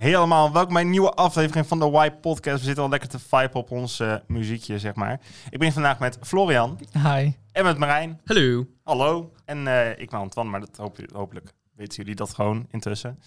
Hey 0.00 0.16
allemaal, 0.16 0.52
welkom 0.52 0.72
bij 0.72 0.82
een 0.82 0.90
nieuwe 0.90 1.10
aflevering 1.10 1.66
van 1.66 1.78
de 1.78 2.04
Y 2.04 2.10
Podcast. 2.20 2.58
We 2.58 2.64
zitten 2.64 2.82
al 2.82 2.90
lekker 2.90 3.08
te 3.08 3.18
vibe 3.18 3.50
op 3.52 3.70
ons 3.70 4.00
eh, 4.00 4.16
muziekje, 4.26 4.78
zeg 4.78 4.94
maar. 4.94 5.20
Ik 5.50 5.58
ben 5.58 5.72
vandaag 5.72 5.98
met 5.98 6.18
Florian 6.20 6.78
Hi. 6.92 7.32
en 7.52 7.64
met 7.64 7.78
Marijn. 7.78 8.20
Hallo. 8.24 8.66
Hallo. 8.82 9.32
En 9.44 9.66
eh, 9.66 9.98
ik 9.98 10.10
ben 10.10 10.20
Antoine, 10.20 10.50
maar 10.50 10.60
dat 10.60 10.76
hoop, 10.76 10.98
hopelijk 11.12 11.52
weten 11.74 11.96
jullie 11.96 12.14
dat 12.14 12.34
gewoon 12.34 12.66
intussen. 12.70 13.18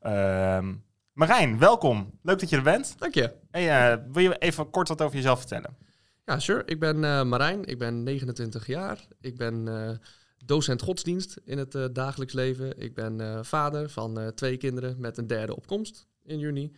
Ehm, 0.00 0.74
Marijn, 1.12 1.58
welkom. 1.58 2.18
Leuk 2.22 2.40
dat 2.40 2.50
je 2.50 2.56
er 2.56 2.62
bent. 2.62 2.94
Dank 2.98 3.14
je. 3.14 3.32
Hey, 3.50 3.92
eh, 3.92 3.98
wil 4.12 4.22
je 4.22 4.38
even 4.38 4.70
kort 4.70 4.88
wat 4.88 5.02
over 5.02 5.16
jezelf 5.16 5.38
vertellen? 5.38 5.76
Ja, 6.24 6.38
sure. 6.38 6.62
Ik 6.64 6.80
ben 6.80 7.04
eh, 7.04 7.22
Marijn. 7.22 7.64
Ik 7.64 7.78
ben 7.78 8.02
29 8.02 8.66
jaar. 8.66 9.06
Ik 9.20 9.36
ben 9.36 9.68
eh, 9.68 9.96
docent 10.44 10.82
godsdienst 10.82 11.40
in 11.44 11.58
het 11.58 11.74
eh, 11.74 11.84
dagelijks 11.92 12.32
leven. 12.32 12.78
Ik 12.78 12.94
ben 12.94 13.20
eh, 13.20 13.38
vader 13.42 13.90
van 13.90 14.20
eh, 14.20 14.26
twee 14.26 14.56
kinderen 14.56 14.96
met 14.98 15.18
een 15.18 15.26
derde 15.26 15.56
opkomst 15.56 16.06
in 16.24 16.38
juni. 16.38 16.72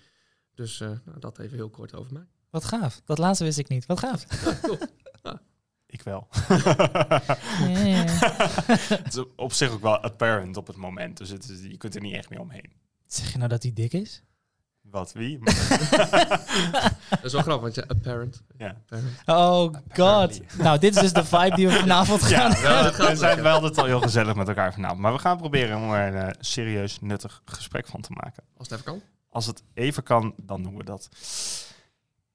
Dus 0.55 0.81
eh, 0.81 0.89
nou, 1.05 1.19
dat 1.21 1.39
even 1.39 1.57
heel 1.57 1.71
kort 1.71 1.95
over 1.95 2.13
mij. 2.13 2.27
Wat 2.51 2.65
gaaf. 2.65 3.01
Dat 3.05 3.19
laatste 3.19 3.45
wist 3.45 3.59
ik 3.59 3.69
niet. 3.69 3.87
Wat 3.87 3.99
gaaf. 3.99 4.27
Cool. 4.63 4.79
Ik 5.87 6.03
wel. 6.03 6.29
Ja, 7.69 8.05
het 8.07 9.15
is 9.17 9.23
op 9.37 9.53
zich 9.53 9.71
ook 9.71 9.81
wel 9.83 9.99
apparent 9.99 10.57
op 10.57 10.67
het 10.67 10.77
moment, 10.77 11.17
dus 11.17 11.29
het 11.31 11.49
is, 11.49 11.63
je 11.63 11.77
kunt 11.77 11.95
er 11.95 12.01
niet 12.01 12.15
echt 12.15 12.31
meer 12.31 12.41
omheen. 12.41 12.73
Zeg 13.07 13.33
je 13.33 13.39
nou 13.39 13.49
dat 13.51 13.63
hij 13.63 13.73
dik 13.73 13.93
is? 13.93 14.23
Wat, 14.81 15.13
wie? 15.13 15.39
Dat 17.11 17.25
is 17.25 17.33
wel 17.33 17.43
grappig, 17.43 17.61
want 17.61 17.75
je 17.75 17.89
apparent. 17.89 18.43
ja. 18.59 18.69
apparent. 18.69 19.23
Oh 19.27 19.75
god. 19.95 20.57
Nou, 20.59 20.79
dit 20.79 20.95
is 20.95 21.01
dus 21.01 21.13
de 21.13 21.25
vibe 21.25 21.57
die 21.57 21.67
we 21.69 21.73
vanavond 21.75 22.23
gaan 22.23 22.51
Ja, 22.51 22.57
hebben. 22.57 23.01
we, 23.01 23.09
we 23.11 23.17
zijn 23.17 23.43
wel 23.43 23.55
altijd 23.55 23.79
al 23.79 23.85
heel 23.85 24.01
gezellig 24.01 24.35
met 24.35 24.49
elkaar 24.49 24.73
vanavond. 24.75 25.01
Maar 25.01 25.13
we 25.13 25.19
gaan 25.19 25.37
proberen 25.37 25.77
om 25.77 25.93
er 25.93 26.15
een 26.15 26.23
eh, 26.23 26.35
serieus 26.41 27.01
nuttig 27.01 27.43
gesprek 27.45 27.87
van 27.87 28.01
te 28.01 28.13
maken. 28.13 28.43
Als 28.57 28.69
het 28.69 28.79
even 28.81 28.93
kan. 28.93 29.03
Als 29.37 29.47
het 29.47 29.63
even 29.75 30.03
kan, 30.03 30.35
dan 30.43 30.63
doen 30.63 30.77
we 30.77 30.85
dat. 30.85 31.09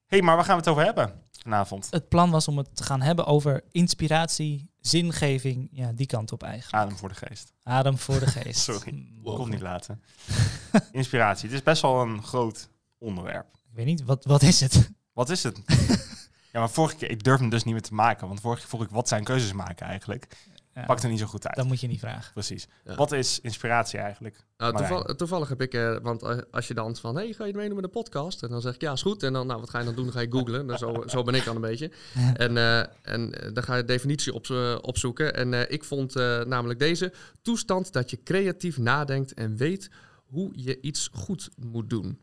hey, 0.06 0.22
maar 0.22 0.36
waar 0.36 0.44
gaan 0.44 0.54
we 0.54 0.60
het 0.60 0.70
over 0.70 0.84
hebben 0.84 1.12
vanavond? 1.30 1.86
Het 1.90 2.08
plan 2.08 2.30
was 2.30 2.48
om 2.48 2.58
het 2.58 2.76
te 2.76 2.82
gaan 2.82 3.00
hebben 3.00 3.26
over 3.26 3.64
inspiratie, 3.70 4.70
zingeving. 4.80 5.68
Ja, 5.72 5.92
die 5.92 6.06
kant 6.06 6.32
op 6.32 6.42
eigenlijk. 6.42 6.84
Adem 6.84 6.96
voor 6.96 7.08
de 7.08 7.14
geest. 7.14 7.52
Adem 7.62 7.98
voor 7.98 8.18
de 8.18 8.26
geest. 8.36 8.60
Sorry. 8.60 8.90
Hmm, 8.90 9.22
Kon 9.34 9.50
niet 9.50 9.60
laten. 9.60 10.02
Inspiratie. 10.92 11.48
Het 11.48 11.56
is 11.58 11.62
best 11.62 11.82
wel 11.82 12.00
een 12.02 12.22
groot 12.22 12.68
onderwerp. 12.98 13.46
Ik 13.54 13.74
weet 13.74 13.86
niet, 13.86 14.04
wat, 14.04 14.24
wat 14.24 14.42
is 14.42 14.60
het? 14.60 14.90
Wat 15.12 15.30
is 15.30 15.42
het? 15.42 15.60
ja, 16.52 16.58
maar 16.58 16.70
vorige 16.70 16.96
keer, 16.96 17.10
ik 17.10 17.24
durf 17.24 17.40
hem 17.40 17.48
dus 17.48 17.64
niet 17.64 17.72
meer 17.74 17.82
te 17.82 17.94
maken. 17.94 18.26
Want 18.28 18.40
vorige 18.40 18.60
keer 18.60 18.68
vroeg 18.68 18.82
ik, 18.82 18.90
wat 18.90 19.08
zijn 19.08 19.24
keuzes 19.24 19.52
maken 19.52 19.86
eigenlijk? 19.86 20.36
Ja, 20.74 20.84
Pakt 20.84 21.02
er 21.02 21.08
niet 21.10 21.18
zo 21.18 21.26
goed 21.26 21.46
uit. 21.46 21.56
dat 21.56 21.66
moet 21.66 21.80
je 21.80 21.86
niet 21.86 22.00
vragen. 22.00 22.32
Precies. 22.32 22.68
Ja. 22.84 22.94
Wat 22.94 23.12
is 23.12 23.40
inspiratie 23.40 23.98
eigenlijk? 23.98 24.44
Nou, 24.56 25.14
toevallig 25.14 25.48
heb 25.48 25.60
ik, 25.60 25.74
eh, 25.74 25.96
want 26.02 26.22
eh, 26.22 26.38
als 26.50 26.68
je 26.68 26.74
dan 26.74 26.96
van, 26.96 27.16
hey, 27.16 27.32
ga 27.32 27.44
je 27.44 27.54
meedoen 27.54 27.74
met 27.74 27.84
de 27.84 27.90
podcast? 27.90 28.42
En 28.42 28.48
dan 28.48 28.60
zeg 28.60 28.74
ik, 28.74 28.80
ja, 28.80 28.92
is 28.92 29.02
goed. 29.02 29.22
En 29.22 29.32
dan, 29.32 29.46
nou, 29.46 29.60
wat 29.60 29.70
ga 29.70 29.78
je 29.78 29.84
dan 29.84 29.94
doen? 29.94 30.04
Dan 30.04 30.12
ga 30.12 30.20
je 30.20 30.30
googlen. 30.30 30.66
Dan 30.66 30.78
zo, 30.78 31.02
zo 31.06 31.22
ben 31.22 31.34
ik 31.34 31.44
dan 31.44 31.54
een 31.54 31.60
beetje. 31.60 31.90
En, 32.34 32.56
eh, 32.56 32.78
en 33.02 33.30
dan 33.52 33.62
ga 33.62 33.76
je 33.76 33.84
definitie 33.84 34.34
op, 34.34 34.46
opzoeken. 34.80 35.34
En 35.34 35.54
eh, 35.54 35.60
ik 35.68 35.84
vond 35.84 36.16
eh, 36.16 36.44
namelijk 36.44 36.78
deze 36.78 37.12
toestand 37.42 37.92
dat 37.92 38.10
je 38.10 38.22
creatief 38.22 38.78
nadenkt 38.78 39.34
en 39.34 39.56
weet 39.56 39.90
hoe 40.26 40.52
je 40.54 40.80
iets 40.80 41.08
goed 41.12 41.50
moet 41.56 41.90
doen. 41.90 42.18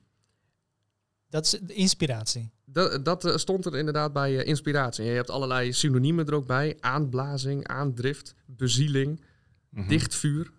Dat 1.29 1.45
is 1.45 1.49
de 1.61 1.73
inspiratie. 1.73 2.49
Dat, 2.65 3.05
dat 3.05 3.25
eh, 3.25 3.37
stond 3.37 3.65
er 3.65 3.77
inderdaad 3.77 4.13
bij 4.13 4.39
eh, 4.39 4.47
inspiratie. 4.47 5.05
Je 5.05 5.11
hebt 5.11 5.29
allerlei 5.29 5.73
synoniemen 5.73 6.25
er 6.27 6.33
ook 6.33 6.47
bij. 6.47 6.77
Aanblazing, 6.79 7.67
aandrift, 7.67 8.35
bezieling, 8.45 9.21
Mhm. 9.69 9.87
dichtvuur. 9.87 10.51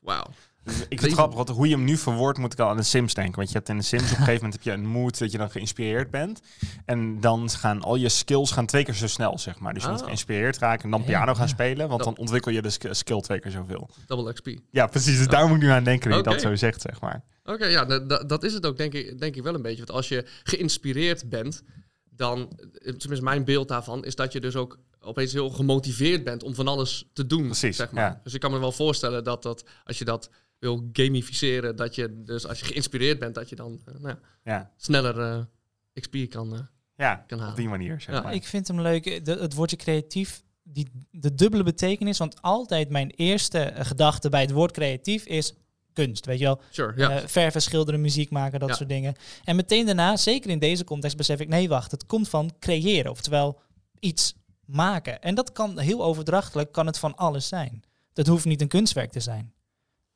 Wauw. 0.00 0.26
Dus 0.64 0.74
ik 0.80 0.86
vind 0.88 1.00
het 1.02 1.12
grappig, 1.12 1.36
want 1.36 1.48
hoe 1.48 1.68
je 1.68 1.74
hem 1.74 1.84
nu 1.84 1.96
verwoordt, 1.96 2.38
moet 2.38 2.52
ik 2.52 2.58
al 2.58 2.68
aan 2.68 2.76
de 2.76 2.82
Sims 2.82 3.14
denken. 3.14 3.34
Want 3.36 3.48
je 3.48 3.54
hebt 3.54 3.68
in 3.68 3.76
de 3.76 3.82
Sims 3.82 4.02
op 4.02 4.08
een 4.10 4.16
gegeven 4.16 4.34
moment 4.34 4.52
heb 4.52 4.62
je 4.62 4.70
een 4.70 4.86
mood 4.86 5.18
dat 5.18 5.32
je 5.32 5.38
dan 5.38 5.50
geïnspireerd 5.50 6.10
bent. 6.10 6.40
En 6.84 7.20
dan 7.20 7.50
gaan 7.50 7.82
al 7.82 7.96
je 7.96 8.08
skills 8.08 8.50
gaan 8.50 8.66
twee 8.66 8.84
keer 8.84 8.94
zo 8.94 9.06
snel, 9.06 9.38
zeg 9.38 9.58
maar. 9.58 9.74
Dus 9.74 9.82
je 9.82 9.88
moet 9.88 9.98
Ah. 9.98 10.04
geïnspireerd 10.04 10.58
raken 10.58 10.84
en 10.84 10.90
dan 10.90 11.04
piano 11.04 11.34
gaan 11.34 11.48
spelen. 11.48 11.88
Want 11.88 12.04
dan 12.04 12.16
ontwikkel 12.16 12.52
je 12.52 12.62
de 12.62 12.70
sk- 12.70 12.88
skill 12.94 13.20
twee 13.20 13.40
keer 13.40 13.50
zoveel. 13.50 13.90
Double 14.06 14.32
XP. 14.32 14.48
Ja, 14.70 14.86
precies. 14.86 15.18
Dus 15.18 15.26
daar 15.28 15.46
moet 15.48 15.56
ik 15.56 15.62
nu 15.62 15.68
aan 15.68 15.84
denken, 15.84 16.10
dat 16.10 16.24
je 16.24 16.30
dat 16.30 16.40
zo 16.40 16.54
zegt, 16.54 16.80
zeg 16.80 17.00
maar. 17.00 17.22
Oké, 17.44 17.66
ja, 17.66 17.84
da- 17.84 17.98
da- 17.98 18.22
dat 18.24 18.42
is 18.42 18.54
het 18.54 18.66
ook 18.66 18.76
denk 18.76 18.92
ik, 18.92 19.18
denk 19.20 19.36
ik 19.36 19.42
wel 19.42 19.54
een 19.54 19.62
beetje. 19.62 19.76
Want 19.84 19.90
als 19.90 20.08
je 20.08 20.26
geïnspireerd 20.42 21.28
bent, 21.28 21.62
dan, 22.10 22.58
tenminste 22.82 23.22
mijn 23.22 23.44
beeld 23.44 23.68
daarvan, 23.68 24.04
is 24.04 24.14
dat 24.14 24.32
je 24.32 24.40
dus 24.40 24.56
ook 24.56 24.78
opeens 25.00 25.32
heel 25.32 25.50
gemotiveerd 25.50 26.24
bent 26.24 26.42
om 26.42 26.54
van 26.54 26.68
alles 26.68 27.08
te 27.12 27.26
doen. 27.26 27.44
Precies, 27.44 27.76
zeg 27.76 27.90
maar. 27.90 28.04
ja. 28.04 28.20
Dus 28.24 28.34
ik 28.34 28.40
kan 28.40 28.50
me 28.50 28.58
wel 28.58 28.72
voorstellen 28.72 29.24
dat, 29.24 29.42
dat 29.42 29.64
als 29.84 29.98
je 29.98 30.04
dat 30.04 30.30
wil 30.62 30.88
gamificeren, 30.92 31.76
dat 31.76 31.94
je 31.94 32.22
dus 32.24 32.46
als 32.46 32.58
je 32.58 32.64
geïnspireerd 32.64 33.18
bent, 33.18 33.34
dat 33.34 33.48
je 33.48 33.56
dan 33.56 33.80
eh, 33.84 33.94
nou 34.00 34.16
ja, 34.44 34.70
sneller 34.76 35.20
eh, 35.20 35.44
XP 36.00 36.16
kan. 36.30 36.54
eh, 36.54 36.60
ja 36.96 37.14
Kan 37.26 37.38
op 37.38 37.42
halen. 37.44 37.58
die 37.58 37.68
manier, 37.68 38.00
zeg 38.00 38.14
Ja, 38.14 38.22
maar. 38.22 38.34
Ik 38.34 38.44
vind 38.44 38.68
hem 38.68 38.80
leuk. 38.80 39.24
De, 39.24 39.32
het 39.32 39.54
woordje 39.54 39.76
creatief, 39.76 40.42
die, 40.62 40.88
de 41.10 41.34
dubbele 41.34 41.62
betekenis. 41.62 42.18
Want 42.18 42.42
altijd 42.42 42.88
mijn 42.90 43.10
eerste 43.10 43.72
gedachte 43.76 44.28
bij 44.28 44.40
het 44.40 44.50
woord 44.50 44.72
creatief 44.72 45.24
is 45.26 45.54
kunst. 45.92 46.26
Weet 46.26 46.38
je 46.38 46.44
wel? 46.44 46.60
sure. 46.70 47.06
Eh, 47.06 47.26
verven, 47.26 47.62
schilderen, 47.62 48.00
muziek 48.00 48.30
maken, 48.30 48.60
dat 48.60 48.68
Ja. 48.68 48.74
soort 48.74 48.88
dingen. 48.88 49.14
En 49.44 49.56
meteen 49.56 49.86
daarna, 49.86 50.16
zeker 50.16 50.50
in 50.50 50.58
deze 50.58 50.84
context, 50.84 51.16
besef 51.16 51.40
ik, 51.40 51.48
nee 51.48 51.68
wacht, 51.68 51.90
het 51.90 52.06
komt 52.06 52.28
van 52.28 52.50
creëren. 52.58 53.10
Oftewel 53.10 53.60
iets 54.00 54.34
maken. 54.64 55.22
En 55.22 55.34
dat 55.34 55.52
kan 55.52 55.78
heel 55.78 56.04
overdrachtelijk, 56.04 56.72
kan 56.72 56.86
het 56.86 56.98
van 56.98 57.16
alles 57.16 57.48
zijn. 57.48 57.82
Dat 58.12 58.26
hoeft 58.26 58.44
niet 58.44 58.60
een 58.60 58.68
kunstwerk 58.68 59.10
te 59.12 59.20
zijn. 59.20 59.52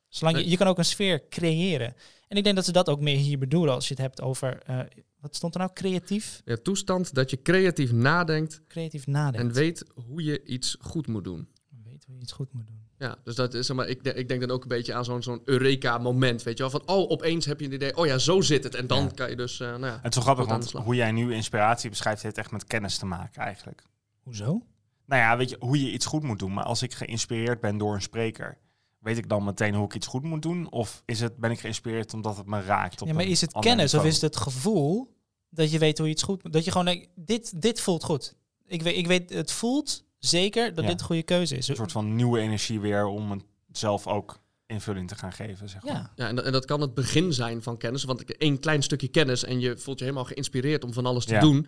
Zolang 0.09 0.39
je, 0.39 0.49
je 0.51 0.57
kan 0.57 0.67
ook 0.67 0.79
een 0.79 0.85
sfeer 0.85 1.29
creëren. 1.29 1.95
En 2.29 2.37
ik 2.37 2.45
denk 2.45 2.57
dat 2.57 2.65
ze 2.65 2.73
dat 2.73 2.89
ook 2.89 3.01
meer 3.01 3.17
hier 3.17 3.39
bedoelen 3.39 3.75
als 3.75 3.89
je 3.89 3.95
het 3.95 4.03
hebt 4.03 4.21
over, 4.23 4.63
eh, 4.63 4.79
wat 5.21 5.37
stond 5.37 5.55
er 5.55 5.61
nou, 5.61 5.73
creatief? 5.75 6.43
Ja, 6.45 6.57
toestand 6.63 7.15
dat 7.15 7.31
je 7.31 7.43
creatief 7.43 7.93
nadenkt 7.93 8.61
Creatief 8.69 9.07
nadenken. 9.07 9.49
en 9.49 9.55
weet 9.55 9.85
hoe 10.07 10.23
je 10.25 10.45
iets 10.45 10.77
goed 10.81 11.07
moet 11.07 11.25
doen. 11.25 11.49
Weet 11.85 12.05
hoe 12.07 12.15
je 12.17 12.21
iets 12.23 12.33
goed 12.33 12.53
moet 12.53 12.67
doen. 12.67 12.85
Ja, 12.99 13.17
dus 13.25 13.35
dat 13.35 13.55
is 13.55 13.67
zeg 13.67 13.77
maar, 13.77 13.89
ik, 13.89 14.05
de- 14.05 14.15
ik 14.15 14.29
denk 14.29 14.41
dan 14.41 14.51
ook 14.51 14.63
een 14.63 14.69
beetje 14.69 14.95
aan 14.95 15.05
zo'n 15.05 15.23
zo'n 15.23 15.43
Eureka-moment, 15.45 16.43
weet 16.43 16.57
je 16.57 16.63
wel? 16.63 16.71
Van, 16.71 16.89
oh, 16.89 17.11
opeens 17.11 17.47
heb 17.47 17.61
je 17.61 17.67
een 17.67 17.73
idee, 17.73 17.97
oh 17.97 18.07
ja, 18.07 18.19
zo 18.19 18.41
zit 18.41 18.65
het. 18.65 18.75
En 18.75 18.87
dan 18.87 19.03
Ja. 19.03 19.11
kan 19.15 19.31
je 19.31 19.37
dus, 19.37 19.61
eh, 19.61 19.69
nou 19.69 19.87
ja. 19.87 19.99
Het 20.03 20.09
is 20.09 20.15
wel 20.15 20.23
grappig, 20.23 20.45
Goed 20.45 20.53
aan 20.53 20.59
de 20.61 20.65
want 20.65 20.69
slag. 20.69 20.85
hoe 20.85 20.95
jij 20.95 21.13
nu 21.13 21.35
inspiratie 21.35 21.91
beschrijft, 21.91 22.23
heeft 22.23 22.39
echt 22.39 22.51
met 22.51 22.65
kennis 22.65 22.99
te 22.99 23.07
maken 23.07 23.43
eigenlijk. 23.43 23.83
Hoezo? 24.23 24.63
Nou 25.07 25.23
ja, 25.23 25.37
weet 25.37 25.51
je, 25.51 25.57
hoe 25.61 25.85
je 25.85 25.93
iets 25.93 26.07
goed 26.07 26.23
moet 26.23 26.39
doen. 26.39 26.53
Maar 26.55 26.65
als 26.65 26.83
ik 26.83 26.95
geïnspireerd 26.95 27.61
ben 27.61 27.79
door 27.79 27.95
een 27.95 28.03
spreker, 28.03 28.59
weet 29.07 29.19
ik 29.19 29.29
dan 29.29 29.45
meteen 29.45 29.75
hoe 29.75 29.85
ik 29.85 29.95
iets 29.95 30.07
goed 30.07 30.23
moet 30.23 30.43
doen? 30.43 30.71
Of 30.71 31.03
is 31.05 31.21
het, 31.21 31.37
ben 31.37 31.51
ik 31.51 31.61
geïnspireerd 31.61 32.15
omdat 32.15 32.37
het 32.37 32.47
me 32.47 32.63
raakt? 32.63 33.03
Op 33.03 33.09
Ja, 33.09 33.15
maar 33.15 33.25
is 33.25 33.41
het 33.41 33.53
kennis 33.53 33.95
of 33.95 34.05
is 34.05 34.13
het 34.15 34.23
het 34.23 34.37
gevoel 34.37 35.15
dat 35.51 35.71
je 35.71 35.79
weet 35.79 35.99
hoe 35.99 36.07
je 36.07 36.13
iets 36.13 36.23
goed 36.23 36.43
moet? 36.43 36.53
Dat 36.53 36.65
je 36.65 36.71
gewoon 36.71 36.87
denkt, 36.87 37.09
dit, 37.15 37.61
dit 37.63 37.81
voelt 37.81 38.05
goed. 38.05 38.35
Ik 38.67 38.83
weet, 38.83 38.97
ik 38.97 39.07
weet, 39.07 39.31
het 39.31 39.53
voelt 39.53 40.05
zeker 40.19 40.75
dat 40.75 40.85
Ja. 40.85 40.91
dit 40.91 41.01
een 41.01 41.07
goede 41.07 41.23
keuze 41.23 41.57
is. 41.57 41.69
Een 41.69 41.77
soort 41.77 41.93
van 41.93 42.15
nieuwe 42.15 42.39
energie 42.41 42.81
weer 42.81 43.07
om 43.07 43.31
het 43.31 43.43
zelf 43.73 44.07
ook 44.07 44.39
invulling 44.67 45.09
te 45.09 45.15
gaan 45.15 45.33
geven, 45.33 45.69
zeg 45.69 45.83
maar. 45.85 45.93
Ja, 45.93 46.13
Ja, 46.17 46.29
en, 46.29 46.37
dat- 46.37 46.45
en 46.45 46.53
dat 46.53 46.65
kan 46.65 46.81
het 46.81 46.95
begin 46.95 47.33
zijn 47.33 47.63
van 47.63 47.77
kennis. 47.77 48.05
Want 48.05 48.21
ik- 48.21 48.31
één 48.31 48.59
klein 48.61 48.83
stukje 48.83 49.09
kennis 49.09 49.45
en 49.45 49.61
je 49.61 49.77
voelt 49.79 49.99
je 49.99 50.05
helemaal 50.05 50.27
geïnspireerd 50.27 50.85
om 50.85 50.93
van 50.93 51.07
alles 51.07 51.25
te 51.25 51.35
Ja. 51.35 51.41
doen. 51.41 51.67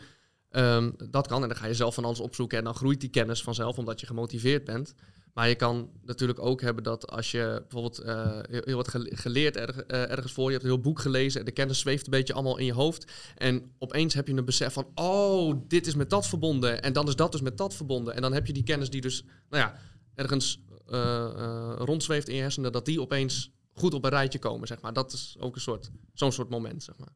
Ehm, 0.51 0.91
dat 1.11 1.27
kan. 1.27 1.43
En 1.43 1.49
dan 1.49 1.57
ga 1.59 1.67
je 1.67 1.75
zelf 1.75 1.95
van 1.95 2.05
alles 2.05 2.21
opzoeken 2.21 2.59
en 2.59 2.65
dan 2.65 2.75
groeit 2.75 3.01
die 3.01 3.11
kennis 3.11 3.43
vanzelf 3.43 3.79
omdat 3.79 4.01
je 4.01 4.07
gemotiveerd 4.07 4.65
bent. 4.65 4.95
Maar 5.39 5.49
je 5.49 5.55
kan 5.55 5.91
natuurlijk 6.05 6.39
ook 6.39 6.61
hebben 6.61 6.85
dat 6.85 7.07
als 7.11 7.31
je 7.31 7.59
bijvoorbeeld 7.61 7.99
eh, 7.99 8.39
heel, 8.51 8.77
wat 8.77 8.89
gele- 8.89 9.17
geleerd 9.17 9.57
eh, 9.57 10.11
ergens 10.11 10.33
voor, 10.33 10.45
je 10.45 10.53
hebt 10.53 10.63
een 10.63 10.71
heel 10.71 10.81
boek 10.81 11.01
gelezen 11.01 11.41
en 11.41 11.47
de 11.47 11.53
kennis 11.53 11.79
zweeft 11.79 12.05
een 12.05 12.11
beetje 12.11 12.33
allemaal 12.33 12.59
in 12.59 12.65
je 12.65 12.73
hoofd. 12.73 13.13
En 13.37 13.73
opeens 13.79 14.15
heb 14.15 14.29
je 14.29 14.35
een 14.35 14.45
besef 14.45 14.73
van, 14.73 14.87
oh, 14.95 15.61
dit 15.69 15.87
is 15.87 15.95
met 15.95 16.11
dat 16.11 16.27
verbonden. 16.27 16.83
En 16.83 16.93
dan 16.93 17.09
is 17.09 17.17
dat 17.17 17.33
dus 17.33 17.41
met 17.41 17.59
dat 17.59 17.75
verbonden. 17.75 18.15
En 18.15 18.23
dan 18.23 18.33
heb 18.33 18.47
je 18.47 18.53
die 18.53 18.63
kennis 18.63 18.91
die 18.91 19.01
dus, 19.01 19.25
nou 19.51 19.63
ja, 19.63 19.75
ergens 20.15 20.63
eh, 20.87 21.73
rondzweeft 21.77 22.29
in 22.29 22.35
je 22.35 22.41
hersenen, 22.41 22.73
dat 22.73 22.85
die 22.85 23.01
opeens 23.01 23.51
goed 23.73 23.95
op 23.95 24.05
een 24.05 24.11
rijtje 24.11 24.39
komen, 24.39 24.67
zeg 24.67 24.81
maar. 24.81 24.93
Dat 24.93 25.13
is 25.13 25.37
ook 25.39 25.55
een 25.55 25.61
soort, 25.61 25.91
zo'n 26.13 26.33
soort 26.33 26.49
moment, 26.49 26.83
zeg 26.83 26.99
maar. 26.99 27.15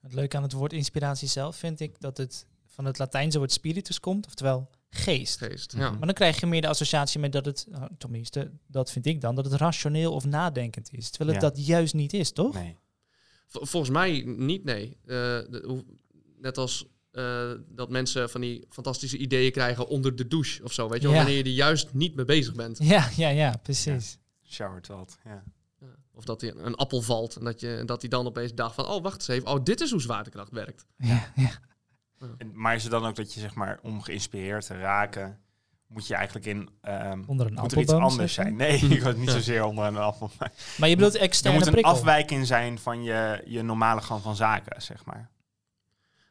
het 0.00 0.14
leuke 0.14 0.36
aan 0.36 0.42
het 0.42 0.52
woord 0.52 0.72
inspiratie 0.72 1.28
zelf 1.28 1.56
vind 1.56 1.80
ik 1.80 2.00
dat 2.00 2.16
het 2.16 2.46
van 2.66 2.84
het 2.84 2.98
Latijnse 2.98 3.38
woord 3.38 3.52
spiritus 3.52 4.00
komt, 4.00 4.26
oftewel 4.26 4.70
geest. 4.90 5.38
Geest, 5.38 5.72
Mhm. 5.72 5.82
ja. 5.82 5.90
Maar 5.90 6.00
dan 6.06 6.14
krijg 6.14 6.40
je 6.40 6.46
meer 6.46 6.60
de 6.60 6.68
associatie 6.68 7.20
met 7.20 7.32
dat 7.32 7.44
het, 7.44 7.66
nou, 7.70 7.90
tenminste, 7.98 8.50
dat 8.66 8.90
vind 8.90 9.06
ik 9.06 9.20
dan, 9.20 9.34
dat 9.34 9.44
het 9.44 9.54
rationeel 9.54 10.12
of 10.12 10.24
nadenkend 10.24 10.88
is. 10.92 11.10
Terwijl 11.10 11.30
het 11.32 11.42
Ja. 11.42 11.48
dat 11.48 11.66
juist 11.66 11.94
niet 11.94 12.12
is, 12.12 12.32
toch? 12.32 12.54
Nee. 12.54 12.76
Vol- 13.46 13.66
volgens 13.66 13.92
mij 13.92 14.22
niet, 14.26 14.64
nee. 14.64 14.96
Eh, 15.04 15.06
de- 15.06 15.84
net 16.38 16.58
als 16.58 16.86
eh, 17.10 17.50
dat 17.68 17.90
mensen 17.90 18.30
van 18.30 18.40
die 18.40 18.64
fantastische 18.68 19.16
ideeën 19.16 19.52
krijgen 19.52 19.88
onder 19.88 20.16
de 20.16 20.26
douche 20.26 20.62
of 20.64 20.72
zo, 20.72 20.88
weet 20.88 21.00
je 21.00 21.06
wel, 21.06 21.16
Ja. 21.16 21.22
wanneer 21.22 21.38
je 21.38 21.44
er 21.44 21.56
juist 21.56 21.92
niet 21.92 22.14
mee 22.14 22.24
bezig 22.24 22.54
bent. 22.54 22.78
Ja, 22.82 23.08
ja, 23.16 23.28
ja, 23.28 23.56
precies. 23.62 24.18
Shower 24.46 24.80
thought, 24.80 25.18
ja. 25.24 25.42
Ja. 25.80 25.86
Of 26.14 26.24
dat 26.24 26.40
hij 26.40 26.54
een 26.56 26.74
appel 26.74 27.00
valt 27.02 27.36
en 27.36 27.44
dat, 27.44 27.60
je, 27.60 27.82
dat 27.86 28.00
hij 28.00 28.10
dan 28.10 28.26
opeens 28.26 28.54
dacht 28.54 28.74
van, 28.74 28.86
oh, 28.86 29.02
wacht 29.02 29.14
eens 29.18 29.28
even, 29.28 29.48
oh, 29.48 29.64
dit 29.64 29.80
is 29.80 29.90
hoe 29.90 30.00
zwaartekracht 30.00 30.50
werkt. 30.50 30.86
Ja, 30.96 31.32
ja. 31.36 31.50
En, 32.38 32.50
maar 32.54 32.74
is 32.74 32.82
het 32.82 32.92
dan 32.92 33.04
ook 33.06 33.16
dat 33.16 33.34
je, 33.34 33.40
zeg 33.40 33.54
maar, 33.54 33.78
om 33.82 34.02
geïnspireerd 34.02 34.66
te 34.66 34.78
raken, 34.78 35.38
moet 35.86 36.06
je 36.06 36.14
eigenlijk 36.14 36.46
in... 36.46 36.68
ehm, 36.80 37.22
Onder 37.26 37.46
een 37.46 37.54
moet 37.54 37.72
er 37.72 37.78
iets 37.78 37.92
anders 37.92 38.34
zijn. 38.34 38.56
Nee, 38.56 38.78
ik 38.96 39.02
was 39.02 39.14
niet 39.14 39.30
zozeer 39.30 39.64
onder 39.64 39.84
een 39.84 39.96
appel. 39.96 40.30
Maar 40.38 40.52
Maar 40.78 40.88
je 40.88 40.96
bedoelt 40.96 41.14
er 41.14 41.20
externe 41.20 41.58
moet 41.58 41.66
een 41.66 41.82
afwijking 41.82 42.46
zijn 42.46 42.78
van 42.78 43.02
je, 43.02 43.42
je 43.46 43.62
normale 43.62 44.00
gang 44.00 44.22
van 44.22 44.36
zaken, 44.36 44.82
zeg 44.82 45.04
maar. 45.04 45.30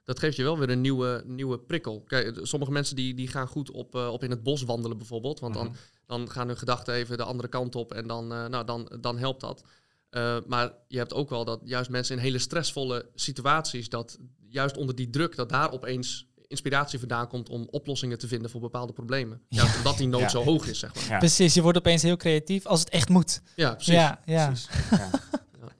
Dat 0.03 0.19
geeft 0.19 0.35
je 0.35 0.43
wel 0.43 0.57
weer 0.57 0.69
een 0.69 0.81
nieuwe, 0.81 1.23
nieuwe 1.25 1.59
prikkel. 1.59 2.01
Kijk, 2.01 2.39
sommige 2.41 2.71
mensen 2.71 2.95
die, 2.95 3.13
die 3.13 3.27
gaan 3.27 3.47
goed 3.47 3.71
op, 3.71 3.95
eh, 3.95 4.07
op 4.11 4.23
in 4.23 4.29
het 4.29 4.43
bos 4.43 4.61
wandelen 4.63 4.97
bijvoorbeeld. 4.97 5.39
Want 5.39 5.55
Mhm. 5.55 5.63
dan, 5.63 5.75
dan 6.05 6.29
gaan 6.29 6.47
hun 6.47 6.57
gedachten 6.57 6.93
even 6.93 7.17
de 7.17 7.23
andere 7.23 7.47
kant 7.49 7.75
op 7.75 7.93
en 7.93 8.07
dan, 8.07 8.33
eh, 8.33 8.45
nou, 8.45 8.65
dan, 8.65 8.91
dan 9.01 9.17
helpt 9.17 9.41
dat. 9.41 9.63
Eh, 10.09 10.37
maar 10.47 10.71
je 10.87 10.97
hebt 10.97 11.13
ook 11.13 11.29
wel 11.29 11.45
dat 11.45 11.61
juist 11.63 11.89
mensen 11.89 12.15
in 12.15 12.21
hele 12.21 12.39
stressvolle 12.39 13.09
situaties, 13.15 13.89
dat 13.89 14.17
juist 14.49 14.77
onder 14.77 14.95
die 14.95 15.09
druk, 15.09 15.35
dat 15.35 15.49
daar 15.49 15.71
opeens 15.71 16.27
inspiratie 16.47 16.99
vandaan 16.99 17.27
komt 17.27 17.49
om 17.49 17.67
oplossingen 17.71 18.17
te 18.17 18.27
vinden 18.27 18.49
voor 18.51 18.61
bepaalde 18.61 18.93
problemen. 18.93 19.41
Juist 19.49 19.77
omdat 19.77 19.97
die 19.97 20.07
nood 20.07 20.21
Ja. 20.21 20.27
zo 20.29 20.43
hoog 20.43 20.67
is, 20.67 20.79
zeg 20.79 20.95
maar. 20.95 21.09
Ja. 21.09 21.17
Precies, 21.17 21.53
je 21.53 21.61
wordt 21.61 21.77
opeens 21.77 22.01
heel 22.01 22.17
creatief 22.17 22.65
als 22.65 22.79
het 22.79 22.89
echt 22.89 23.09
moet. 23.09 23.41
Ja, 23.55 23.73
precies. 23.73 23.93
Ja, 23.93 24.19
ja. 24.25 24.45
Precies. 24.47 24.67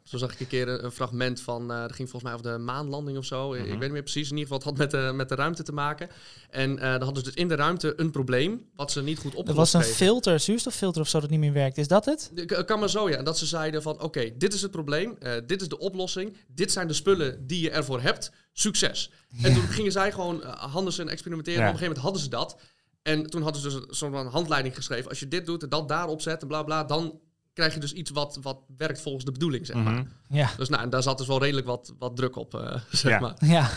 Zo 0.10 0.18
zag 0.18 0.34
ik 0.34 0.40
een 0.40 0.48
keer 0.48 0.68
een, 0.68 0.84
een 0.84 0.92
fragment 0.92 1.42
van, 1.42 1.72
eh 1.72 1.82
dat 1.82 1.94
ging 1.96 2.10
volgens 2.10 2.24
mij 2.24 2.34
over 2.34 2.52
de 2.52 2.64
maanlanding 2.64 3.18
of 3.18 3.26
zo. 3.26 3.54
Ik- 3.54 3.60
Mhm. 3.60 3.66
Ik 3.66 3.72
weet 3.72 3.82
niet 3.82 3.92
meer 3.92 4.02
precies. 4.02 4.30
In 4.32 4.38
ieder 4.38 4.54
geval, 4.54 4.58
het 4.58 4.68
had 4.68 4.78
met 4.78 4.92
de, 5.06 5.12
met 5.16 5.30
de 5.30 5.36
ruimte 5.36 5.64
te 5.64 5.72
maken. 5.72 6.10
En 6.50 6.80
eh 6.80 6.92
dan 6.92 7.02
hadden 7.02 7.18
ze 7.18 7.24
dus 7.24 7.34
in 7.34 7.48
de 7.48 7.56
ruimte 7.56 7.94
een 7.96 8.12
probleem 8.12 8.66
wat 8.76 8.92
ze 8.92 9.02
niet 9.04 9.18
goed 9.20 9.32
Er 9.34 9.38
opgelost 9.38 9.58
was 9.72 9.74
een 9.74 9.80
kregen. 9.90 10.06
filter, 10.06 10.40
zuurstoffilter 10.40 11.02
of 11.02 11.08
zo 11.10 11.20
dat 11.20 11.30
niet 11.30 11.40
meer 11.40 11.54
werkt. 11.54 11.78
Is 11.78 11.88
dat 11.88 12.06
het? 12.06 12.32
Kan 12.66 12.80
maar 12.80 12.90
zo, 12.90 13.10
ja. 13.10 13.18
En 13.18 13.24
dat 13.24 13.38
ze 13.38 13.46
zeiden 13.46 13.82
van, 13.82 14.02
oké, 14.02 14.32
dit 14.38 14.54
is 14.54 14.62
het 14.62 14.72
probleem, 14.72 15.16
eh, 15.20 15.34
dit 15.46 15.62
is 15.62 15.68
de 15.68 15.78
oplossing, 15.78 16.38
dit 16.48 16.72
zijn 16.72 16.88
de 16.88 16.94
spullen 16.94 17.48
die 17.48 17.62
je 17.62 17.70
ervoor 17.70 18.02
hebt, 18.02 18.32
succes. 18.54 19.12
En 19.42 19.54
toen 19.54 19.64
gingen 19.64 19.92
zij 19.92 20.12
gewoon 20.12 20.42
uh, 20.44 20.50
handen 20.54 20.98
en 21.00 21.10
experimenteren. 21.10 21.60
Ja. 21.60 21.66
En 21.66 21.74
op 21.74 21.82
een 21.82 21.88
gegeven 21.88 22.04
moment 22.04 22.24
hadden 22.30 22.46
ze 22.48 22.54
dat. 22.56 22.62
En 23.02 23.30
toen 23.30 23.42
hadden 23.42 23.62
ze 23.62 23.70
dus 23.88 23.98
van 23.98 24.28
handleiding 24.28 24.76
geschreven. 24.76 25.10
Als 25.10 25.20
je 25.20 25.28
dit 25.28 25.46
doet 25.46 25.64
en 25.64 25.70
dat 25.70 25.88
daarop 25.88 26.22
zet 26.22 26.42
en 26.42 26.48
bla 26.48 26.64
bla, 26.64 26.84
dan 26.84 27.20
krijg 27.60 27.74
je 27.74 27.80
dus 27.80 27.94
iets 27.94 28.10
wat, 28.12 28.38
wat 28.42 28.60
werkt 28.78 29.02
volgens 29.02 29.26
de 29.26 29.32
bedoeling, 29.32 29.66
zeg 29.66 29.76
maar. 29.76 29.94
Mhm. 29.94 30.06
Ja. 30.30 30.52
Dus 30.58 30.70
nou, 30.70 30.84
en 30.84 30.90
daar 30.90 31.04
zat 31.04 31.18
dus 31.18 31.28
wel 31.28 31.40
redelijk 31.40 31.68
wat, 31.68 31.94
wat 32.00 32.16
druk 32.16 32.36
op, 32.36 32.54
eh, 32.56 32.82
zeg 32.92 33.12
Ja. 33.12 33.20
maar. 33.20 33.46
Ja. 33.46 33.70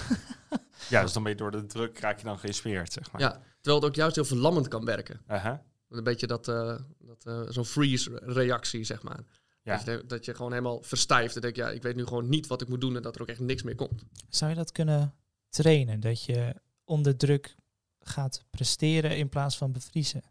ja, 0.89 1.03
dus 1.03 1.13
dan 1.13 1.23
ben 1.23 1.33
je 1.33 1.39
door 1.39 1.51
de 1.51 1.67
druk 1.67 1.99
raak 1.99 2.19
je 2.19 2.25
dan 2.25 2.39
geïnspireerd, 2.39 2.93
zeg 2.93 3.13
maar. 3.13 3.21
Ja, 3.21 3.31
terwijl 3.61 3.77
het 3.77 3.85
ook 3.85 3.95
juist 3.95 4.15
heel 4.15 4.25
verlammend 4.25 4.69
kan 4.69 4.85
werken. 4.85 5.21
Uh-huh. 5.31 5.59
Een 5.89 6.05
beetje 6.05 6.27
dat, 6.27 6.49
eh, 6.49 6.77
dat 6.99 7.25
eh, 7.27 7.41
zo'n 7.49 7.65
freeze-reactie, 7.65 8.85
zeg 8.85 9.03
maar. 9.03 9.21
Ja. 9.63 9.77
Dat, 9.77 9.85
je, 9.85 10.05
dat 10.07 10.25
je 10.25 10.35
gewoon 10.35 10.51
helemaal 10.53 10.83
verstijft. 10.83 11.35
En 11.35 11.41
denk 11.41 11.57
je, 11.57 11.63
ja, 11.63 11.71
ik 11.71 11.83
weet 11.83 11.97
nu 11.97 12.07
gewoon 12.07 12.29
niet 12.29 12.47
wat 12.47 12.61
ik 12.63 12.69
moet 12.69 12.81
doen 12.81 12.97
en 12.97 13.03
dat 13.03 13.15
er 13.15 13.23
ook 13.23 13.29
echt 13.29 13.41
niks 13.41 13.63
meer 13.63 13.75
komt. 13.75 14.03
Zou 14.29 14.51
je 14.51 14.57
dat 14.57 14.73
kunnen 14.73 15.15
trainen? 15.49 16.01
Dat 16.01 16.25
je 16.25 16.55
onder 16.85 17.17
druk 17.17 17.57
gaat 18.01 18.45
presteren 18.51 19.17
in 19.17 19.29
plaats 19.29 19.57
van 19.57 19.73
bevriezen? 19.73 20.23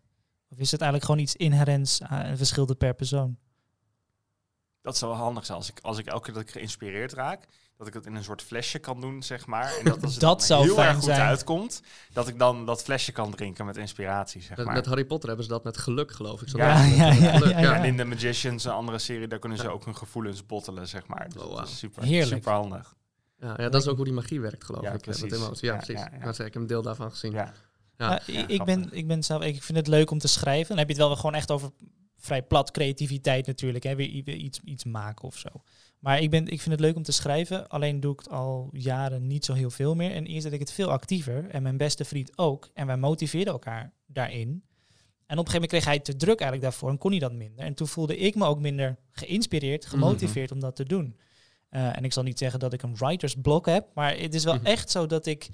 Of 0.52 0.58
is 0.58 0.72
het 0.72 0.82
eigenlijk 0.82 1.12
gewoon 1.12 1.26
iets 1.26 1.36
inherents 1.36 2.02
aan 2.04 2.22
en 2.22 2.38
verschilde 2.38 2.76
per 2.76 2.94
persoon? 2.94 3.38
Dat 4.82 4.98
zou 4.98 5.12
wel 5.12 5.22
handig 5.22 5.46
zijn 5.46 5.58
als 5.58 5.70
ik, 5.70 5.80
als 5.82 5.98
ik 5.98 6.06
elke 6.06 6.24
keer 6.26 6.34
dat 6.34 6.44
ik 6.44 6.52
geïnspireerd 6.52 7.14
raak, 7.14 7.46
dat 7.78 7.88
ik 7.88 7.94
het 7.94 8.06
in 8.06 8.16
een 8.16 8.24
soort 8.24 8.42
flesje 8.42 8.80
kan 8.80 9.02
doen, 9.02 9.24
zeg 9.24 9.46
maar. 9.46 9.78
En 9.78 9.86
dat 9.86 10.04
als 10.04 10.12
het 10.12 10.22
Dat 10.30 10.44
zou 10.44 10.64
heel 10.64 10.74
fijn 10.74 10.88
erg 10.88 10.96
goed 10.96 11.04
zijn. 11.04 11.22
uitkomt, 11.22 11.82
dat 12.14 12.28
ik 12.28 12.40
dan 12.40 12.66
dat 12.66 12.84
flesje 12.84 13.12
kan 13.12 13.32
drinken 13.32 13.66
met 13.66 13.78
inspiratie, 13.78 14.42
zeg 14.42 14.58
Met, 14.58 14.66
maar. 14.66 14.76
met 14.76 14.86
Harry 14.86 15.06
Potter 15.06 15.28
hebben 15.28 15.46
ze 15.46 15.52
dat 15.52 15.64
met 15.64 15.78
geluk, 15.78 16.12
geloof 16.12 16.42
ik. 16.42 16.50
Zo 16.50 16.58
Ja, 16.58 16.84
ja, 16.86 17.12
ja, 17.14 17.38
ja, 17.38 17.60
ja. 17.60 17.76
En 17.76 17.84
in 17.84 17.98
The 17.98 18.04
Magicians, 18.04 18.64
een 18.64 18.72
andere 18.72 19.00
serie, 19.00 19.28
daar 19.28 19.40
kunnen 19.40 19.58
ze 19.58 19.70
ook 19.70 19.86
hun 19.86 19.96
gevoelens 19.98 20.46
bottelen, 20.46 20.88
zeg 20.88 21.08
maar. 21.08 21.30
Dus 21.30 21.42
Oh, 21.44 21.56
dat 21.58 21.68
is 21.68 21.78
super, 21.78 22.04
Heerlijk. 22.04 22.36
super 22.36 22.52
handig. 22.54 22.96
Ja, 23.38 23.54
ja, 23.58 23.70
dat 23.70 23.82
is 23.82 23.88
ook 23.88 23.96
hoe 23.96 24.06
die 24.06 24.14
magie 24.14 24.42
werkt, 24.42 24.64
geloof 24.64 24.84
Ja, 24.84 24.92
ik. 24.92 25.02
eh, 25.02 25.08
Met 25.08 25.18
precies. 25.20 25.38
emotie. 25.38 25.68
Ja, 25.68 25.74
Ja, 25.74 25.78
precies. 25.80 26.04
ja, 26.04 26.10
ja. 26.18 26.24
Zeggen, 26.24 26.46
Ik 26.46 26.54
heb 26.54 26.62
een 26.62 26.68
deel 26.68 26.82
daarvan 26.82 27.10
gezien. 27.12 27.32
Ja. 27.32 27.54
Ja. 28.02 28.48
Ik, 28.48 28.64
ben, 28.64 28.90
ik 28.92 29.08
ben 29.08 29.24
zelf, 29.24 29.44
ik 29.44 29.64
vind 29.64 29.78
het 29.78 29.88
leuk 29.88 30.12
om 30.12 30.20
te 30.20 30.28
schrijven. 30.28 30.68
Dan 30.68 30.78
heb 30.78 30.88
je 30.88 30.94
het 30.94 31.04
wel 31.04 31.16
gewoon 31.16 31.36
echt 31.36 31.52
over 31.52 31.72
vrij 32.18 32.44
plat 32.44 32.72
creativiteit 32.72 33.48
natuurlijk. 33.48 33.84
Hè? 33.84 33.96
Weer 33.96 34.08
iets, 34.36 34.60
iets 34.64 34.84
maken 34.84 35.28
of 35.28 35.38
zo. 35.38 35.50
Maar 36.00 36.22
ik, 36.22 36.30
ben, 36.30 36.48
ik 36.48 36.62
vind 36.62 36.72
het 36.72 36.80
leuk 36.80 36.96
om 36.96 37.04
te 37.04 37.12
schrijven. 37.12 37.68
Alleen 37.68 38.00
doe 38.00 38.14
ik 38.14 38.20
het 38.20 38.30
al 38.30 38.70
jaren 38.72 39.28
niet 39.28 39.46
zo 39.46 39.54
heel 39.54 39.70
veel 39.70 39.96
meer. 39.96 40.12
En 40.12 40.26
eerst 40.26 40.44
deed 40.44 40.54
ik 40.54 40.60
het 40.60 40.72
veel 40.72 40.92
actiever. 40.92 41.50
En 41.50 41.64
mijn 41.64 41.78
beste 41.78 42.06
vriend 42.06 42.38
ook. 42.38 42.70
En 42.74 42.88
wij 42.88 42.98
motiveerden 42.98 43.54
elkaar 43.54 43.94
daarin. 44.06 44.64
En 45.26 45.38
op 45.38 45.46
een 45.46 45.52
gegeven 45.52 45.54
moment 45.54 45.70
kreeg 45.72 45.86
hij 45.86 46.00
te 46.00 46.16
druk 46.16 46.40
eigenlijk 46.40 46.62
daarvoor. 46.62 46.90
En 46.90 46.98
kon 46.98 47.12
hij 47.12 47.20
dat 47.20 47.34
minder. 47.34 47.66
En 47.66 47.74
toen 47.74 47.88
voelde 47.88 48.18
ik 48.18 48.36
me 48.36 48.46
ook 48.46 48.60
minder 48.60 48.98
geïnspireerd, 49.12 49.86
gemotiveerd 49.86 50.52
om 50.52 50.60
dat 50.60 50.76
te 50.76 50.84
doen. 50.86 51.18
Eh, 51.70 51.98
en 51.98 52.04
ik 52.04 52.14
zal 52.14 52.24
niet 52.24 52.38
zeggen 52.38 52.60
dat 52.60 52.74
ik 52.74 52.82
een 52.82 52.96
writer's 52.96 53.36
block 53.42 53.66
heb. 53.66 53.88
Maar 53.94 54.18
het 54.18 54.34
is 54.34 54.44
wel 54.44 54.56
Mhm. 54.56 54.66
echt 54.66 54.90
zo 54.92 55.06
dat 55.06 55.26
ik, 55.26 55.50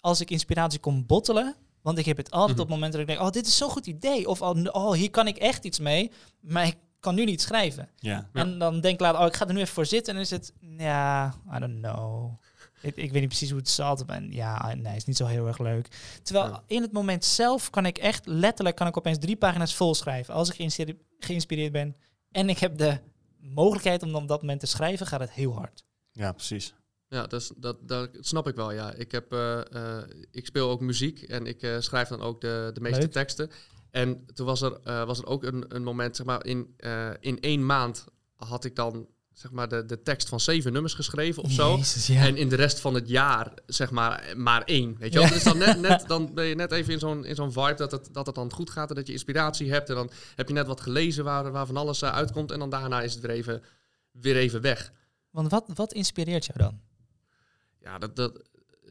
als 0.00 0.20
ik 0.20 0.30
inspiratie 0.30 0.78
kon 0.80 1.06
bottelen... 1.06 1.56
Want 1.82 1.98
ik 2.00 2.04
heb 2.06 2.16
het 2.16 2.30
altijd 2.30 2.52
Mhm. 2.56 2.60
op 2.66 2.68
momenten 2.68 2.98
dat 3.00 3.08
ik 3.08 3.14
denk, 3.16 3.28
oh, 3.28 3.32
dit 3.32 3.46
is 3.46 3.56
zo'n 3.56 3.70
goed 3.70 3.86
idee. 3.86 4.28
Of 4.28 4.42
oh, 4.42 4.64
oh, 4.72 4.92
hier 4.92 5.10
kan 5.10 5.26
ik 5.26 5.36
echt 5.36 5.64
iets 5.64 5.78
mee. 5.78 6.10
Maar 6.40 6.66
ik 6.66 6.76
kan 7.00 7.14
nu 7.14 7.24
niet 7.24 7.40
schrijven. 7.42 7.88
Ja. 7.96 8.28
Ja. 8.32 8.40
En 8.40 8.58
dan 8.58 8.80
denk 8.80 8.94
ik 8.94 9.00
later, 9.00 9.20
oh, 9.20 9.26
ik 9.26 9.36
ga 9.36 9.46
er 9.46 9.52
nu 9.54 9.60
even 9.60 9.74
voor 9.74 9.86
zitten. 9.86 10.08
En 10.08 10.14
dan 10.14 10.22
is 10.24 10.30
het, 10.30 10.52
ja, 10.78 11.34
I 11.54 11.58
don't 11.58 11.78
know. 11.78 12.30
Ik, 12.82 12.96
ik 12.96 13.10
weet 13.10 13.20
niet 13.20 13.28
precies 13.28 13.50
hoe 13.50 13.58
het 13.58 13.68
zat. 13.68 14.04
En 14.06 14.32
ja, 14.32 14.74
nee, 14.74 14.96
is 14.96 15.04
niet 15.04 15.16
zo 15.16 15.26
heel 15.26 15.46
erg 15.46 15.58
leuk. 15.58 15.88
Terwijl 16.22 16.46
Ja. 16.48 16.62
in 16.66 16.82
het 16.82 16.92
moment 16.92 17.24
zelf 17.24 17.70
kan 17.70 17.86
ik 17.86 17.98
echt 17.98 18.26
letterlijk, 18.26 18.76
kan 18.76 18.86
ik 18.86 18.96
opeens 18.96 19.18
drie 19.18 19.36
pagina's 19.36 19.74
vol 19.74 19.94
schrijven. 19.94 20.34
Als 20.34 20.48
ik 20.48 20.54
geïnspireerd, 20.54 20.98
geïnspireerd 21.18 21.72
ben 21.72 21.96
en 22.30 22.48
ik 22.48 22.58
heb 22.58 22.78
de 22.78 22.98
mogelijkheid 23.40 24.02
om 24.02 24.12
dan 24.12 24.22
op 24.22 24.28
dat 24.28 24.40
moment 24.40 24.60
te 24.60 24.66
schrijven, 24.66 25.06
gaat 25.06 25.20
het 25.20 25.30
heel 25.32 25.54
hard. 25.54 25.84
ja, 26.12 26.32
precies. 26.32 26.74
Ja, 27.08 27.26
dus 27.26 27.52
dat, 27.56 27.76
dat 27.88 28.10
snap 28.20 28.48
ik 28.48 28.54
wel, 28.54 28.72
ja. 28.72 28.92
Ik, 28.92 29.12
heb, 29.12 29.32
eh, 29.32 29.60
eh, 29.74 30.04
ik 30.30 30.46
speel 30.46 30.70
ook 30.70 30.80
muziek 30.80 31.22
en 31.22 31.46
ik 31.46 31.62
eh, 31.62 31.76
schrijf 31.78 32.08
dan 32.08 32.20
ook 32.20 32.40
de, 32.40 32.70
de 32.74 32.80
meeste 32.80 33.00
Leuk. 33.00 33.12
teksten. 33.12 33.50
En 33.90 34.26
toen 34.34 34.46
was 34.46 34.62
er, 34.62 35.06
was 35.06 35.18
er 35.18 35.26
ook 35.26 35.44
een, 35.44 35.64
een 35.68 35.82
moment, 35.82 36.16
zeg 36.16 36.26
maar, 36.26 36.46
in, 36.46 36.74
in 37.20 37.40
één 37.40 37.66
maand 37.66 38.04
had 38.34 38.64
ik 38.64 38.76
dan, 38.76 39.08
zeg 39.32 39.50
maar, 39.50 39.68
de, 39.68 39.84
de 39.84 40.02
tekst 40.02 40.28
van 40.28 40.40
zeven 40.40 40.72
nummers 40.72 40.94
geschreven 40.94 41.42
of 41.42 41.50
zo. 41.50 41.76
Jezus, 41.76 42.06
ja. 42.06 42.26
En 42.26 42.36
in 42.36 42.48
de 42.48 42.56
rest 42.56 42.80
van 42.80 42.94
het 42.94 43.08
jaar, 43.08 43.52
zeg 43.66 43.90
maar, 43.90 44.32
maar 44.36 44.62
één. 44.62 44.96
Weet 44.98 45.12
je 45.12 45.18
wel? 45.18 45.28
Ja. 45.28 45.34
Dus 45.34 45.42
dan, 45.42 45.58
net, 45.58 45.80
net, 45.88 46.04
dan 46.06 46.34
ben 46.34 46.44
je 46.44 46.54
net 46.54 46.72
even 46.72 46.92
in 46.92 46.98
zo'n, 46.98 47.24
in 47.24 47.34
zo'n 47.34 47.52
vibe 47.52 47.74
dat 47.74 47.90
het, 47.90 48.08
dat 48.12 48.26
het 48.26 48.34
dan 48.34 48.52
goed 48.52 48.70
gaat 48.70 48.88
en 48.88 48.94
dat 48.94 49.06
je 49.06 49.12
inspiratie 49.12 49.70
hebt. 49.70 49.88
En 49.88 49.94
dan 49.94 50.10
heb 50.34 50.48
je 50.48 50.54
net 50.54 50.66
wat 50.66 50.80
gelezen 50.80 51.24
waar, 51.24 51.52
waar 51.52 51.66
van 51.66 51.76
alles 51.76 52.04
uitkomt. 52.04 52.50
En 52.50 52.58
dan 52.58 52.70
daarna 52.70 53.02
is 53.02 53.14
het 53.14 53.22
weer 53.22 53.36
even, 53.36 53.62
weer 54.10 54.36
even 54.36 54.60
weg. 54.60 54.92
Want 55.30 55.50
wat, 55.50 55.70
wat 55.74 55.92
inspireert 55.92 56.46
jou 56.46 56.58
dan? 56.58 56.87
Ja, 57.88 57.98
dat, 57.98 58.16
dat, 58.16 58.32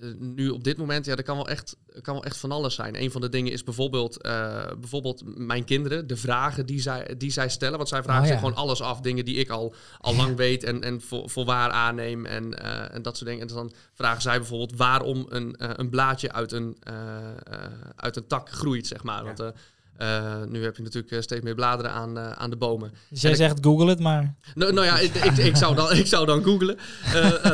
eh, 0.02 0.10
nu 0.20 0.50
op 0.50 0.64
dit 0.64 0.78
moment, 0.78 1.06
ja, 1.06 1.16
dat 1.16 1.26
kan 1.26 1.36
wel, 1.36 1.48
echt, 1.48 1.78
kan 2.02 2.14
wel 2.14 2.24
echt 2.24 2.38
van 2.38 2.52
alles 2.52 2.76
zijn. 2.76 3.02
Een 3.02 3.12
van 3.12 3.22
de 3.22 3.30
dingen 3.30 3.52
is 3.52 3.64
bijvoorbeeld, 3.64 4.22
eh, 4.22 4.66
bijvoorbeeld 4.80 5.38
mijn 5.38 5.64
kinderen, 5.64 6.08
de 6.08 6.18
vragen 6.18 6.66
die 6.66 6.82
zij, 6.82 7.16
die 7.18 7.32
zij 7.32 7.50
stellen. 7.50 7.78
Want 7.78 7.90
zij 7.90 8.04
vragen 8.04 8.22
Oh, 8.22 8.28
zich 8.28 8.38
gewoon 8.40 8.56
alles 8.56 8.82
af, 8.82 9.02
dingen 9.02 9.26
die 9.26 9.36
ik 9.36 9.50
al, 9.50 9.74
al 10.00 10.16
lang 10.16 10.36
weet 10.36 10.64
en, 10.64 10.82
en 10.82 11.02
voor, 11.02 11.30
voor 11.30 11.46
waar 11.46 11.72
aanneem 11.72 12.26
en, 12.26 12.54
eh, 12.54 12.96
en 12.96 13.02
dat 13.02 13.18
soort 13.18 13.30
dingen. 13.30 13.48
En 13.48 13.56
dan 13.56 13.74
vragen 13.94 14.22
zij 14.22 14.38
bijvoorbeeld 14.38 14.78
waarom 14.78 15.26
een, 15.30 15.56
een 15.58 15.90
blaadje 15.90 16.32
uit 16.32 16.52
een, 16.52 16.78
uit 17.96 18.16
een 18.16 18.28
tak 18.28 18.50
groeit, 18.50 18.88
zeg 18.88 19.04
maar. 19.04 19.24
Want 19.24 19.54
eh, 19.98 20.44
nu 20.48 20.64
heb 20.64 20.76
je 20.76 20.84
natuurlijk 20.84 21.14
eh, 21.14 21.22
steeds 21.22 21.44
meer 21.44 21.56
bladeren 21.56 21.92
aan, 21.92 22.18
eh, 22.18 22.32
aan 22.32 22.50
de 22.50 22.56
bomen. 22.56 22.92
Dus 23.10 23.22
jij 23.22 23.36
zegt 23.36 23.58
google 23.62 23.90
het 23.90 24.00
maar. 24.00 24.36
Nou, 24.56 24.74
nou 24.74 24.86
ja, 24.86 25.00
ik, 25.00 25.16
ik, 25.16 25.38
ik, 25.38 25.56
zou 25.56 25.76
dan, 25.76 25.92
ik 26.04 26.08
zou 26.08 26.26
dan 26.26 26.44
googlen. 26.44 26.78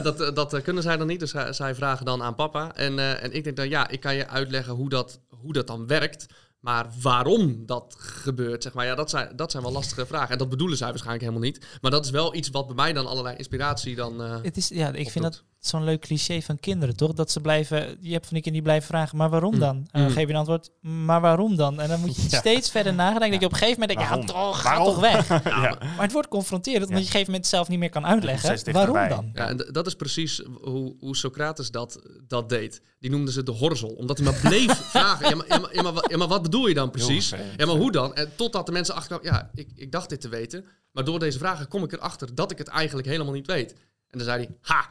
Dat, 0.04 0.36
dat 0.36 0.62
kunnen 0.62 0.84
zij 0.84 0.98
dan 0.98 1.08
niet. 1.08 1.20
Dus 1.20 1.34
zij, 1.50 1.76
vragen 1.76 2.06
dan 2.06 2.24
aan 2.24 2.36
papa. 2.36 2.76
En, 2.76 3.00
en 3.20 3.32
ik 3.32 3.44
denk 3.44 3.56
dan, 3.56 3.70
ja, 3.70 3.88
ik 3.88 4.00
kan 4.00 4.16
je 4.16 4.28
uitleggen 4.28 4.74
hoe 4.74 4.90
dat, 4.90 5.20
hoe 5.30 5.54
dat 5.54 5.68
dan 5.68 5.88
werkt. 5.88 6.26
Maar 6.60 6.88
waarom 7.02 7.66
dat 7.66 7.96
gebeurt, 7.98 8.64
zeg 8.64 8.74
maar, 8.74 8.86
ja, 8.86 8.96
dat 8.96 9.10
zijn, 9.10 9.36
dat 9.36 9.52
zijn 9.52 9.64
wel 9.64 9.72
lastige 9.72 10.06
vragen. 10.06 10.30
En 10.30 10.38
dat 10.38 10.50
bedoelen 10.50 10.78
zij 10.78 10.88
waarschijnlijk 10.88 11.26
helemaal 11.26 11.50
niet. 11.50 11.66
Maar 11.82 11.92
dat 11.92 12.06
is 12.06 12.12
wel 12.12 12.36
iets 12.36 12.50
wat 12.50 12.66
bij 12.66 12.76
mij 12.76 12.94
dan 12.94 13.08
allerlei 13.08 13.38
inspiratie 13.38 13.96
dan... 13.96 14.20
Het 14.20 14.58
is, 14.58 14.68
ja, 14.68 14.94
ik 14.94 15.10
vind 15.10 15.24
dat 15.24 15.44
zo'n 15.67 15.84
leuk 15.84 16.01
cliché 16.01 16.41
van 16.41 16.60
kinderen, 16.60 16.96
toch? 16.96 17.13
Dat 17.13 17.32
ze 17.32 17.39
blijven, 17.39 17.77
je 18.01 18.12
hebt 18.12 18.25
van 18.25 18.34
die 18.34 18.43
kinderen 18.43 18.53
die 18.53 18.62
blijven 18.62 18.88
vragen, 18.88 19.17
maar 19.17 19.29
waarom 19.29 19.53
Mm. 19.53 19.60
dan? 19.60 19.75
En 19.75 19.88
dan 19.91 20.01
Mm. 20.01 20.10
geef 20.10 20.24
je 20.27 20.29
een 20.34 20.36
antwoord, 20.39 20.70
maar 20.82 21.22
waarom 21.22 21.55
dan? 21.55 21.79
En 21.82 21.89
dan 21.89 22.00
moet 22.00 22.15
je 22.15 22.22
Ja. 22.29 22.38
steeds 22.39 22.72
verder 22.72 22.93
nadenken. 22.93 23.32
Dat 23.32 23.39
je 23.39 23.46
op 23.46 23.51
een 23.51 23.58
gegeven 23.58 23.79
moment 23.79 23.98
denkt, 24.00 24.27
ja, 24.27 24.34
toch, 24.34 24.62
ga 24.62 24.84
toch 24.84 25.00
weg. 25.00 25.27
ja. 25.43 25.77
Maar 25.79 26.01
het 26.01 26.12
wordt 26.12 26.27
confronterend, 26.27 26.84
omdat 26.88 26.98
Ja. 26.98 27.03
je 27.03 27.03
op 27.03 27.05
een 27.05 27.12
gegeven 27.12 27.32
moment 27.32 27.48
zelf 27.50 27.67
niet 27.67 27.79
meer 27.79 27.89
kan 27.89 28.05
uitleggen. 28.05 28.72
Waarom 28.74 29.10
dan? 29.10 29.29
Ja, 29.34 29.48
en 29.48 29.58
dat 29.72 29.88
is 29.88 29.93
precies 29.96 30.41
hoe, 30.62 30.96
hoe 31.00 31.15
Socrates 31.15 31.72
dat, 31.72 32.01
dat 32.27 32.50
deed. 32.50 32.82
Die 33.00 33.10
noemden 33.12 33.34
ze 33.34 33.43
de 33.43 33.51
horzel, 33.51 33.89
omdat 33.89 34.17
hij 34.17 34.25
maar 34.32 34.39
bleef 34.41 34.72
vragen. 34.96 35.29
Ja 35.29 35.36
maar, 35.36 35.48
ja, 35.48 35.58
maar, 35.60 35.75
ja, 35.75 35.82
maar, 35.82 35.93
wa- 35.93 36.05
ja, 36.08 36.17
maar 36.17 36.27
wat 36.27 36.41
bedoel 36.41 36.67
je 36.67 36.74
dan 36.74 36.89
precies? 36.91 37.29
Ja, 37.29 37.65
maar 37.65 37.75
hoe 37.75 37.91
dan? 37.91 38.15
En 38.15 38.32
totdat 38.36 38.65
de 38.65 38.72
mensen 38.72 38.96
achterkwamen, 38.96 39.38
ja, 39.39 39.50
ik, 39.53 39.70
ik 39.75 39.91
dacht 39.91 40.10
dit 40.10 40.22
te 40.22 40.29
weten. 40.29 40.65
Maar 40.91 41.03
door 41.03 41.20
deze 41.20 41.38
vragen 41.38 41.67
kom 41.67 41.84
ik 41.84 41.91
erachter 41.91 42.36
dat 42.36 42.51
ik 42.51 42.58
het 42.58 42.67
eigenlijk 42.67 43.08
helemaal 43.08 43.34
niet 43.34 43.48
weet. 43.48 43.72
En 44.10 44.17
dan 44.20 44.27
zei 44.27 44.43
hij, 44.46 44.55
ha, 44.62 44.89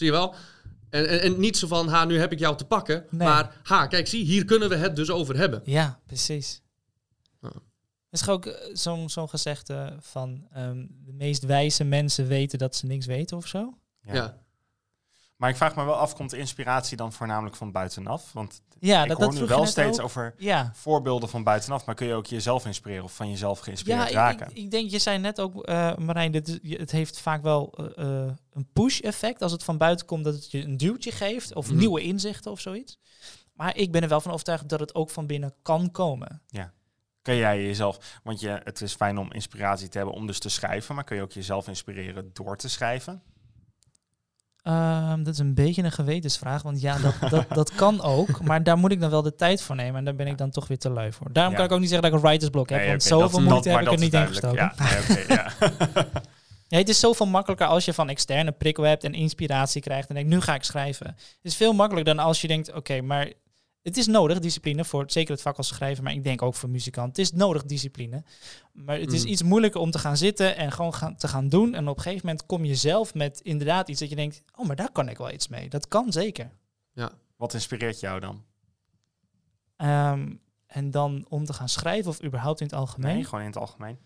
zie 0.00 0.06
je 0.06 0.18
wel? 0.18 0.34
En, 0.90 1.08
en, 1.08 1.20
en 1.20 1.40
niet 1.40 1.56
zo 1.56 1.66
van, 1.66 1.88
ha, 1.88 2.04
nu 2.04 2.18
heb 2.18 2.32
ik 2.32 2.38
jou 2.38 2.56
te 2.56 2.64
pakken. 2.64 3.06
Nee. 3.10 3.28
Maar, 3.28 3.60
ha, 3.62 3.86
kijk, 3.86 4.06
zie, 4.06 4.24
hier 4.24 4.44
kunnen 4.44 4.68
we 4.68 4.76
het 4.76 4.96
dus 4.96 5.10
over 5.10 5.36
hebben. 5.36 5.62
Ja, 5.64 6.00
precies. 6.06 6.62
Ja. 7.40 7.48
Er 7.48 8.20
is 8.20 8.28
ook 8.28 8.46
eh, 8.46 8.74
zo'n 8.74 9.10
zo'n 9.10 9.28
gezegde 9.28 9.96
van 10.00 10.46
ehm, 10.52 10.86
de 11.04 11.12
meest 11.12 11.44
wijze 11.44 11.84
mensen 11.84 12.26
weten 12.26 12.58
dat 12.58 12.76
ze 12.76 12.86
niks 12.86 13.06
weten 13.06 13.36
of 13.36 13.46
zo. 13.46 13.74
Ja. 14.02 14.14
Ja. 14.14 14.39
Maar 15.40 15.50
ik 15.50 15.56
vraag 15.56 15.76
me 15.76 15.84
wel 15.84 15.94
af, 15.94 16.14
komt 16.14 16.30
de 16.30 16.38
inspiratie 16.38 16.96
dan 16.96 17.12
voornamelijk 17.12 17.56
van 17.56 17.72
buitenaf? 17.72 18.32
Want 18.32 18.62
Ja, 18.78 19.02
ik 19.02 19.08
dat, 19.08 19.16
hoor 19.18 19.26
dat 19.30 19.40
nu 19.40 19.46
wel 19.46 19.66
steeds 19.66 19.98
ook. 19.98 20.04
over 20.04 20.34
Ja, 20.38 20.70
voorbeelden 20.74 21.28
van 21.28 21.44
buitenaf, 21.44 21.84
maar 21.86 21.94
kun 21.94 22.06
je 22.06 22.14
ook 22.14 22.26
jezelf 22.26 22.66
inspireren 22.66 23.04
of 23.04 23.14
van 23.14 23.30
jezelf 23.30 23.58
ja 23.58 23.64
geïnspireerd 23.64 24.08
ik, 24.08 24.14
raken? 24.14 24.50
ik, 24.50 24.56
ik 24.56 24.70
denk, 24.70 24.90
je 24.90 24.98
zei 24.98 25.18
net 25.18 25.40
ook, 25.40 25.64
eh 25.64 25.96
Marijn, 25.96 26.32
dit, 26.32 26.48
is- 26.62 26.78
het 26.78 26.90
heeft 26.90 27.20
vaak 27.20 27.42
wel 27.42 27.72
eh, 27.96 28.04
eh, 28.24 28.32
een 28.52 28.68
push-effect 28.72 29.42
als 29.42 29.52
het 29.52 29.64
van 29.64 29.78
buiten 29.78 30.06
komt, 30.06 30.24
dat 30.24 30.34
het 30.34 30.50
je 30.50 30.62
een 30.64 30.76
duwtje 30.76 31.12
geeft 31.12 31.54
of 31.54 31.66
Mhm. 31.68 31.76
nieuwe 31.78 32.00
inzichten 32.02 32.50
of 32.50 32.60
zoiets. 32.60 32.98
Maar 33.52 33.76
ik 33.76 33.92
ben 33.92 34.02
er 34.02 34.08
wel 34.08 34.20
van 34.20 34.32
overtuigd 34.32 34.68
dat 34.68 34.80
het 34.80 34.94
ook 34.94 35.10
van 35.10 35.26
binnen 35.26 35.54
kan 35.62 35.90
komen. 35.90 36.42
Kun 37.22 37.36
jij 37.36 37.62
jezelf, 37.62 38.20
want 38.22 38.40
je, 38.40 38.60
het 38.64 38.80
is 38.80 38.94
fijn 38.94 39.18
om 39.18 39.32
inspiratie 39.32 39.88
te 39.88 39.96
hebben 39.96 40.14
om 40.16 40.26
dus 40.26 40.38
te 40.38 40.48
schrijven, 40.48 40.94
maar 40.94 41.04
kun 41.04 41.16
je 41.16 41.22
ook 41.22 41.32
jezelf 41.32 41.68
inspireren 41.68 42.30
door 42.32 42.56
te 42.56 42.68
schrijven? 42.68 43.22
Ehm, 44.62 45.22
dat 45.22 45.32
is 45.34 45.38
een 45.38 45.54
beetje 45.54 45.82
een 45.82 45.92
gewetensvraag, 45.92 46.62
want 46.62 46.80
ja, 46.80 46.98
dat, 46.98 47.30
dat, 47.30 47.46
dat 47.48 47.72
kan 47.82 48.02
ook. 48.02 48.42
Maar 48.42 48.62
daar 48.62 48.78
moet 48.78 48.92
ik 48.92 49.00
dan 49.00 49.10
wel 49.10 49.22
de 49.22 49.34
tijd 49.34 49.62
voor 49.62 49.76
nemen 49.76 49.96
en 49.98 50.04
daar 50.04 50.14
ben 50.14 50.26
ik 50.26 50.38
dan 50.38 50.50
toch 50.50 50.68
weer 50.68 50.78
te 50.78 50.90
lui 50.90 51.12
voor. 51.12 51.32
Daarom 51.32 51.52
Ja. 51.52 51.58
kan 51.58 51.66
ik 51.68 51.72
ook 51.72 51.80
niet 51.80 51.88
zeggen 51.88 52.10
dat 52.10 52.16
ik 52.18 52.24
een 52.24 52.30
writersblok 52.30 52.68
heb, 52.68 52.78
Nee, 52.78 52.88
want 52.88 53.02
zoveel 53.02 53.40
moeite 53.40 53.68
heb 53.68 53.80
ik 53.80 53.92
er 53.92 53.98
niet 53.98 54.14
in 54.14 54.26
gestoken. 54.26 54.56
Ja, 54.56 54.74
nee, 55.08 55.24
ja. 55.28 55.52
Ja, 56.68 56.78
het 56.78 56.88
is 56.88 57.00
zoveel 57.00 57.26
makkelijker 57.26 57.66
als 57.66 57.84
je 57.84 57.92
van 57.92 58.08
externe 58.08 58.52
prikkel 58.52 58.82
hebt 58.84 59.04
en 59.04 59.14
inspiratie 59.14 59.80
krijgt 59.82 60.08
en 60.08 60.14
denkt, 60.14 60.30
nu 60.30 60.40
ga 60.40 60.54
ik 60.54 60.62
schrijven. 60.62 61.06
Het 61.06 61.16
is 61.42 61.56
veel 61.56 61.72
makkelijker 61.72 62.14
dan 62.14 62.24
als 62.24 62.40
je 62.40 62.48
denkt, 62.48 62.72
oké, 62.72 63.00
maar 63.00 63.32
het 63.82 63.96
is 63.96 64.06
nodig, 64.06 64.38
discipline, 64.38 64.84
voor 64.84 65.04
zeker 65.06 65.32
het 65.32 65.42
vak 65.42 65.56
als 65.56 65.68
schrijver, 65.68 66.04
maar 66.04 66.12
ik 66.12 66.24
denk 66.24 66.42
ook 66.42 66.54
voor 66.54 66.70
muzikant. 66.70 67.08
Het 67.08 67.18
is 67.18 67.32
nodig, 67.32 67.64
discipline. 67.64 68.24
Maar 68.72 68.98
het 68.98 69.12
is 69.12 69.22
Mm. 69.22 69.28
iets 69.28 69.42
moeilijker 69.42 69.80
om 69.80 69.90
te 69.90 69.98
gaan 69.98 70.16
zitten 70.16 70.56
en 70.56 70.72
gewoon 70.72 70.94
gaan, 70.94 71.16
te 71.16 71.28
gaan 71.28 71.48
doen. 71.48 71.74
En 71.74 71.88
op 71.88 71.96
een 71.96 72.02
gegeven 72.02 72.26
moment 72.26 72.46
kom 72.46 72.64
je 72.64 72.74
zelf 72.74 73.14
met 73.14 73.40
inderdaad 73.40 73.88
iets 73.88 74.00
dat 74.00 74.08
je 74.08 74.16
denkt, 74.16 74.42
oh, 74.56 74.66
maar 74.66 74.76
daar 74.76 74.92
kan 74.92 75.08
ik 75.08 75.18
wel 75.18 75.30
iets 75.30 75.48
mee. 75.48 75.68
Dat 75.68 75.88
kan 75.88 76.12
zeker. 76.12 76.50
Wat 77.36 77.54
inspireert 77.54 78.00
jou 78.00 78.20
dan? 78.20 78.44
Ehm, 79.76 80.32
en 80.66 80.90
dan 80.90 81.26
om 81.28 81.44
te 81.44 81.52
gaan 81.52 81.68
schrijven 81.68 82.10
of 82.10 82.22
überhaupt 82.22 82.60
in 82.60 82.66
het 82.66 82.74
algemeen. 82.74 83.14
Nee, 83.14 83.24
gewoon 83.24 83.40
in 83.40 83.46
het 83.46 83.56
algemeen. 83.56 83.98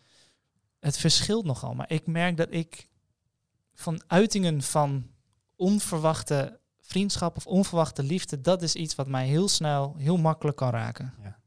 het 0.81 0.99
verschilt 0.99 1.45
nogal. 1.45 1.75
Maar 1.75 1.91
ik 1.91 2.07
merk 2.07 2.37
dat 2.37 2.49
ik 2.51 2.89
van 3.75 4.03
uitingen 4.07 4.63
van 4.63 5.11
onverwachte 5.57 6.61
vriendschap 6.87 7.37
of 7.37 7.47
onverwachte 7.47 8.03
liefde, 8.03 8.41
dat 8.41 8.63
is 8.63 8.75
iets 8.75 8.95
wat 8.95 9.09
mij 9.09 9.27
heel 9.27 9.49
snel, 9.49 9.95
heel 9.99 10.17
makkelijk 10.17 10.57
kan 10.57 10.71
raken. 10.71 11.15
Ja. 11.23 11.39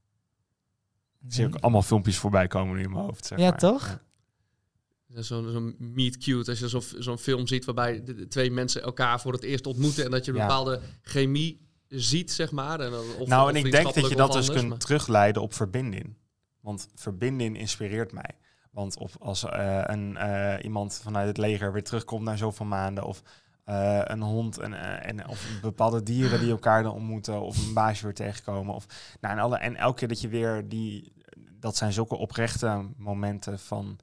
Ik 1.26 1.34
zie 1.34 1.46
ook 1.46 1.56
allemaal 1.56 1.82
filmpjes 1.82 2.18
voorbij 2.18 2.48
komen 2.48 2.76
nu 2.76 2.84
in 2.84 2.92
mijn 2.92 3.04
hoofd. 3.06 3.26
Zeg 3.26 3.40
Ja, 3.40 3.50
maar. 3.50 3.58
toch? 3.60 4.00
Ja. 5.06 5.22
Zo'n 5.22 5.50
zo'n 5.52 5.76
meet 5.78 6.18
cute, 6.18 6.50
als 6.50 6.60
je 6.60 6.68
zo'n 6.68 6.82
zo'n 6.98 7.18
film 7.18 7.48
ziet 7.48 7.66
waarbij 7.66 8.04
de, 8.04 8.14
de 8.16 8.28
twee 8.28 8.52
mensen 8.52 8.82
elkaar 8.82 9.22
voor 9.22 9.34
het 9.34 9.44
eerst 9.44 9.66
ontmoeten 9.68 10.06
en 10.06 10.12
dat 10.12 10.26
je 10.26 10.32
een 10.32 10.38
Ja. 10.38 10.46
bepaalde 10.48 10.80
chemie 11.02 11.68
ziet, 11.88 12.32
zeg 12.32 12.52
maar. 12.52 12.80
En, 12.80 12.92
dan- 12.92 13.06
of, 13.20 13.28
nou, 13.28 13.44
of 13.44 13.50
en 13.50 13.66
ik 13.66 13.72
denk 13.72 13.94
dat 13.94 14.10
je 14.10 14.16
dat 14.16 14.32
dus 14.34 14.50
kunt 14.50 14.70
maar- 14.70 14.78
terugleiden 14.78 15.42
op 15.42 15.54
verbinding. 15.54 16.16
Want 16.60 16.90
verbinding 16.96 17.58
inspireert 17.58 18.12
mij. 18.12 18.32
Want 18.72 18.98
op, 18.98 19.12
als 19.20 19.44
eh, 19.44 19.82
een, 19.86 20.18
eh, 20.18 20.64
iemand 20.64 21.00
vanuit 21.04 21.28
het 21.28 21.38
leger 21.38 21.74
weer 21.74 21.84
terugkomt 21.84 22.24
na 22.24 22.36
zoveel 22.36 22.66
maanden, 22.66 23.04
of 23.04 23.22
eh, 23.68 24.00
een 24.04 24.22
hond 24.22 24.58
en, 24.60 24.74
eh, 24.74 25.10
en, 25.10 25.28
of 25.28 25.46
bepaalde 25.62 26.04
dieren 26.04 26.40
die 26.40 26.52
elkaar 26.52 26.84
dan 26.84 26.94
ontmoeten, 26.94 27.42
of 27.42 27.68
een 27.68 27.74
baasje 27.74 28.04
weer 28.04 28.14
tegenkomen. 28.14 28.76
Of, 28.76 28.86
nou, 29.22 29.36
en, 29.36 29.42
alle, 29.42 29.58
en 29.58 29.76
elke 29.76 29.96
keer 30.00 30.08
dat 30.08 30.22
je 30.22 30.28
weer 30.28 30.68
die, 30.70 31.14
dat 31.60 31.76
zijn 31.78 31.94
zulke 31.94 32.16
oprechte 32.16 32.82
momenten 32.98 33.60
van 33.60 34.00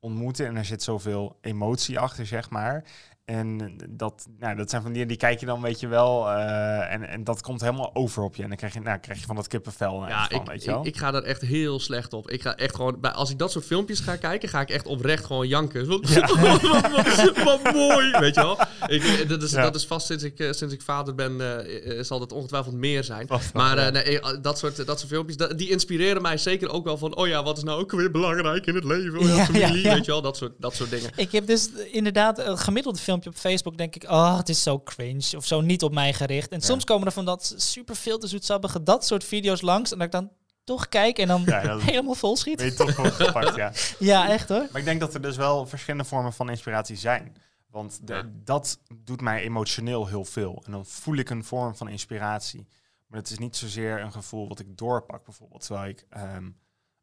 ontmoeten 0.00 0.46
en 0.46 0.56
er 0.56 0.64
zit 0.64 0.82
zoveel 0.82 1.38
emotie 1.40 1.98
achter, 1.98 2.26
zeg 2.26 2.50
maar. 2.50 2.84
En 3.24 3.76
dat, 3.90 4.26
nou, 4.38 4.56
dat 4.56 4.70
zijn 4.70 4.82
van 4.82 4.92
die, 4.92 5.06
die 5.06 5.16
kijk 5.16 5.40
je 5.40 5.46
dan, 5.46 5.60
weet 5.60 5.80
je 5.80 5.86
wel, 5.86 6.30
eh, 6.30 6.92
en, 6.92 7.08
en 7.08 7.24
dat 7.24 7.42
komt 7.42 7.60
helemaal 7.60 7.94
over 7.94 8.22
op 8.22 8.36
je. 8.36 8.42
En 8.42 8.48
dan 8.48 8.56
krijg 8.56 8.74
je, 8.74 8.80
nou, 8.80 8.98
krijg 8.98 9.20
je 9.20 9.26
van 9.26 9.36
dat 9.36 9.48
kippenvel. 9.48 10.02
Ja, 10.02 10.08
Ja, 10.08 10.26
van, 10.28 10.40
ik, 10.40 10.46
weet 10.46 10.64
je 10.64 10.70
wel. 10.70 10.80
ik, 10.80 10.86
ik 10.86 10.96
ga 10.96 11.10
daar 11.10 11.22
echt 11.22 11.40
heel 11.40 11.80
slecht 11.80 12.12
op. 12.12 12.30
Ik 12.30 12.42
ga 12.42 12.54
echt 12.56 12.74
gewoon, 12.74 13.00
bij, 13.00 13.10
als 13.10 13.30
ik 13.30 13.38
dat 13.38 13.52
soort 13.52 13.64
filmpjes 13.64 14.00
ga 14.00 14.16
kijken, 14.16 14.48
ga 14.48 14.60
ik 14.60 14.70
echt 14.70 14.86
oprecht 14.86 15.24
gewoon 15.24 15.48
janken. 15.48 15.86
Wat, 15.88 16.10
wat, 16.10 16.60
wat- 16.62 17.42
wat 17.44 17.72
mooi, 17.74 18.10
weet 18.18 18.34
je 18.34 18.40
wel. 18.40 18.58
Ik, 18.86 19.28
dat, 19.28 19.42
is, 19.42 19.50
Ja. 19.50 19.62
dat 19.62 19.74
is 19.74 19.86
vast 19.86 20.06
sinds 20.06 20.22
ik, 20.24 20.38
eh, 20.38 20.52
sinds 20.52 20.74
ik 20.74 20.82
vader 20.82 21.14
ben, 21.14 21.40
eh, 21.40 21.98
eh, 21.98 22.04
zal 22.04 22.18
dat 22.18 22.32
ongetwijfeld 22.32 22.74
meer 22.74 23.04
zijn. 23.04 23.26
Vast 23.26 23.52
Maar 23.52 23.78
eh, 23.78 23.92
nee, 23.92 24.20
eh, 24.20 24.36
dat, 24.42 24.58
soort, 24.58 24.86
dat 24.86 24.98
soort 24.98 25.10
filmpjes, 25.12 25.36
dat- 25.36 25.58
die 25.58 25.70
inspireren 25.70 26.22
mij 26.22 26.36
zeker 26.38 26.68
ook 26.70 26.84
wel 26.84 26.98
van... 26.98 27.16
oh 27.16 27.26
ja, 27.26 27.42
wat 27.42 27.56
is 27.56 27.62
nou 27.62 27.80
ook 27.80 27.92
weer 27.92 28.10
belangrijk 28.10 28.66
in 28.66 28.74
het 28.74 28.84
leven? 28.84 29.18
Oh 29.18 29.26
ja, 29.26 29.34
Ja, 29.36 29.44
familie, 29.44 29.82
ja, 29.82 29.88
ja. 29.88 29.94
weet 29.94 30.04
je 30.04 30.10
wel, 30.10 30.22
dat 30.22 30.36
soort, 30.36 30.52
dat 30.58 30.74
soort 30.74 30.90
dingen. 30.90 31.10
Ik 31.16 31.32
heb 31.32 31.46
dus 31.46 31.68
inderdaad 31.92 32.38
een 32.38 32.58
gemiddelde 32.58 32.98
filmpje 32.98 33.30
op 33.30 33.36
Facebook, 33.36 33.76
denk 33.78 33.94
ik, 33.96 34.04
oh, 34.10 34.36
het 34.36 34.48
is 34.48 34.62
zo 34.62 34.80
cringe 34.80 35.36
of 35.36 35.46
zo 35.46 35.60
niet 35.60 35.82
op 35.82 35.92
mij 35.94 36.12
gericht. 36.12 36.50
En 36.50 36.58
Ja. 36.60 36.64
soms 36.66 36.84
komen 36.84 37.06
er 37.06 37.12
van 37.12 37.24
dat 37.24 37.54
super 37.56 37.96
veel 37.96 38.18
te 38.18 38.26
zoetsappige, 38.26 38.82
dat 38.82 39.06
soort 39.06 39.24
video's 39.24 39.60
langs 39.60 39.92
en 39.92 39.98
dat 39.98 40.06
ik 40.06 40.12
dan 40.12 40.30
toch 40.64 40.88
kijk 40.88 41.18
en 41.18 41.28
dan 41.28 41.42
Ja, 41.46 41.78
helemaal 41.90 42.14
vol 42.14 42.36
schiet. 42.36 42.56
Ben 42.56 42.66
je 42.66 42.74
toch 42.74 42.94
gewoon 42.94 43.12
gepakt, 43.12 43.56
ja. 43.56 43.72
Ja, 43.98 44.28
echt 44.30 44.48
hoor. 44.48 44.66
Maar 44.70 44.80
ik 44.80 44.84
denk 44.86 45.00
dat 45.00 45.14
er 45.14 45.22
dus 45.22 45.36
wel 45.36 45.66
verschillende 45.66 46.04
vormen 46.04 46.32
van 46.32 46.50
inspiratie 46.50 46.96
zijn. 46.96 47.36
Want 47.70 48.06
de- 48.06 48.14
Ja. 48.14 48.30
dat 48.44 48.80
doet 48.94 49.20
mij 49.20 49.42
emotioneel 49.42 50.06
heel 50.06 50.24
veel. 50.24 50.62
En 50.66 50.72
dan 50.72 50.86
voel 50.86 51.16
ik 51.16 51.30
een 51.30 51.44
vorm 51.44 51.76
van 51.76 51.88
inspiratie. 51.88 52.66
Maar 53.06 53.18
het 53.18 53.30
is 53.30 53.38
niet 53.38 53.56
zozeer 53.56 54.00
een 54.00 54.12
gevoel 54.12 54.48
wat 54.48 54.58
ik 54.58 54.76
doorpak, 54.78 55.24
bijvoorbeeld. 55.24 55.66
Terwijl 55.66 55.88
ik, 55.88 56.04
ehm, 56.08 56.50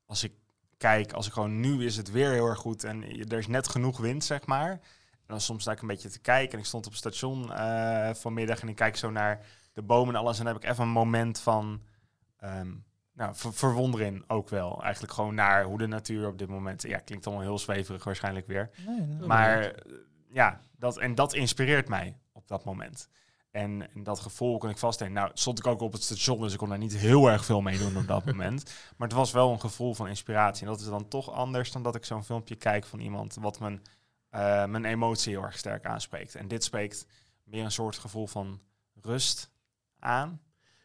als 0.05 0.23
ik 0.23 0.33
kijk, 0.77 1.13
als 1.13 1.27
ik 1.27 1.33
gewoon 1.33 1.59
nu 1.59 1.85
is 1.85 1.97
het 1.97 2.11
weer 2.11 2.31
heel 2.31 2.45
erg 2.47 2.59
goed 2.59 2.83
en 2.83 3.03
er 3.29 3.37
is 3.37 3.47
net 3.47 3.67
genoeg 3.67 3.97
wind, 3.97 4.23
zeg 4.23 4.45
maar. 4.45 4.69
En 5.11 5.29
dan 5.29 5.41
soms 5.41 5.61
sta 5.61 5.71
ik 5.71 5.81
een 5.81 5.87
beetje 5.87 6.09
te 6.09 6.19
kijken 6.19 6.53
en 6.53 6.59
ik 6.59 6.65
stond 6.65 6.85
op 6.85 6.91
het 6.91 6.99
station 7.01 7.53
eh, 7.53 8.13
vanmiddag 8.13 8.61
en 8.61 8.67
ik 8.67 8.75
kijk 8.75 8.95
zo 8.97 9.11
naar 9.11 9.45
de 9.73 9.81
bomen 9.81 10.15
en 10.15 10.19
alles. 10.21 10.39
En 10.39 10.45
dan 10.45 10.53
heb 10.53 10.63
ik 10.63 10.69
even 10.69 10.83
een 10.83 10.89
moment 10.89 11.39
van 11.39 11.81
ehm, 12.37 12.71
nou, 13.13 13.35
ver- 13.35 13.53
verwondering 13.53 14.23
ook 14.27 14.49
wel. 14.49 14.83
Eigenlijk 14.83 15.13
gewoon 15.13 15.35
naar 15.35 15.63
hoe 15.63 15.77
de 15.77 15.87
natuur 15.87 16.27
op 16.27 16.37
dit 16.37 16.47
moment... 16.49 16.81
Ja, 16.81 16.97
klinkt 16.97 17.25
allemaal 17.27 17.43
heel 17.43 17.59
zweverig 17.59 18.03
waarschijnlijk 18.03 18.47
weer. 18.47 18.69
Nee. 18.87 19.27
Maar 19.27 19.75
ja, 20.33 20.59
dat, 20.77 20.97
en 20.97 21.15
dat 21.15 21.33
inspireert 21.33 21.87
mij 21.87 22.17
op 22.31 22.47
dat 22.47 22.63
moment. 22.63 23.09
En, 23.51 23.89
en 23.93 24.03
dat 24.03 24.19
gevoel 24.19 24.57
kon 24.57 24.69
ik 24.69 24.77
vaststellen. 24.77 25.13
Nou, 25.13 25.31
stond 25.33 25.59
ik 25.59 25.67
ook 25.67 25.81
op 25.81 25.93
het 25.93 26.03
station, 26.03 26.41
dus 26.41 26.51
ik 26.51 26.57
kon 26.57 26.69
daar 26.69 26.77
niet 26.77 26.97
heel 26.97 27.29
erg 27.29 27.45
veel 27.45 27.61
mee 27.61 27.77
doen 27.77 27.97
op 27.97 28.07
dat 28.07 28.25
moment. 28.31 28.63
Maar 28.97 29.07
het 29.07 29.17
was 29.17 29.31
wel 29.31 29.51
een 29.51 29.59
gevoel 29.59 29.93
van 29.93 30.07
inspiratie. 30.07 30.65
En 30.65 30.71
dat 30.71 30.81
is 30.81 30.87
dan 30.87 31.07
toch 31.07 31.31
anders 31.31 31.71
dan 31.71 31.83
dat 31.83 31.95
ik 31.95 32.05
zo'n 32.05 32.23
filmpje 32.23 32.55
kijk 32.55 32.85
van 32.85 32.99
iemand 32.99 33.37
wat 33.41 33.59
mijn, 33.59 33.81
eh, 34.29 34.65
mijn 34.65 34.85
emotie 34.85 35.33
heel 35.33 35.43
erg 35.43 35.57
sterk 35.57 35.85
aanspreekt. 35.85 36.35
En 36.35 36.47
dit 36.47 36.63
spreekt 36.63 37.05
meer 37.43 37.63
een 37.63 37.71
soort 37.71 37.97
gevoel 37.97 38.27
van 38.27 38.61
rust 39.01 39.51
aan. 39.99 40.41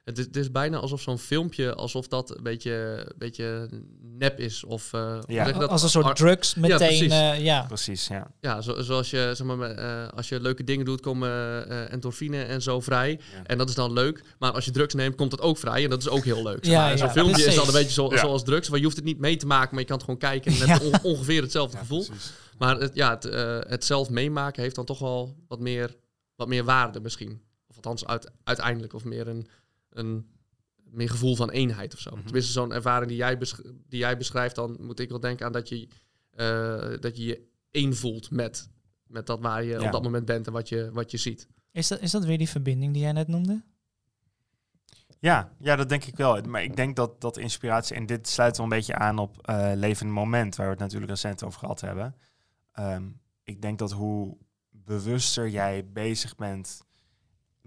Het 0.09 0.19
is, 0.19 0.25
het 0.25 0.37
is 0.37 0.51
bijna 0.51 0.77
alsof 0.79 1.01
zo'n 1.01 1.19
filmpje, 1.19 1.75
alsof 1.75 2.09
dat 2.09 2.37
een 2.37 2.43
beetje, 2.43 2.73
een 3.07 3.13
beetje 3.19 3.69
nep 4.03 4.39
is. 4.41 4.65
Of, 4.65 4.93
eh, 4.93 5.19
Ja. 5.27 5.53
dat? 5.53 5.71
Als 5.71 5.83
een 5.83 5.89
soort 5.89 6.17
drugs 6.17 6.55
meteen, 6.55 6.77
precies. 6.77 7.13
eh, 7.13 7.41
ja. 7.45 7.63
Precies, 7.67 8.07
ja. 8.07 8.31
Ja, 8.41 8.61
zo- 8.61 8.83
zoals 8.83 9.11
je, 9.11 9.31
zeg 9.35 9.47
maar, 9.47 9.71
eh, 9.71 10.09
als 10.17 10.29
je 10.29 10.41
leuke 10.41 10.65
dingen 10.65 10.85
doet, 10.85 11.01
komen 11.01 11.31
eh, 11.69 11.93
endorfine 11.93 12.43
en 12.43 12.63
zo 12.63 12.81
vrij. 12.81 13.11
Ja. 13.11 13.45
En 13.45 13.59
dat 13.59 13.69
is 13.69 13.75
dan 13.75 13.93
leuk. 13.93 14.23
Maar 14.39 14.53
als 14.53 14.65
je 14.65 14.71
drugs 14.71 14.95
neemt, 14.95 15.15
komt 15.17 15.31
dat 15.31 15.41
ook 15.41 15.59
vrij. 15.59 15.85
En 15.85 15.91
dat 15.91 15.99
is 16.01 16.09
ook 16.09 16.25
heel 16.25 16.43
leuk. 16.43 16.65
zeg 16.65 16.73
Ja, 16.75 16.81
maar. 16.81 16.91
ja, 16.91 16.97
Zo'n 16.97 17.11
filmpje 17.11 17.45
is 17.45 17.55
dan 17.55 17.67
een 17.67 17.73
beetje 17.73 17.93
zo, 17.93 18.11
Ja. 18.11 18.19
zoals 18.19 18.45
drugs. 18.45 18.67
Want 18.69 18.79
je 18.79 18.85
hoeft 18.85 18.97
het 18.97 19.07
niet 19.07 19.19
mee 19.19 19.37
te 19.37 19.47
maken, 19.47 19.71
maar 19.71 19.81
je 19.81 19.87
kan 19.87 19.97
het 19.97 20.05
gewoon 20.05 20.21
kijken. 20.21 20.53
En 20.69 20.81
on- 20.87 21.03
ongeveer 21.03 21.43
hetzelfde 21.43 21.73
Ja, 21.77 21.83
gevoel. 21.83 22.07
precies. 22.07 22.31
Maar 22.59 22.77
het, 22.81 22.95
ja, 22.95 23.11
het, 23.11 23.23
het 23.71 23.85
zelf 23.85 24.11
meemaken 24.11 24.63
heeft 24.63 24.75
dan 24.75 24.85
toch 24.85 24.99
wel 24.99 25.37
wat 25.49 25.61
meer, 25.61 25.97
wat 26.37 26.49
meer 26.49 26.65
waarde 26.65 27.01
misschien. 27.01 27.41
Of 27.69 27.77
althans 27.77 28.07
uit, 28.07 28.31
uiteindelijk. 28.45 28.93
Of 28.95 29.05
meer 29.05 29.29
een, 29.29 29.47
een 29.91 30.27
meer 30.85 31.11
gevoel 31.11 31.37
van 31.37 31.51
eenheid 31.51 31.95
of 31.95 32.01
zo. 32.01 32.11
Mhm. 32.11 32.23
Tenminste, 32.25 32.53
zo'n 32.53 32.73
ervaring 32.73 33.09
die 33.09 33.17
jij, 33.19 33.39
besch- 33.39 33.61
die 33.89 33.99
jij 33.99 34.17
beschrijft, 34.17 34.55
dan 34.55 34.77
moet 34.81 35.01
ik 35.01 35.09
wel 35.09 35.21
denken 35.21 35.47
aan 35.47 35.53
dat 35.53 35.69
je 35.69 35.89
eh, 36.31 37.01
dat 37.01 37.17
je, 37.17 37.25
je 37.25 37.49
één 37.71 37.97
voelt 37.97 38.31
met, 38.31 38.71
met 39.07 39.27
dat 39.27 39.41
waar 39.41 39.65
je 39.65 39.79
Ja. 39.79 39.87
op 39.87 39.93
dat 39.93 40.03
moment 40.03 40.25
bent 40.25 40.47
en 40.47 40.53
wat 40.53 40.69
je, 40.69 40.91
wat 40.93 41.11
je 41.11 41.17
ziet. 41.17 41.49
Is 41.73 41.89
dat, 41.89 42.01
is 42.01 42.11
dat 42.11 42.25
weer 42.25 42.39
die 42.39 42.49
verbinding 42.49 42.93
die 42.93 43.03
jij 43.03 43.13
net 43.13 43.29
noemde? 43.29 43.63
Ja, 45.21 45.53
ja, 45.59 45.77
dat 45.77 45.89
denk 45.89 46.05
ik 46.05 46.17
wel. 46.17 46.41
Maar 46.43 46.63
ik 46.63 46.77
denk 46.77 46.97
dat, 46.97 47.21
dat 47.21 47.37
inspiratie, 47.37 47.97
en 47.97 48.07
dit 48.07 48.29
sluit 48.29 48.57
wel 48.57 48.67
een 48.67 48.73
beetje 48.73 48.95
aan 48.95 49.19
op 49.19 49.47
eh 49.47 49.71
Levend 49.75 50.11
Moment, 50.11 50.57
waar 50.57 50.67
we 50.67 50.73
het 50.73 50.81
natuurlijk 50.81 51.11
recent 51.11 51.43
over 51.45 51.59
gehad 51.59 51.81
hebben. 51.81 52.15
Ehm, 52.73 53.09
ik 53.43 53.63
denk 53.63 53.79
dat 53.79 53.93
hoe 53.93 54.37
bewuster 54.71 55.49
jij 55.49 55.89
bezig 55.93 56.37
bent 56.37 56.81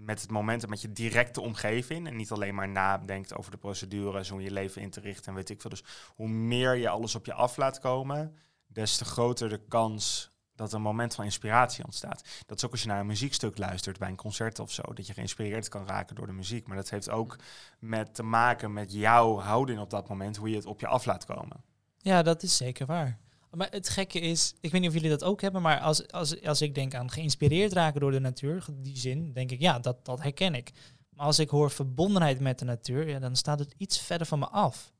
met 0.04 0.20
het 0.20 0.30
moment 0.30 0.62
en 0.62 0.68
met 0.68 0.80
je 0.80 0.92
directe 0.92 1.40
omgeving, 1.40 2.06
en 2.06 2.16
niet 2.16 2.30
alleen 2.30 2.54
maar 2.54 2.68
nadenkt 2.68 3.36
over 3.36 3.50
de 3.50 3.56
procedures, 3.56 4.28
hoe 4.28 4.42
je 4.42 4.50
leven 4.50 4.82
in 4.82 4.90
te 4.90 5.00
richten 5.00 5.26
en 5.26 5.34
weet 5.34 5.50
ik 5.50 5.60
veel. 5.60 5.70
Dus 5.70 5.84
hoe 6.14 6.28
meer 6.28 6.74
je 6.74 6.88
alles 6.88 7.14
op 7.14 7.26
je 7.26 7.32
af 7.32 7.56
laat 7.56 7.78
komen, 7.78 8.36
des 8.66 8.96
te 8.96 9.04
groter 9.04 9.48
de 9.48 9.60
kans 9.68 10.30
dat 10.54 10.72
een 10.72 10.82
moment 10.82 11.14
van 11.14 11.24
inspiratie 11.24 11.84
ontstaat. 11.84 12.24
Dat 12.46 12.56
is 12.56 12.64
ook 12.64 12.70
als 12.70 12.82
je 12.82 12.88
naar 12.88 13.00
een 13.00 13.06
muziekstuk 13.06 13.58
luistert 13.58 13.98
bij 13.98 14.08
een 14.08 14.16
concert 14.16 14.58
of 14.58 14.72
zo, 14.72 14.82
dat 14.94 15.06
je 15.06 15.12
geïnspireerd 15.12 15.68
kan 15.68 15.86
raken 15.86 16.14
door 16.14 16.26
de 16.26 16.32
muziek. 16.32 16.66
Maar 16.66 16.76
dat 16.76 16.90
heeft 16.90 17.10
ook 17.10 17.36
met 17.78 18.14
te 18.14 18.22
maken 18.22 18.72
met 18.72 18.92
jouw 18.92 19.38
houding 19.38 19.80
op 19.80 19.90
dat 19.90 20.08
moment, 20.08 20.36
hoe 20.36 20.50
je 20.50 20.56
het 20.56 20.66
op 20.66 20.80
je 20.80 20.86
af 20.86 21.04
laat 21.04 21.24
komen. 21.24 21.64
Ja, 21.98 22.22
dat 22.22 22.42
is 22.42 22.56
zeker 22.56 22.86
waar. 22.86 23.18
Maar 23.56 23.68
het 23.70 23.88
gekke 23.88 24.20
is, 24.20 24.54
ik 24.60 24.72
weet 24.72 24.80
niet 24.80 24.90
of 24.90 24.96
jullie 24.96 25.10
dat 25.10 25.24
ook 25.24 25.40
hebben, 25.40 25.62
maar 25.62 25.80
als, 25.80 26.10
als, 26.10 26.42
als 26.42 26.62
ik 26.62 26.74
denk 26.74 26.94
aan 26.94 27.10
geïnspireerd 27.10 27.72
raken 27.72 28.00
door 28.00 28.10
de 28.10 28.20
natuur, 28.20 28.66
die 28.72 28.96
zin, 28.98 29.32
denk 29.32 29.50
ik, 29.50 29.60
ja, 29.60 29.78
dat, 29.78 30.04
dat 30.04 30.22
herken 30.22 30.54
ik. 30.54 30.70
Maar 31.10 31.26
als 31.26 31.38
ik 31.38 31.48
hoor 31.48 31.70
verbondenheid 31.70 32.40
met 32.40 32.58
de 32.58 32.64
natuur, 32.64 33.08
ja, 33.08 33.18
dan 33.18 33.36
staat 33.36 33.58
het 33.58 33.74
iets 33.76 33.98
verder 33.98 34.26
van 34.26 34.38
me 34.38 34.48
af. 34.48 34.92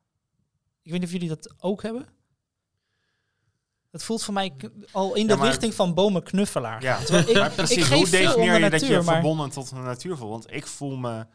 Ik 0.83 0.91
weet 0.91 1.01
niet 1.01 1.09
of 1.09 1.15
jullie 1.15 1.29
dat 1.29 1.55
ook 1.59 1.83
hebben. 1.83 2.07
Het 3.91 4.03
voelt 4.05 4.23
voor 4.23 4.35
mij 4.35 4.53
al 4.93 5.15
in 5.15 5.27
de 5.27 5.33
Ja, 5.33 5.39
maar- 5.39 5.49
richting 5.49 5.75
van 5.75 5.95
bomen 5.95 6.23
knuffelaar. 6.23 6.83
Ja, 6.83 6.99
ik, 6.99 7.35
maar 7.35 7.49
ik 7.49 7.57
precies, 7.57 7.85
geef 7.85 7.97
hoe 7.97 8.09
definieer 8.11 8.55
de 8.55 8.61
je 8.61 8.71
dat 8.71 8.87
je 8.87 9.03
verbonden 9.03 9.51
tot 9.51 9.69
de 9.69 9.77
natuur 9.77 10.17
voelt? 10.17 10.31
Want 10.31 10.55
ik 10.55 10.67
voel 10.67 10.97
me 10.97 11.27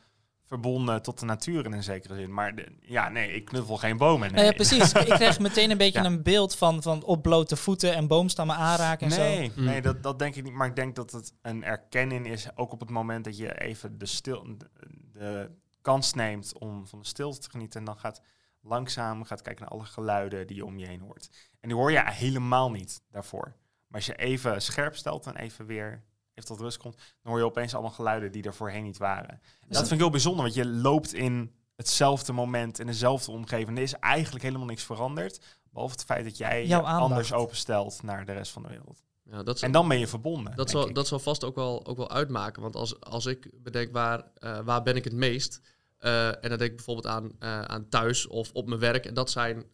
verbonden 0.47 1.01
tot 1.01 1.19
de 1.19 1.25
natuur 1.25 1.65
in 1.65 1.71
een 1.71 1.83
zekere 1.83 2.15
zin. 2.15 2.33
Maar 2.33 2.55
de- 2.55 2.75
ja, 2.81 3.09
nee, 3.09 3.31
ik 3.31 3.45
knuffel 3.45 3.77
geen 3.77 3.97
bomen. 3.97 4.19
Nee, 4.27 4.31
Nou 4.35 4.45
ja, 4.45 4.51
precies. 4.51 4.93
ik 4.93 5.13
krijg 5.21 5.39
meteen 5.39 5.71
een 5.71 5.77
beetje 5.77 5.99
Ja. 5.99 6.05
een 6.05 6.23
beeld 6.23 6.55
van, 6.55 6.81
van 6.81 7.03
op 7.03 7.21
blote 7.21 7.55
voeten 7.55 7.93
en 7.95 8.07
boomstammen 8.07 8.55
aanraken 8.55 9.05
en 9.07 9.13
zo. 9.13 9.21
Nee, 9.21 9.51
Mm. 9.55 9.63
nee 9.63 9.81
dat, 9.81 10.03
dat 10.03 10.19
denk 10.19 10.35
ik 10.35 10.43
niet. 10.43 10.53
Maar 10.53 10.67
ik 10.67 10.75
denk 10.75 10.95
dat 10.95 11.11
het 11.11 11.33
een 11.41 11.63
erkenning 11.63 12.27
is, 12.27 12.47
ook 12.55 12.71
op 12.71 12.79
het 12.79 12.89
moment 12.89 13.25
dat 13.25 13.37
je 13.37 13.59
even 13.61 13.97
de, 13.97 14.05
stil, 14.05 14.43
de, 14.57 14.69
de 15.13 15.51
kans 15.81 16.13
neemt 16.13 16.57
om 16.59 16.87
van 16.87 16.99
de 16.99 17.07
stilte 17.07 17.39
te 17.39 17.49
genieten. 17.49 17.79
En 17.79 17.85
dan 17.85 17.97
gaat 17.99 18.21
langzaam 18.61 19.23
gaat 19.23 19.41
kijken 19.41 19.63
naar 19.63 19.73
alle 19.73 19.85
geluiden 19.85 20.47
die 20.47 20.55
je 20.55 20.65
om 20.65 20.77
je 20.77 20.87
heen 20.87 21.01
hoort. 21.01 21.29
En 21.59 21.69
die 21.69 21.77
hoor 21.77 21.91
je 21.91 22.01
helemaal 22.11 22.71
niet 22.71 23.01
daarvoor. 23.11 23.45
Maar 23.87 23.95
als 23.99 24.05
je 24.05 24.15
even 24.15 24.61
scherp 24.61 24.95
stelt 24.95 25.25
en 25.25 25.35
even 25.35 25.65
weer 25.65 26.03
even 26.37 26.49
tot 26.55 26.59
rust 26.59 26.77
komt, 26.77 26.95
dan 26.95 27.31
hoor 27.31 27.37
je 27.37 27.45
opeens 27.45 27.73
allemaal 27.73 27.91
geluiden 27.91 28.31
die 28.31 28.43
er 28.43 28.53
voorheen 28.53 28.83
niet 28.83 28.97
waren. 28.97 29.41
dat 29.67 29.77
vind 29.77 29.91
ik 29.91 29.97
heel 29.97 30.09
bijzonder, 30.09 30.41
want 30.41 30.55
je 30.55 30.65
loopt 30.65 31.13
in 31.13 31.51
hetzelfde 31.75 32.33
moment, 32.33 32.79
in 32.79 32.85
dezelfde 32.85 33.31
omgeving. 33.31 33.77
Er 33.77 33.83
is 33.83 33.93
eigenlijk 33.93 34.43
helemaal 34.43 34.67
niks 34.67 34.83
veranderd, 34.83 35.39
behalve 35.69 35.93
het 35.93 36.03
feit 36.03 36.23
dat 36.23 36.37
jij 36.37 36.67
je 36.67 36.81
anders 36.81 37.33
openstelt 37.33 38.03
naar 38.03 38.25
de 38.25 38.33
rest 38.33 38.51
van 38.51 38.61
de 38.61 38.67
wereld. 38.67 39.03
Ja, 39.31 39.43
dat 39.43 39.55
is, 39.55 39.61
En 39.61 39.71
dan 39.71 39.87
ben 39.87 39.99
je 39.99 40.07
verbonden. 40.07 40.55
dat, 40.55 40.69
zal, 40.69 40.87
ik. 40.87 40.95
dat 40.95 41.07
zal 41.07 41.19
vast 41.19 41.43
ook 41.43 41.55
wel, 41.55 41.85
ook 41.85 41.97
wel 41.97 42.11
uitmaken. 42.11 42.61
Want 42.61 42.75
als, 42.75 43.01
als 43.01 43.25
ik 43.25 43.49
bedenk 43.63 43.91
waar, 43.91 44.23
eh, 44.33 44.59
waar 44.59 44.83
ben 44.83 44.95
ik 44.95 45.03
het 45.03 45.13
meest... 45.13 45.61
eh, 45.97 46.27
en 46.27 46.49
dan 46.49 46.57
denk 46.57 46.69
ik 46.69 46.75
bijvoorbeeld 46.75 47.07
aan, 47.07 47.31
eh, 47.39 47.61
aan 47.61 47.89
thuis 47.89 48.27
of 48.27 48.51
op 48.53 48.67
mijn 48.67 48.79
werk. 48.79 49.05
En 49.05 49.13
dat 49.13 49.29
zijn, 49.29 49.65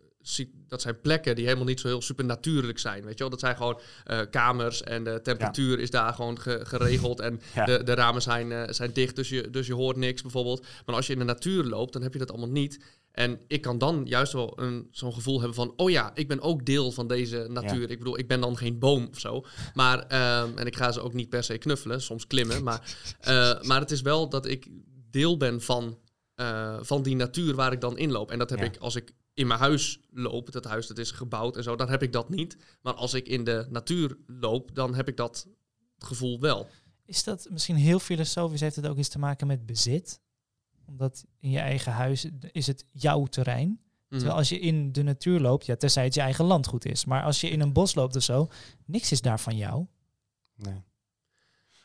dat 0.68 0.82
zijn 0.82 1.02
plekken 1.02 1.36
die 1.36 1.46
helemaal 1.46 1.66
niet 1.66 1.80
zo 1.80 1.88
heel 1.88 2.02
supernatuurlijk 2.02 2.80
zijn. 2.80 3.04
Weet 3.04 3.14
je 3.14 3.20
wel? 3.20 3.30
Dat 3.30 3.40
zijn 3.40 3.56
gewoon 3.56 3.80
eh, 4.04 4.20
kamers 4.32 4.82
en 4.84 5.04
de 5.04 5.20
temperatuur 5.24 5.80
is 5.80 5.90
daar 5.90 6.14
gewoon 6.14 6.40
ge- 6.40 6.60
geregeld. 6.66 7.20
En 7.20 7.42
Ja. 7.56 7.66
de, 7.66 7.84
de 7.84 7.94
ramen 7.94 8.22
zijn, 8.22 8.52
eh, 8.52 8.64
zijn 8.74 8.94
dicht, 8.94 9.16
dus 9.16 9.30
je, 9.30 9.50
dus 9.50 9.68
je 9.68 9.74
hoort 9.74 9.98
niks 9.98 10.22
bijvoorbeeld. 10.22 10.66
Maar 10.86 10.96
als 10.96 11.08
je 11.08 11.14
in 11.14 11.20
de 11.20 11.26
natuur 11.26 11.64
loopt, 11.64 11.94
dan 11.94 12.02
heb 12.02 12.14
je 12.14 12.20
dat 12.20 12.30
allemaal 12.30 12.50
niet. 12.50 12.84
En 13.12 13.40
ik 13.48 13.62
kan 13.62 13.78
dan 13.78 14.02
juist 14.06 14.34
wel 14.34 14.54
een, 14.60 14.88
zo'n 14.92 15.14
gevoel 15.14 15.38
hebben 15.38 15.56
van... 15.56 15.74
oh 15.76 15.90
ja, 15.90 16.12
ik 16.14 16.28
ben 16.28 16.42
ook 16.42 16.66
deel 16.66 16.92
van 16.92 17.08
deze 17.08 17.46
natuur. 17.50 17.90
Ik 17.92 17.98
bedoel, 17.98 18.18
ik 18.20 18.28
ben 18.28 18.42
dan 18.42 18.58
geen 18.58 18.80
boom 18.80 19.08
of 19.12 19.20
zo. 19.20 19.46
Maar, 19.74 20.00
ehm, 20.08 20.58
en 20.58 20.66
ik 20.66 20.76
ga 20.76 20.92
ze 20.92 21.02
ook 21.02 21.14
niet 21.14 21.30
per 21.30 21.44
se 21.44 21.58
knuffelen, 21.58 22.02
soms 22.02 22.28
klimmen. 22.28 22.64
Maar, 22.64 22.82
eh, 23.20 23.62
maar 23.62 23.80
het 23.80 23.92
is 23.92 24.02
wel 24.02 24.30
dat 24.30 24.46
ik 24.46 24.68
deel 25.12 25.38
ben 25.38 25.62
van, 25.62 25.98
van 26.82 27.04
die 27.04 27.16
natuur 27.16 27.56
waar 27.56 27.72
ik 27.72 27.82
dan 27.82 27.98
inloop. 27.98 28.32
En 28.32 28.40
dat 28.40 28.50
heb 28.50 28.60
Ja. 28.60 28.66
ik 28.66 28.78
als 28.78 28.96
ik 28.96 29.12
in 29.34 29.48
mijn 29.48 29.60
huis 29.60 30.00
loop. 30.10 30.52
Dat 30.52 30.66
huis 30.66 30.88
dat 30.88 30.98
is 30.98 31.12
gebouwd 31.12 31.58
en 31.58 31.64
zo, 31.64 31.76
dan 31.76 31.90
heb 31.90 32.04
ik 32.04 32.12
dat 32.12 32.30
niet. 32.30 32.58
Maar 32.82 32.94
als 32.94 33.14
ik 33.14 33.28
in 33.28 33.44
de 33.44 33.68
natuur 33.70 34.18
loop, 34.28 34.76
dan 34.76 34.96
heb 34.96 35.08
ik 35.08 35.18
dat 35.18 35.48
gevoel 35.98 36.40
wel. 36.40 36.68
Is 37.06 37.24
dat 37.24 37.48
misschien 37.52 37.76
heel 37.76 38.00
filosofisch? 38.00 38.60
Heeft 38.62 38.76
het 38.76 38.88
ook 38.88 38.98
iets 38.98 39.10
te 39.10 39.20
maken 39.20 39.48
met 39.48 39.66
bezit? 39.66 40.22
Omdat 40.86 41.26
in 41.40 41.50
je 41.50 41.60
eigen 41.60 41.92
huis 41.92 42.28
is 42.52 42.68
het 42.68 42.86
jouw 42.92 43.26
terrein. 43.26 43.68
Mhm. 43.70 44.18
Terwijl 44.18 44.38
als 44.38 44.50
je 44.50 44.60
in 44.60 44.92
de 44.92 45.04
natuur 45.04 45.40
loopt, 45.40 45.66
ja, 45.66 45.76
tenzij 45.76 46.04
het 46.04 46.14
je 46.14 46.22
eigen 46.22 46.46
landgoed 46.46 46.86
is. 46.86 47.06
Maar 47.06 47.24
als 47.24 47.42
je 47.42 47.50
in 47.50 47.62
een 47.62 47.74
bos 47.74 47.96
loopt 47.96 48.16
of 48.16 48.24
zo, 48.24 48.48
niks 48.86 49.12
is 49.12 49.22
daar 49.22 49.40
van 49.40 49.58
jou. 49.58 49.86
Nee. 50.56 50.84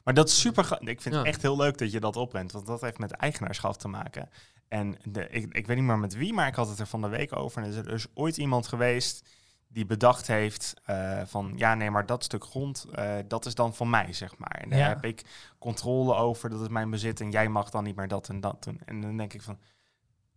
Maar 0.05 0.15
dat 0.15 0.29
is 0.29 0.41
super. 0.41 0.79
Ik 0.81 1.01
vind 1.01 1.15
Ja. 1.15 1.21
het 1.21 1.29
echt 1.29 1.43
heel 1.43 1.57
leuk 1.57 1.79
dat 1.79 1.93
je 1.93 2.01
dat 2.01 2.17
opbrengt, 2.17 2.53
want 2.53 2.67
dat 2.67 2.81
heeft 2.81 2.99
met 2.99 3.11
eigenaarschap 3.11 3.75
te 3.77 3.89
maken. 3.89 4.29
En 4.69 4.97
de, 5.05 5.29
ik, 5.29 5.55
ik 5.55 5.67
weet 5.67 5.77
niet 5.77 5.87
meer 5.87 5.99
met 5.99 6.15
wie, 6.15 6.33
maar 6.33 6.47
ik 6.47 6.55
had 6.55 6.69
het 6.69 6.79
er 6.79 6.87
van 6.87 7.01
de 7.01 7.09
week 7.09 7.37
over. 7.37 7.63
En 7.63 7.69
er 7.69 7.79
is 7.79 7.87
er 7.87 7.93
is 7.93 8.07
ooit 8.15 8.37
iemand 8.37 8.67
geweest 8.69 9.29
die 9.71 9.87
bedacht 9.87 10.27
heeft 10.27 10.75
eh, 10.85 11.21
van 11.27 11.53
ja, 11.57 11.75
nee, 11.75 11.91
maar 11.91 12.07
dat 12.07 12.25
stuk 12.25 12.45
grond, 12.45 12.87
eh, 12.95 13.15
dat 13.29 13.47
is 13.47 13.55
dan 13.55 13.75
van 13.75 13.91
mij, 13.91 14.13
zeg 14.13 14.39
maar. 14.39 14.59
En 14.63 14.69
daar 14.71 14.79
Ja. 14.79 14.89
heb 14.89 15.05
ik 15.05 15.25
controle 15.59 16.15
over, 16.15 16.51
dat 16.51 16.61
is 16.61 16.69
mijn 16.69 16.91
bezit 16.91 17.21
en 17.21 17.31
jij 17.31 17.49
mag 17.49 17.71
dan 17.71 17.85
niet 17.85 17.97
meer 17.97 18.09
dat 18.09 18.29
en 18.29 18.41
dat 18.41 18.65
doen. 18.65 18.81
En 18.85 19.01
dan 19.01 19.17
denk 19.17 19.33
ik 19.35 19.43
van, 19.43 19.59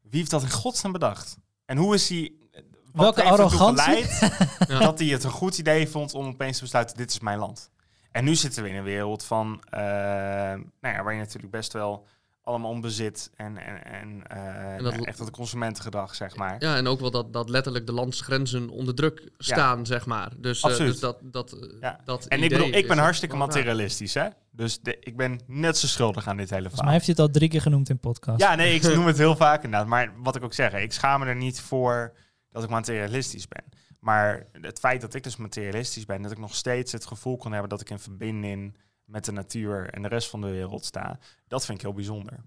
wie 0.01 0.19
heeft 0.19 0.31
dat 0.31 0.41
in 0.41 0.51
godsnaam 0.51 0.91
bedaald? 0.91 1.37
En 1.65 1.77
hoe 1.77 1.93
is 1.93 2.09
hij... 2.09 2.31
wat 2.91 3.15
Welke 3.15 3.23
arrogantie? 3.23 4.05
Ja. 4.67 4.79
dat 4.79 4.99
hij 4.99 5.07
het 5.07 5.23
een 5.23 5.31
goed 5.31 5.57
idee 5.57 5.87
vond 5.87 6.13
om 6.13 6.27
opeens 6.27 6.57
te 6.57 6.63
besluiten, 6.63 6.97
dit 6.97 7.09
is 7.09 7.19
mijn 7.19 7.39
land. 7.39 7.69
En 8.11 8.23
nu 8.23 8.35
zitten 8.35 8.63
we 8.63 8.69
in 8.69 8.75
een 8.75 8.83
wereld 8.83 9.23
van, 9.23 9.63
eh, 9.69 9.81
nou 9.81 10.95
ja, 10.95 11.03
waar 11.03 11.13
je 11.13 11.19
natuurlijk 11.19 11.51
best 11.51 11.73
wel 11.73 12.07
allemaal 12.43 12.69
om 12.69 12.81
bezit 12.81 13.31
en, 13.35 13.57
en, 13.57 13.83
en, 13.85 14.27
eh, 14.27 14.75
En 14.75 14.83
dat- 14.83 15.05
echt 15.05 15.17
dat 15.17 15.31
consumentengedrag, 15.31 16.15
zeg 16.15 16.35
maar. 16.35 16.55
Ja, 16.59 16.75
en 16.75 16.87
ook 16.87 16.99
wel 16.99 17.11
dat, 17.11 17.33
dat 17.33 17.49
letterlijk 17.49 17.85
de 17.85 17.91
landsgrenzen 17.91 18.69
onder 18.69 18.95
druk 18.95 19.29
staan, 19.37 19.85
zeg 19.85 20.05
maar. 20.05 20.31
Dus, 20.37 20.57
eh, 20.61 20.69
Absoluut. 20.69 20.91
dus 20.91 20.99
dat, 21.01 21.17
dat, 21.21 21.51
eh, 21.53 21.59
Ja. 21.81 21.99
dat 22.05 22.25
En 22.25 22.43
ik 22.43 22.49
bedoel, 22.49 22.67
ik 22.73 22.87
ben 22.87 22.97
hartstikke 22.97 23.35
materialistisch, 23.35 24.13
hè? 24.13 24.27
Dus 24.51 24.79
de, 24.79 24.97
ik 24.99 25.17
ben 25.17 25.39
net 25.47 25.77
zo 25.77 25.87
schuldig 25.87 26.27
aan 26.27 26.37
dit 26.37 26.49
hele 26.49 26.61
Volgens 26.69 26.81
verhaal. 26.81 26.83
mij 26.83 26.93
heeft 26.93 27.05
hij 27.05 27.15
het 27.25 27.25
al 27.33 27.39
drie 27.39 27.49
keer 27.49 27.61
genoemd 27.61 27.89
in 27.89 27.99
podcast. 27.99 28.39
Ja, 28.39 28.55
nee, 28.55 28.73
ik 28.75 28.83
noem 28.95 29.05
het 29.05 29.17
heel 29.17 29.35
vaak 29.35 29.63
inderdaad. 29.63 29.87
Maar 29.87 30.13
wat 30.17 30.35
ik 30.35 30.43
ook 30.43 30.53
zeg, 30.53 30.73
ik 30.73 30.93
schaam 30.93 31.19
me 31.19 31.25
er 31.25 31.35
niet 31.35 31.61
voor 31.61 32.13
dat 32.49 32.63
ik 32.63 32.69
materialistisch 32.69 33.47
ben. 33.47 33.63
Maar 33.99 34.45
het 34.61 34.79
feit 34.79 35.01
dat 35.01 35.13
ik 35.13 35.23
dus 35.23 35.35
materialistisch 35.37 36.05
ben, 36.05 36.21
dat 36.21 36.31
ik 36.31 36.37
nog 36.37 36.55
steeds 36.55 36.91
het 36.91 37.05
gevoel 37.05 37.37
kan 37.37 37.51
hebben 37.51 37.69
dat 37.69 37.81
ik 37.81 37.89
in 37.89 37.99
verbinding 37.99 38.77
met 39.11 39.25
de 39.25 39.31
natuur 39.31 39.89
en 39.89 40.01
de 40.01 40.07
rest 40.07 40.29
van 40.29 40.41
de 40.41 40.47
wereld 40.49 40.85
sta, 40.85 41.19
dat 41.47 41.65
vind 41.65 41.77
ik 41.77 41.83
heel 41.83 41.93
bijzonder. 41.93 42.43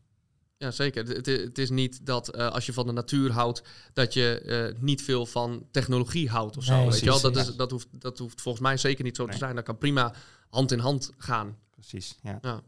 Ja, 0.56 0.70
zeker. 0.70 1.06
Het, 1.06 1.26
het- 1.26 1.58
is 1.58 1.70
niet 1.70 2.06
dat 2.06 2.28
eh, 2.28 2.48
als 2.50 2.66
je 2.66 2.72
van 2.72 2.86
de 2.86 2.92
natuur 2.92 3.32
houdt, 3.32 3.62
dat 3.92 4.12
je 4.14 4.38
eh, 4.40 4.82
niet 4.82 5.02
veel 5.02 5.26
van 5.26 5.66
technologie 5.70 6.28
houdt 6.30 6.56
of 6.56 6.64
zo. 6.64 6.74
Nee, 6.76 6.88
weet 6.90 6.98
je 7.00 7.06
wel? 7.06 7.20
Dat, 7.20 7.36
is, 7.36 7.56
dat, 7.56 7.70
hoeft, 7.70 7.88
dat 7.92 8.18
hoeft 8.18 8.40
volgens 8.40 8.64
mij 8.64 8.76
zeker 8.76 9.04
niet 9.04 9.16
zo 9.16 9.22
Nee. 9.24 9.32
te 9.32 9.38
zijn. 9.38 9.54
Dat 9.54 9.64
kan 9.64 9.78
prima 9.78 10.14
hand 10.48 10.72
in 10.72 10.78
hand 10.78 11.10
gaan. 11.18 11.58
Precies, 11.70 12.18
ja. 12.22 12.62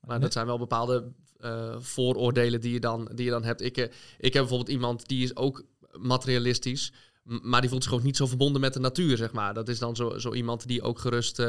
Maar 0.00 0.20
dat 0.20 0.32
zijn 0.32 0.46
wel 0.46 0.58
bepaalde 0.58 1.12
eh, 1.36 1.76
vooroordelen 1.78 2.60
die 2.60 2.72
je 2.72 2.80
dan, 2.80 3.10
die 3.14 3.24
je 3.24 3.30
dan 3.30 3.44
hebt. 3.44 3.60
Ik, 3.60 3.76
ik 4.18 4.32
heb 4.32 4.32
bijvoorbeeld 4.32 4.68
iemand 4.68 5.08
die 5.08 5.22
is 5.22 5.36
ook 5.36 5.64
materialistisch, 5.92 6.92
maar 7.22 7.60
die 7.60 7.70
voelt 7.70 7.82
zich 7.84 7.92
ook 7.92 8.02
niet 8.02 8.16
zo 8.16 8.26
verbonden 8.26 8.60
met 8.60 8.72
de 8.72 8.80
natuur, 8.80 9.16
zeg 9.16 9.32
maar. 9.32 9.54
Dat 9.54 9.68
is 9.68 9.78
dan 9.78 9.96
zo, 9.96 10.18
zo 10.18 10.32
iemand 10.34 10.66
die 10.66 10.82
ook 10.82 10.98
gerust, 10.98 11.42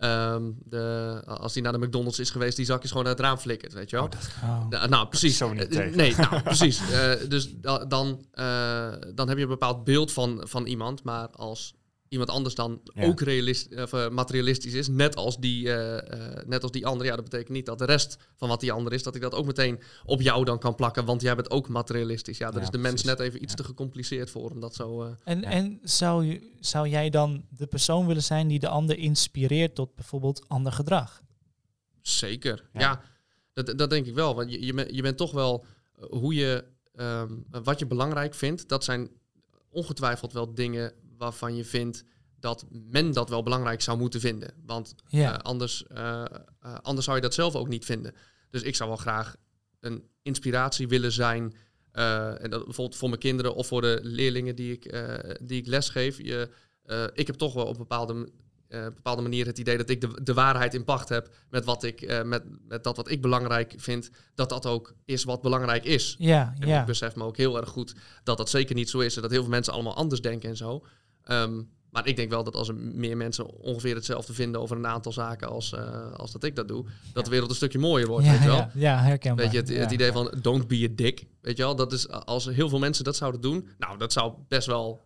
ehm, 0.00 0.42
de, 0.64 1.20
als 1.26 1.52
hij 1.54 1.62
naar 1.62 1.72
de 1.72 1.78
McDonald's 1.78 2.18
is 2.18 2.30
geweest, 2.30 2.56
die 2.56 2.64
zakjes 2.64 2.90
gewoon 2.90 3.06
uit 3.06 3.16
het 3.18 3.26
raam 3.26 3.38
flikkert, 3.38 3.72
weet 3.72 3.90
je 3.90 3.96
wel. 3.96 4.04
Oh, 4.04 4.10
dat- 4.10 4.28
Oh. 4.42 4.68
Nou, 4.68 4.88
nou, 4.88 5.08
precies. 5.08 5.36
zo 5.36 5.52
niet 5.52 5.62
Eh, 5.62 5.68
tegen. 5.68 5.96
Nee, 5.96 6.14
nou, 6.16 6.42
precies. 6.52 6.90
Eh, 6.90 7.12
dus 7.28 7.54
da- 7.56 7.84
dan, 7.84 8.24
eh, 8.32 8.92
dan 9.14 9.28
heb 9.28 9.36
je 9.36 9.42
een 9.42 9.48
bepaald 9.48 9.84
beeld 9.84 10.12
van, 10.12 10.40
van 10.44 10.66
iemand. 10.66 11.02
Maar 11.02 11.28
als 11.28 11.74
iemand 12.10 12.30
anders 12.30 12.54
dan 12.54 12.80
Ja. 12.94 13.06
ook 13.06 13.20
realist, 13.20 13.74
of, 13.76 13.92
eh, 13.92 14.08
materialistisch 14.08 14.72
is, 14.72 14.88
net 14.88 15.16
als, 15.16 15.36
die, 15.38 15.72
eh, 15.72 16.36
eh, 16.38 16.46
net 16.46 16.62
als 16.62 16.72
die 16.72 16.86
andere, 16.86 17.08
ja, 17.10 17.14
dat 17.16 17.24
betekent 17.24 17.48
niet 17.50 17.66
dat 17.66 17.78
de 17.78 17.84
rest 17.84 18.16
van 18.36 18.48
wat 18.48 18.60
die 18.60 18.72
ander 18.72 18.92
is, 18.92 19.02
dat 19.02 19.14
ik 19.14 19.20
dat 19.20 19.34
ook 19.34 19.46
meteen 19.46 19.80
op 20.04 20.20
jou 20.20 20.44
dan 20.44 20.58
kan 20.58 20.74
plakken, 20.74 21.04
want 21.04 21.22
jij 21.22 21.34
bent 21.36 21.50
ook 21.50 21.68
materialistisch. 21.68 22.38
Ja, 22.38 22.46
daar 22.50 22.58
Ja, 22.60 22.64
is 22.64 22.70
de 22.70 22.78
mens 22.78 23.02
net 23.02 23.20
even 23.20 23.42
iets 23.42 23.50
Ja. 23.52 23.56
te 23.56 23.64
gecompliceerd 23.64 24.30
voor 24.30 24.50
om 24.50 24.60
dat 24.60 24.74
zo... 24.74 25.02
eh, 25.02 25.10
En, 25.24 25.40
Ja. 25.40 25.50
en 25.50 25.78
zou, 25.82 26.24
je, 26.24 26.50
zou 26.60 26.88
jij 26.88 27.10
dan 27.10 27.44
de 27.48 27.66
persoon 27.66 28.06
willen 28.06 28.22
zijn 28.22 28.48
die 28.48 28.58
de 28.58 28.68
ander 28.68 28.98
inspireert 28.98 29.74
tot 29.74 29.94
bijvoorbeeld 29.94 30.44
ander 30.48 30.72
gedrag? 30.72 31.22
Zeker, 32.02 32.68
Ja. 32.72 32.80
ja. 32.80 33.02
dat, 33.52 33.78
dat 33.78 33.90
denk 33.90 34.06
ik 34.06 34.14
wel. 34.14 34.34
Want 34.34 34.50
je, 34.52 34.64
je, 34.66 34.74
bent- 34.74 34.94
je 34.94 35.02
bent 35.02 35.16
toch 35.16 35.32
wel 35.32 35.64
hoe 36.10 36.34
je, 36.34 36.64
ehm, 36.94 37.34
wat 37.62 37.78
je 37.78 37.86
belangrijk 37.86 38.34
vindt, 38.34 38.68
dat 38.68 38.84
zijn 38.84 39.10
ongetwijfeld 39.72 40.32
wel 40.32 40.54
dingen 40.54 40.92
waarvan 41.20 41.56
je 41.56 41.64
vindt 41.64 42.04
dat 42.38 42.64
men 42.70 43.12
dat 43.12 43.28
wel 43.28 43.42
belangrijk 43.42 43.82
zou 43.82 43.98
moeten 43.98 44.20
vinden. 44.20 44.54
Want 44.66 44.94
Ja. 45.08 45.32
eh, 45.32 45.38
anders, 45.38 45.86
eh, 45.86 46.24
eh, 46.60 46.74
anders 46.82 47.04
zou 47.04 47.16
je 47.16 47.22
dat 47.22 47.34
zelf 47.34 47.54
ook 47.54 47.68
niet 47.68 47.84
vinden. 47.84 48.14
Dus 48.50 48.62
ik 48.62 48.74
zou 48.74 48.88
wel 48.88 48.98
graag 48.98 49.36
een 49.80 50.04
inspiratie 50.22 50.88
willen 50.88 51.12
zijn. 51.12 51.54
en 51.92 52.50
dat 52.50 52.64
bijvoorbeeld 52.64 52.96
voor 52.96 53.08
mijn 53.08 53.20
kinderen 53.20 53.54
of 53.54 53.66
voor 53.66 53.80
de 53.80 53.98
leerlingen 54.02 54.56
die 54.56 54.72
ik, 54.72 54.94
die 55.42 55.60
ik 55.60 55.66
lesgeef. 55.66 56.18
Je, 56.18 56.48
ik 57.14 57.26
heb 57.26 57.36
toch 57.36 57.54
wel 57.54 57.64
op 57.64 57.72
een 57.72 57.78
bepaalde, 57.78 58.30
bepaalde 58.68 59.22
manier 59.22 59.46
het 59.46 59.58
idee 59.58 59.76
dat 59.76 59.90
ik 59.90 60.00
de, 60.00 60.22
de 60.22 60.34
waarheid 60.34 60.74
in 60.74 60.84
pacht 60.84 61.08
heb 61.08 61.34
met, 61.50 61.64
wat 61.64 61.82
ik, 61.82 62.24
met, 62.24 62.42
met 62.68 62.84
dat 62.84 62.96
wat 62.96 63.10
ik 63.10 63.20
belangrijk 63.22 63.74
vind. 63.76 64.10
Dat 64.34 64.48
dat 64.48 64.66
ook 64.66 64.94
is 65.04 65.24
wat 65.24 65.42
belangrijk 65.42 65.84
is. 65.84 66.14
Ja, 66.18 66.54
En 66.58 66.68
ja. 66.68 66.80
ik 66.80 66.86
besef 66.86 67.14
me 67.16 67.24
ook 67.24 67.36
heel 67.36 67.56
erg 67.60 67.68
goed 67.68 67.94
dat 68.24 68.36
dat 68.36 68.50
zeker 68.50 68.74
niet 68.74 68.90
zo 68.90 68.98
is. 68.98 69.16
En 69.16 69.22
dat 69.22 69.30
heel 69.30 69.40
veel 69.42 69.50
mensen 69.50 69.72
allemaal 69.72 69.96
anders 69.96 70.20
denken 70.20 70.48
en 70.48 70.56
zo. 70.56 70.84
Ehm, 71.30 71.62
maar 71.90 72.06
ik 72.06 72.16
denk 72.16 72.30
wel 72.30 72.44
dat 72.44 72.54
als 72.54 72.68
er 72.68 72.74
meer 72.74 73.16
mensen 73.16 73.46
ongeveer 73.46 73.94
hetzelfde 73.94 74.32
vinden 74.32 74.60
over 74.60 74.76
een 74.76 74.86
aantal 74.86 75.12
zaken 75.12 75.48
als, 75.48 75.72
eh, 75.72 76.12
als 76.12 76.32
dat 76.32 76.44
ik 76.44 76.56
dat 76.56 76.68
doe, 76.68 76.84
dat 77.12 77.24
de 77.24 77.30
wereld 77.30 77.50
een 77.50 77.56
stukje 77.56 77.78
mooier 77.78 78.06
wordt, 78.08 78.24
ja, 78.26 78.32
weet 78.32 78.40
je 78.40 78.46
wel. 78.46 78.56
ja, 78.56 78.70
ja, 78.74 78.98
herkenbaar. 79.02 79.44
Weet 79.44 79.52
je, 79.54 79.58
het, 79.60 79.68
het 79.68 79.78
Ja. 79.88 79.90
idee 79.94 80.12
van 80.12 80.34
don't 80.42 80.68
be 80.68 80.86
a 80.90 80.94
dick, 80.94 81.26
weet 81.40 81.56
je 81.56 81.62
wel. 81.62 81.76
Dat 81.76 81.92
is, 81.92 82.08
als 82.08 82.44
heel 82.46 82.68
veel 82.68 82.78
mensen 82.78 83.04
dat 83.04 83.16
zouden 83.16 83.40
doen, 83.40 83.68
nou, 83.78 83.98
dat 83.98 84.12
zou 84.12 84.32
best 84.48 84.66
wel 84.66 85.00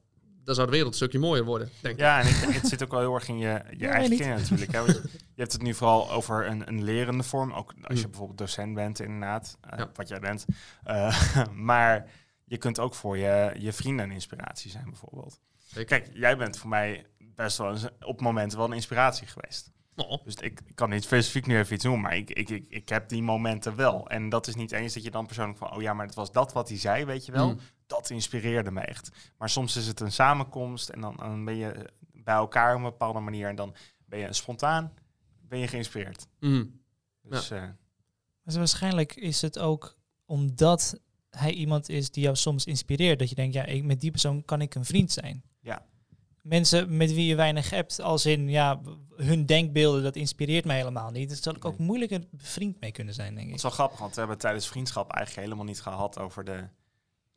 dan 0.44 0.54
zou 0.54 0.66
de 0.66 0.72
wereld 0.72 0.90
een 0.92 0.96
stukje 0.98 1.18
mooier 1.18 1.44
worden, 1.44 1.68
denk 1.80 1.94
ik. 1.94 2.00
Ja, 2.00 2.20
en 2.20 2.28
ik 2.28 2.40
denk, 2.40 2.52
het 2.52 2.66
zit 2.68 2.82
ook 2.82 2.90
wel 2.90 3.00
heel 3.00 3.14
erg 3.14 3.28
in 3.28 3.38
je, 3.38 3.62
je 3.76 3.86
eigen 3.88 4.16
kinderen 4.16 4.40
natuurlijk. 4.42 4.72
Hè? 4.72 4.78
Want 4.84 4.92
je 5.12 5.40
hebt 5.40 5.52
het 5.52 5.62
nu 5.62 5.74
vooral 5.74 6.10
over 6.10 6.46
een, 6.46 6.68
een 6.68 6.82
lerende 6.82 7.22
vorm. 7.22 7.52
Ook 7.52 7.74
als 7.82 7.98
je 7.98 8.04
Mm. 8.04 8.10
bijvoorbeeld 8.10 8.38
docent 8.38 8.74
bent, 8.74 9.00
inderdaad. 9.00 9.56
eh, 9.60 9.78
Ja. 9.78 9.90
Wat 9.94 10.08
jij 10.08 10.18
bent. 10.20 10.44
Eh, 10.84 11.34
maar 11.52 12.10
je 12.44 12.56
kunt 12.56 12.78
ook 12.78 12.94
voor 12.94 13.18
je, 13.18 13.54
je 13.58 13.72
vrienden 13.72 14.04
een 14.04 14.10
inspiratie 14.12 14.70
zijn, 14.70 14.84
bijvoorbeeld. 14.84 15.40
Zeker. 15.74 15.84
Kijk, 16.00 16.10
jij 16.16 16.36
bent 16.36 16.58
voor 16.58 16.68
mij 16.68 17.06
best 17.18 17.58
wel 17.58 17.70
eens, 17.70 17.86
op 18.00 18.20
momenten 18.20 18.58
wel 18.58 18.66
een 18.66 18.72
inspiratie 18.72 19.26
geweest. 19.26 19.72
Oh, 19.96 20.24
Dus 20.24 20.34
ik, 20.34 20.60
ik 20.66 20.74
kan 20.74 20.90
niet 20.90 21.04
specifiek 21.04 21.46
nu 21.46 21.58
even 21.58 21.74
iets 21.74 21.84
noemen, 21.84 22.02
maar 22.02 22.16
ik, 22.16 22.30
ik, 22.30 22.48
ik, 22.50 22.64
ik 22.68 22.88
heb 22.88 23.08
die 23.08 23.22
momenten 23.22 23.76
wel. 23.76 24.08
En 24.08 24.28
dat 24.28 24.46
is 24.46 24.54
niet 24.54 24.72
eens 24.72 24.94
dat 24.94 25.02
je 25.02 25.10
dan 25.10 25.26
persoonlijk 25.26 25.58
van, 25.58 25.74
oh 25.74 25.82
ja, 25.82 25.94
maar 25.94 26.06
het 26.06 26.14
was 26.14 26.32
dat 26.32 26.52
wat 26.52 26.68
hij 26.68 26.78
zei, 26.78 27.04
weet 27.04 27.26
je 27.26 27.32
wel. 27.32 27.48
Mm. 27.48 27.58
Dat 27.86 28.10
inspireerde 28.10 28.70
me 28.70 28.80
echt. 28.80 29.10
Maar 29.38 29.50
soms 29.50 29.76
is 29.76 29.86
het 29.86 30.00
een 30.00 30.12
samenkomst 30.12 30.88
en 30.88 31.00
dan, 31.00 31.16
dan 31.16 31.44
ben 31.44 31.56
je 31.56 31.90
bij 32.00 32.34
elkaar 32.34 32.70
op 32.72 32.76
een 32.76 32.84
bepaalde 32.84 33.20
manier 33.20 33.48
en 33.48 33.56
dan 33.56 33.74
ben 34.06 34.18
je 34.18 34.32
spontaan, 34.32 34.92
ben 35.40 35.58
je 35.58 35.68
geïnspireerd. 35.68 36.26
mm. 36.40 36.82
Dus 37.22 37.50
eh, 37.50 37.64
Dus 38.42 38.56
waarschijnlijk 38.56 39.14
is 39.16 39.42
het 39.42 39.58
ook 39.58 39.96
omdat 40.24 41.00
hij 41.36 41.52
iemand 41.52 41.88
is 41.88 42.10
die 42.10 42.22
jou 42.22 42.36
soms 42.36 42.64
inspireert. 42.64 43.18
Dat 43.18 43.28
je 43.28 43.34
denkt, 43.34 43.54
ja, 43.54 43.64
ik, 43.64 43.84
met 43.84 44.00
die 44.00 44.10
persoon 44.10 44.44
kan 44.44 44.60
ik 44.60 44.74
een 44.74 44.84
vriend 44.84 45.12
zijn. 45.12 45.42
Ja. 45.60 45.86
Mensen 46.42 46.96
met 46.96 47.14
wie 47.14 47.26
je 47.26 47.34
weinig 47.34 47.70
hebt, 47.70 48.00
als 48.00 48.26
in 48.26 48.48
ja, 48.48 48.80
hun 49.16 49.46
denkbeelden, 49.46 50.02
dat 50.02 50.16
inspireert 50.16 50.64
mij 50.64 50.76
helemaal 50.76 51.10
niet. 51.10 51.28
Daar 51.28 51.38
zal 51.40 51.54
ik 51.54 51.64
ook 51.64 51.78
moeilijk 51.78 52.10
een 52.10 52.28
vriend 52.36 52.80
mee 52.80 52.92
kunnen 52.92 53.14
zijn, 53.14 53.26
denk 53.34 53.38
dat 53.40 53.48
ik. 53.48 53.54
is 53.56 53.62
wel 53.62 53.70
grappig, 53.70 53.98
want 53.98 54.14
we 54.14 54.20
hebben 54.20 54.38
tijdens 54.38 54.66
vriendschap 54.68 55.10
eigenlijk 55.12 55.46
helemaal 55.46 55.66
niet 55.68 55.80
gehad 55.82 56.18
over 56.18 56.44
de, 56.44 56.64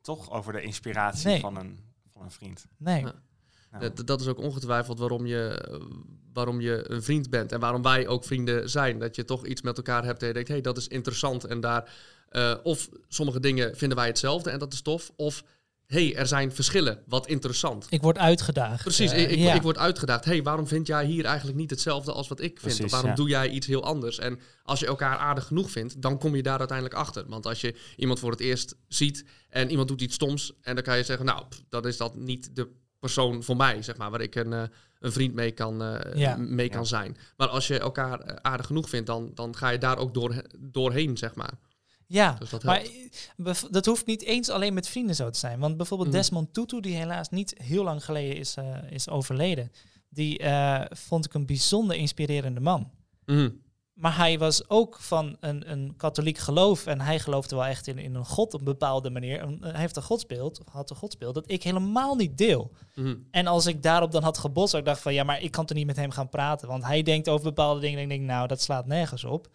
toch, 0.01 0.31
over 0.31 0.53
de 0.53 0.61
inspiratie 0.61 1.27
Nee. 1.27 1.39
van, 1.39 1.57
een, 1.57 1.79
van 2.13 2.21
een 2.21 2.31
vriend. 2.31 2.65
Nee. 2.77 3.01
Ja. 3.01 3.13
Nou, 3.71 3.93
Dat, 3.93 4.07
dat 4.07 4.21
is 4.21 4.27
ook 4.27 4.39
ongetwijfeld 4.39 4.99
waarom 4.99 5.25
je, 5.25 5.69
waarom 6.33 6.61
je 6.61 6.85
een 6.91 7.03
vriend 7.03 7.29
bent. 7.29 7.51
En 7.51 7.59
waarom 7.59 7.81
wij 7.81 8.07
ook 8.07 8.23
vrienden 8.23 8.69
zijn. 8.69 8.99
Dat 8.99 9.15
je 9.15 9.25
toch 9.25 9.45
iets 9.45 9.61
met 9.61 9.77
elkaar 9.77 10.03
hebt 10.03 10.21
en 10.21 10.27
je 10.27 10.33
denkt, 10.33 10.47
hé, 10.47 10.53
hey, 10.53 10.63
dat 10.63 10.77
is 10.77 10.87
interessant. 10.87 11.43
En 11.43 11.59
daar, 11.59 11.91
eh, 12.29 12.53
of 12.63 12.89
sommige 13.07 13.39
dingen 13.39 13.77
vinden 13.77 13.97
wij 13.97 14.07
hetzelfde 14.07 14.49
en 14.49 14.59
dat 14.59 14.73
is 14.73 14.81
tof. 14.81 15.11
Of, 15.15 15.43
hé, 15.85 16.07
hey, 16.07 16.15
er 16.15 16.27
zijn 16.27 16.51
verschillen, 16.51 17.03
wat 17.05 17.27
interessant. 17.27 17.87
Ik 17.89 18.01
word 18.01 18.17
uitgedaagd. 18.17 18.83
Precies, 18.83 19.11
eh, 19.11 19.21
ik, 19.21 19.29
ik, 19.29 19.37
ja. 19.37 19.53
ik 19.53 19.61
word 19.61 19.77
uitgedaagd. 19.77 20.25
Hé, 20.25 20.31
hey, 20.31 20.43
waarom 20.43 20.67
vind 20.67 20.87
jij 20.87 21.05
hier 21.05 21.25
eigenlijk 21.25 21.57
niet 21.57 21.69
hetzelfde 21.69 22.11
als 22.11 22.27
wat 22.27 22.39
ik 22.39 22.59
vind? 22.59 22.61
Precies, 22.61 22.85
of 22.85 22.91
waarom 22.91 23.09
ja. 23.09 23.15
doe 23.15 23.29
jij 23.29 23.49
iets 23.49 23.67
heel 23.67 23.83
anders? 23.83 24.19
En 24.19 24.39
als 24.63 24.79
je 24.79 24.85
elkaar 24.85 25.17
aardig 25.17 25.45
genoeg 25.45 25.71
vindt, 25.71 26.01
dan 26.01 26.17
kom 26.17 26.35
je 26.35 26.43
daar 26.43 26.59
uiteindelijk 26.59 26.97
achter. 26.97 27.23
Want 27.27 27.45
als 27.45 27.61
je 27.61 27.75
iemand 27.95 28.19
voor 28.19 28.31
het 28.31 28.39
eerst 28.39 28.75
ziet 28.87 29.25
en 29.49 29.69
iemand 29.69 29.87
doet 29.87 30.01
iets 30.01 30.15
stoms... 30.15 30.53
en 30.61 30.75
dan 30.75 30.83
kan 30.83 30.97
je 30.97 31.03
zeggen, 31.03 31.25
nou, 31.25 31.45
pff, 31.49 31.63
dat 31.69 31.85
is 31.85 31.97
dat 31.97 32.15
niet 32.15 32.55
de 32.55 32.69
persoon 32.99 33.43
voor 33.43 33.55
mij, 33.57 33.81
zeg 33.81 33.97
maar... 33.97 34.11
waar 34.11 34.21
ik 34.21 34.35
een, 34.35 34.53
eh, 34.53 34.63
een 34.99 35.11
vriend 35.11 35.33
mee 35.33 35.51
kan, 35.51 35.83
eh, 35.83 36.15
Ja. 36.19 36.35
mee 36.37 36.69
kan 36.69 36.79
Ja. 36.79 36.85
zijn. 36.85 37.17
Maar 37.37 37.47
als 37.47 37.67
je 37.67 37.79
elkaar 37.79 38.19
eh, 38.19 38.35
aardig 38.41 38.65
genoeg 38.65 38.89
vindt, 38.89 39.07
dan, 39.07 39.31
dan 39.33 39.55
ga 39.55 39.69
je 39.69 39.77
daar 39.77 39.97
ook 39.97 40.13
door, 40.13 40.41
doorheen, 40.59 41.17
zeg 41.17 41.35
maar. 41.35 41.53
Ja, 42.07 42.33
Dus 42.33 42.49
dat 42.49 42.63
maar 42.63 42.81
eh, 43.45 43.53
dat 43.69 43.85
hoeft 43.85 44.05
niet 44.05 44.23
eens 44.23 44.49
alleen 44.49 44.73
met 44.73 44.87
vrienden 44.87 45.15
zo 45.15 45.29
te 45.29 45.39
zijn. 45.39 45.59
Want 45.59 45.77
bijvoorbeeld 45.77 46.09
Mhm. 46.09 46.17
Desmond 46.17 46.53
Tutu, 46.53 46.79
die 46.79 46.95
helaas 46.95 47.29
niet 47.29 47.55
heel 47.63 47.83
lang 47.83 48.05
geleden 48.05 48.37
is, 48.37 48.55
eh, 48.55 48.65
is 48.89 49.09
overleden, 49.09 49.71
die 50.09 50.37
eh, 50.37 50.81
vond 50.89 51.25
ik 51.25 51.33
een 51.33 51.45
bijzonder 51.45 51.95
inspirerende 51.95 52.59
man. 52.59 52.91
Mhm. 53.25 53.49
Maar 53.93 54.17
hij 54.17 54.39
was 54.39 54.69
ook 54.69 54.97
van 54.99 55.37
een, 55.39 55.71
een 55.71 55.93
katholiek 55.97 56.37
geloof 56.37 56.85
en 56.85 57.01
hij 57.01 57.19
geloofde 57.19 57.55
wel 57.55 57.65
echt 57.65 57.87
in, 57.87 57.97
in 57.97 58.15
een 58.15 58.25
god 58.25 58.53
op 58.53 58.59
een 58.59 58.65
bepaalde 58.65 59.09
manier. 59.09 59.39
En 59.39 59.57
hij 59.61 59.79
heeft 59.79 59.95
een 59.95 60.03
godsbeeld, 60.03 60.59
of 60.59 60.73
had 60.73 60.89
een 60.89 60.95
godsbeeld, 60.95 61.33
dat 61.35 61.51
ik 61.51 61.63
helemaal 61.63 62.15
niet 62.15 62.37
deel. 62.37 62.71
Mhm. 62.95 63.15
En 63.31 63.47
als 63.47 63.65
ik 63.65 63.83
daarop 63.83 64.11
dan 64.11 64.23
had 64.23 64.37
gebotst, 64.37 64.75
ik 64.75 64.85
dacht 64.85 65.01
van 65.01 65.13
ja, 65.13 65.23
maar 65.23 65.41
ik 65.41 65.51
kan 65.51 65.65
toch 65.65 65.77
niet 65.77 65.85
met 65.85 65.95
hem 65.95 66.11
gaan 66.11 66.29
praten, 66.29 66.67
want 66.67 66.83
hij 66.83 67.03
denkt 67.03 67.29
over 67.29 67.43
bepaalde 67.45 67.79
dingen 67.79 67.97
en 67.97 68.03
ik 68.03 68.09
denk 68.09 68.21
nou, 68.21 68.47
dat 68.47 68.61
slaat 68.61 68.85
nergens 68.85 69.23
op. 69.23 69.47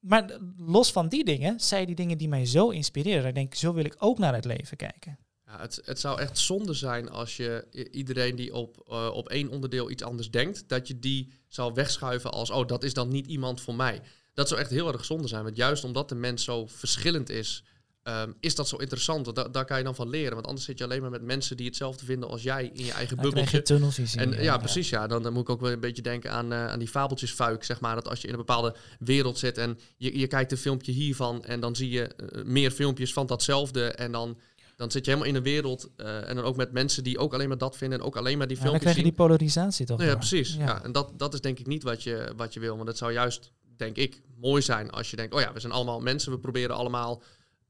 Maar 0.00 0.38
los 0.56 0.92
van 0.92 1.08
die 1.08 1.24
dingen, 1.24 1.60
zei 1.60 1.86
die 1.86 1.94
dingen 1.94 2.18
die 2.18 2.28
mij 2.28 2.46
zo 2.46 2.68
inspireren. 2.68 3.28
Ik 3.28 3.34
denk, 3.34 3.54
zo 3.54 3.72
wil 3.72 3.84
ik 3.84 3.96
ook 3.98 4.18
naar 4.18 4.34
het 4.34 4.44
leven 4.44 4.76
kijken. 4.76 5.18
Ja, 5.46 5.60
het, 5.60 5.80
het 5.84 6.00
zou 6.00 6.20
echt 6.20 6.38
zonde 6.38 6.74
zijn 6.74 7.10
als 7.10 7.36
je 7.36 7.66
iedereen 7.90 8.36
die 8.36 8.54
op, 8.54 8.84
eh, 8.88 9.10
op 9.12 9.28
één 9.28 9.48
onderdeel 9.48 9.90
iets 9.90 10.02
anders 10.02 10.30
denkt, 10.30 10.68
dat 10.68 10.88
je 10.88 10.98
die 10.98 11.32
zou 11.48 11.74
wegschuiven 11.74 12.32
als, 12.32 12.50
oh, 12.50 12.66
dat 12.66 12.84
is 12.84 12.94
dan 12.94 13.08
niet 13.08 13.26
iemand 13.26 13.60
voor 13.60 13.74
mij. 13.74 14.02
Dat 14.34 14.48
zou 14.48 14.60
echt 14.60 14.70
heel 14.70 14.92
erg 14.92 15.04
zonde 15.04 15.28
zijn, 15.28 15.44
want 15.44 15.56
juist 15.56 15.84
omdat 15.84 16.08
de 16.08 16.14
mens 16.14 16.44
zo 16.44 16.66
verschillend 16.66 17.28
is, 17.30 17.64
ehm, 18.06 18.32
is 18.40 18.54
dat 18.54 18.68
zo 18.68 18.76
interessant. 18.76 19.24
Want 19.24 19.36
da- 19.36 19.48
daar 19.48 19.64
kan 19.64 19.78
je 19.78 19.84
dan 19.84 19.94
van 19.94 20.08
leren, 20.08 20.34
want 20.34 20.46
anders 20.46 20.64
zit 20.66 20.78
je 20.78 20.84
alleen 20.84 21.00
maar 21.00 21.10
met 21.10 21.22
mensen 21.22 21.56
die 21.56 21.66
hetzelfde 21.66 22.04
vinden 22.04 22.28
als 22.28 22.42
jij 22.42 22.70
in 22.74 22.84
je 22.84 22.92
eigen 22.92 23.16
Dan 23.16 23.30
krijg 23.30 23.34
bubbeltje. 23.34 23.56
je 23.56 23.62
tunnelvisie. 23.62 24.20
En 24.20 24.42
ja, 24.42 24.58
precies. 24.58 24.88
Ja. 24.88 25.06
Dan, 25.06 25.22
dan 25.22 25.32
moet 25.32 25.42
ik 25.42 25.50
ook 25.50 25.60
wel 25.60 25.70
een 25.72 25.80
beetje 25.80 26.02
denken 26.02 26.30
aan, 26.30 26.52
eh, 26.52 26.66
aan 26.68 26.78
die 26.78 26.88
fabeltjesfuik, 26.88 27.64
zeg 27.64 27.80
maar. 27.80 27.94
Dat 27.94 28.08
als 28.08 28.20
je 28.20 28.26
in 28.26 28.32
een 28.32 28.38
bepaalde 28.38 28.74
wereld 28.98 29.38
zit 29.38 29.58
en 29.58 29.78
je, 29.96 30.18
je 30.18 30.26
kijkt 30.26 30.52
een 30.52 30.58
filmpje 30.58 30.92
hiervan 30.92 31.44
en 31.44 31.60
dan 31.60 31.76
zie 31.76 31.90
je 31.90 32.02
eh, 32.06 32.44
meer 32.44 32.70
filmpjes 32.70 33.12
van 33.12 33.26
datzelfde 33.26 33.86
en 33.90 34.12
dan, 34.12 34.38
dan 34.76 34.90
zit 34.90 35.04
je 35.04 35.10
helemaal 35.10 35.32
in 35.32 35.36
een 35.38 35.42
wereld 35.52 35.88
eh, 35.96 36.28
en 36.28 36.36
dan 36.36 36.44
ook 36.44 36.56
met 36.56 36.72
mensen 36.72 37.04
die 37.04 37.18
ook 37.18 37.34
alleen 37.34 37.48
maar 37.48 37.58
dat 37.58 37.76
vinden 37.76 37.98
en 37.98 38.04
ook 38.04 38.16
alleen 38.16 38.38
maar 38.38 38.46
die 38.46 38.56
Ja, 38.56 38.62
dan 38.62 38.70
filmpjes 38.72 38.92
krijg 38.94 39.06
je 39.06 39.12
die 39.16 39.26
polarisatie 39.26 39.86
toch? 39.86 40.02
Ja, 40.02 40.16
precies. 40.16 40.54
Ja. 40.54 40.64
Ja. 40.64 40.84
En 40.84 40.92
dat, 40.92 41.12
dat 41.16 41.34
is 41.34 41.40
denk 41.40 41.58
ik 41.58 41.66
niet 41.66 41.82
wat 41.82 42.02
je, 42.02 42.32
wat 42.36 42.54
je 42.54 42.60
wil. 42.60 42.76
Want 42.76 42.88
het 42.88 42.98
zou 42.98 43.12
juist, 43.12 43.52
denk 43.76 43.96
ik, 43.96 44.22
mooi 44.40 44.62
zijn 44.62 44.90
als 44.90 45.10
je 45.10 45.16
denkt... 45.16 45.34
oh 45.34 45.40
ja, 45.40 45.52
we 45.52 45.60
zijn 45.60 45.72
allemaal 45.72 46.00
mensen. 46.00 46.32
We 46.32 46.38
proberen 46.38 46.76
allemaal 46.76 47.22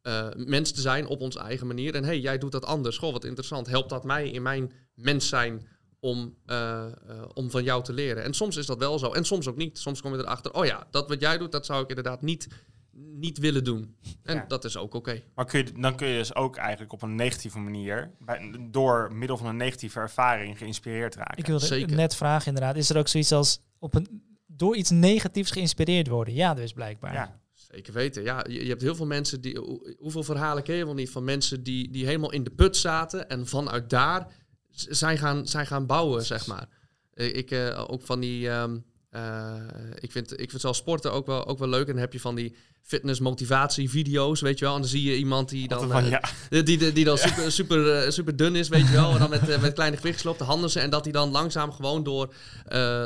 eh 0.07 0.29
mens 0.37 0.73
te 0.73 0.81
zijn 0.81 1.07
op 1.07 1.21
onze 1.21 1.39
eigen 1.39 1.67
manier. 1.67 1.95
En 1.95 2.05
hey, 2.05 2.21
jij 2.21 2.39
doet 2.39 2.53
dat 2.53 2.65
anders. 2.65 2.99
Goh, 2.99 3.13
wat 3.13 3.25
interessant. 3.25 3.67
Helpt 3.67 3.89
dat 3.91 4.05
mij 4.05 4.29
in 4.31 4.43
mijn 4.43 4.73
mens 4.95 5.29
zijn 5.29 5.67
om, 6.01 6.35
eh, 6.47 6.85
eh, 6.87 6.93
om 7.35 7.51
van 7.51 7.65
jou 7.65 7.83
te 7.83 7.93
leren? 7.93 8.23
En 8.25 8.35
soms 8.35 8.57
is 8.57 8.67
dat 8.67 8.79
wel 8.79 8.99
zo. 8.99 9.13
En 9.13 9.25
soms 9.25 9.49
ook 9.49 9.57
niet. 9.57 9.79
Soms 9.79 10.01
kom 10.01 10.13
je 10.13 10.19
erachter... 10.19 10.55
oh 10.55 10.65
ja, 10.67 10.87
dat 10.91 11.09
wat 11.09 11.21
jij 11.21 11.39
doet, 11.39 11.53
dat 11.53 11.67
zou 11.67 11.83
ik 11.83 11.89
inderdaad 11.89 12.23
niet, 12.23 12.49
niet 12.93 13.39
willen 13.39 13.65
doen. 13.65 13.97
En 14.23 14.35
Ja. 14.35 14.45
dat 14.49 14.65
is 14.65 14.77
ook 14.77 14.95
oké. 14.95 15.23
Maar 15.35 15.45
kun 15.45 15.59
je, 15.65 15.73
dan 15.81 15.97
kun 15.97 16.09
je 16.09 16.19
dus 16.19 16.35
ook 16.35 16.57
eigenlijk 16.57 16.93
op 16.93 17.03
een 17.03 17.15
negatieve 17.15 17.59
manier, 17.59 18.11
bij, 18.19 18.55
door 18.71 19.11
middel 19.15 19.37
van 19.37 19.47
een 19.47 19.57
negatieve 19.57 19.99
ervaring, 20.01 20.59
geïnspireerd 20.59 21.15
raken. 21.15 21.39
Ik 21.39 21.47
wilde 21.47 21.67
Zeker. 21.67 21.97
net 21.97 22.15
vragen 22.17 22.47
inderdaad. 22.47 22.77
Is 22.77 22.91
er 22.91 22.97
ook 22.99 23.09
zoiets 23.09 23.33
als 23.33 23.61
op 23.79 23.95
een, 23.95 24.23
door 24.47 24.77
iets 24.77 24.91
negatiefs 24.91 25.51
geïnspireerd 25.51 26.09
worden? 26.09 26.35
Ja, 26.35 26.55
dus 26.55 26.73
blijkbaar. 26.73 27.13
ja, 27.13 27.41
Zeker 27.71 27.93
weten. 27.93 28.23
Ja, 28.23 28.45
je, 28.49 28.63
je 28.63 28.69
hebt 28.69 28.83
heel 28.83 28.95
veel 28.95 29.07
mensen 29.07 29.41
die. 29.41 29.59
hoe- 29.59 29.95
Hoeveel 29.99 30.23
verhalen 30.23 30.63
ken 30.63 30.75
je 30.77 30.85
wel 30.85 30.95
niet 30.95 31.11
van 31.11 31.25
mensen 31.25 31.63
die, 31.63 31.91
die 31.91 32.07
helemaal 32.07 32.33
in 32.33 32.45
de 32.45 32.51
put 32.51 32.77
zaten 32.77 33.29
en 33.29 33.47
vanuit 33.47 33.91
daar 33.91 34.33
zijn 34.71 35.19
gaan, 35.19 35.47
zijn 35.47 35.67
gaan 35.67 35.87
bouwen, 35.87 36.25
zeg 36.25 36.47
maar. 36.47 36.69
Eh, 37.13 37.35
Ik 37.35 37.51
eh, 37.51 37.85
ook 37.89 38.03
van 38.03 38.21
die. 38.21 38.49
ehm, 38.49 38.79
eh, 39.17 39.55
ik, 40.01 40.13
vind, 40.13 40.41
ik 40.41 40.51
vind 40.51 40.61
zelf 40.61 40.77
sporten 40.77 41.13
ook 41.13 41.27
wel, 41.27 41.47
ook 41.47 41.59
wel 41.59 41.69
leuk. 41.69 41.87
En 41.87 41.93
dan 41.93 42.01
heb 42.01 42.13
je 42.13 42.21
van 42.21 42.35
die 42.35 42.57
fitness 42.83 43.21
motivatie 43.21 43.91
video's, 43.91 44.41
weet 44.41 44.59
je 44.59 44.65
wel. 44.65 44.75
En 44.75 44.81
dan 44.81 44.91
zie 44.91 45.03
je 45.11 45.17
iemand 45.17 45.49
die 45.49 45.69
dan. 45.69 45.89
van, 45.91 46.05
eh, 46.05 46.11
ja, 46.11 46.23
die, 46.49 46.63
die, 46.63 46.93
die 46.93 47.05
dan 47.05 47.19
super, 47.19 47.53
super, 47.53 47.93
eh, 47.93 48.11
super 48.11 48.37
dun 48.37 48.57
is, 48.57 48.69
weet 48.69 48.87
je 48.87 48.93
wel. 48.93 49.13
En 49.13 49.19
dan 49.19 49.31
met, 49.31 49.61
met 49.61 49.73
kleine 49.73 49.97
gewichtjes 49.97 50.33
op 50.33 50.39
de 50.39 50.45
handen. 50.45 50.83
En 50.83 50.91
dat 50.91 51.05
hij 51.05 51.13
dan 51.13 51.31
langzaam 51.31 51.73
gewoon 51.73 52.03
door, 52.03 52.35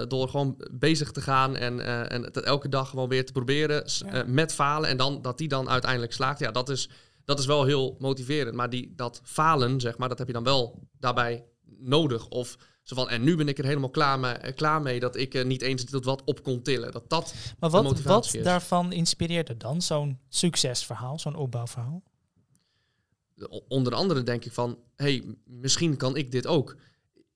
door 0.09 0.29
gewoon 0.29 0.65
bezig 0.71 1.11
te 1.11 1.21
gaan. 1.21 1.57
En, 1.57 1.81
en 2.11 2.23
het 2.23 2.37
elke 2.37 2.69
dag 2.69 2.89
gewoon 2.89 3.09
weer 3.09 3.27
te 3.27 3.33
proberen. 3.33 3.85
Ja. 3.87 4.25
met 4.27 4.53
falen. 4.53 4.89
En 4.89 4.97
dan 4.97 5.23
dat 5.23 5.39
die 5.39 5.49
dan 5.49 5.69
uiteindelijk 5.69 6.13
slaagt. 6.13 6.39
Ja, 6.39 6.51
dat 6.51 6.69
is, 6.69 6.89
dat 7.25 7.39
is 7.39 7.47
wel 7.47 7.65
heel 7.65 7.97
motiverend. 7.99 8.55
Maar 8.55 8.71
die, 8.71 8.93
dat 8.97 9.21
falen, 9.25 9.81
zeg 9.81 9.99
maar, 9.99 10.09
dat 10.09 10.19
heb 10.19 10.27
je 10.27 10.33
dan 10.33 10.45
wel 10.45 10.89
daarbij 10.99 11.45
nodig. 11.79 12.29
Of 12.29 12.57
zo 12.91 12.97
van, 12.97 13.09
en 13.09 13.23
nu 13.23 13.37
ben 13.37 13.49
ik 13.49 13.59
er 13.59 13.65
helemaal 13.65 13.91
klaar 13.91 14.21
mee, 14.21 14.33
eh, 14.33 14.55
klaar 14.55 14.83
mee 14.83 15.01
dat 15.01 15.17
ik 15.17 15.35
eh, 15.35 15.45
niet 15.45 15.63
eens 15.63 15.85
tot 15.85 16.05
wat 16.05 16.23
op 16.25 16.43
kon 16.43 16.63
tillen. 16.63 16.93
Dat 16.93 17.11
dat 17.11 17.35
Maar 17.59 17.71
wat, 17.71 18.03
wat 18.03 18.35
is. 18.35 18.43
daarvan 18.43 18.93
inspireert 18.93 19.49
er 19.49 19.59
dan? 19.59 19.83
Zo'n 19.83 20.19
succesverhaal, 20.29 21.19
zo'n 21.19 21.35
opbouwverhaal? 21.35 22.03
Onder 23.69 23.95
andere 23.95 24.23
denk 24.23 24.45
ik 24.45 24.53
van, 24.53 24.79
hey, 24.97 25.25
misschien 25.45 25.97
kan 25.97 26.17
ik 26.17 26.31
dit 26.31 26.47
ook. 26.47 26.77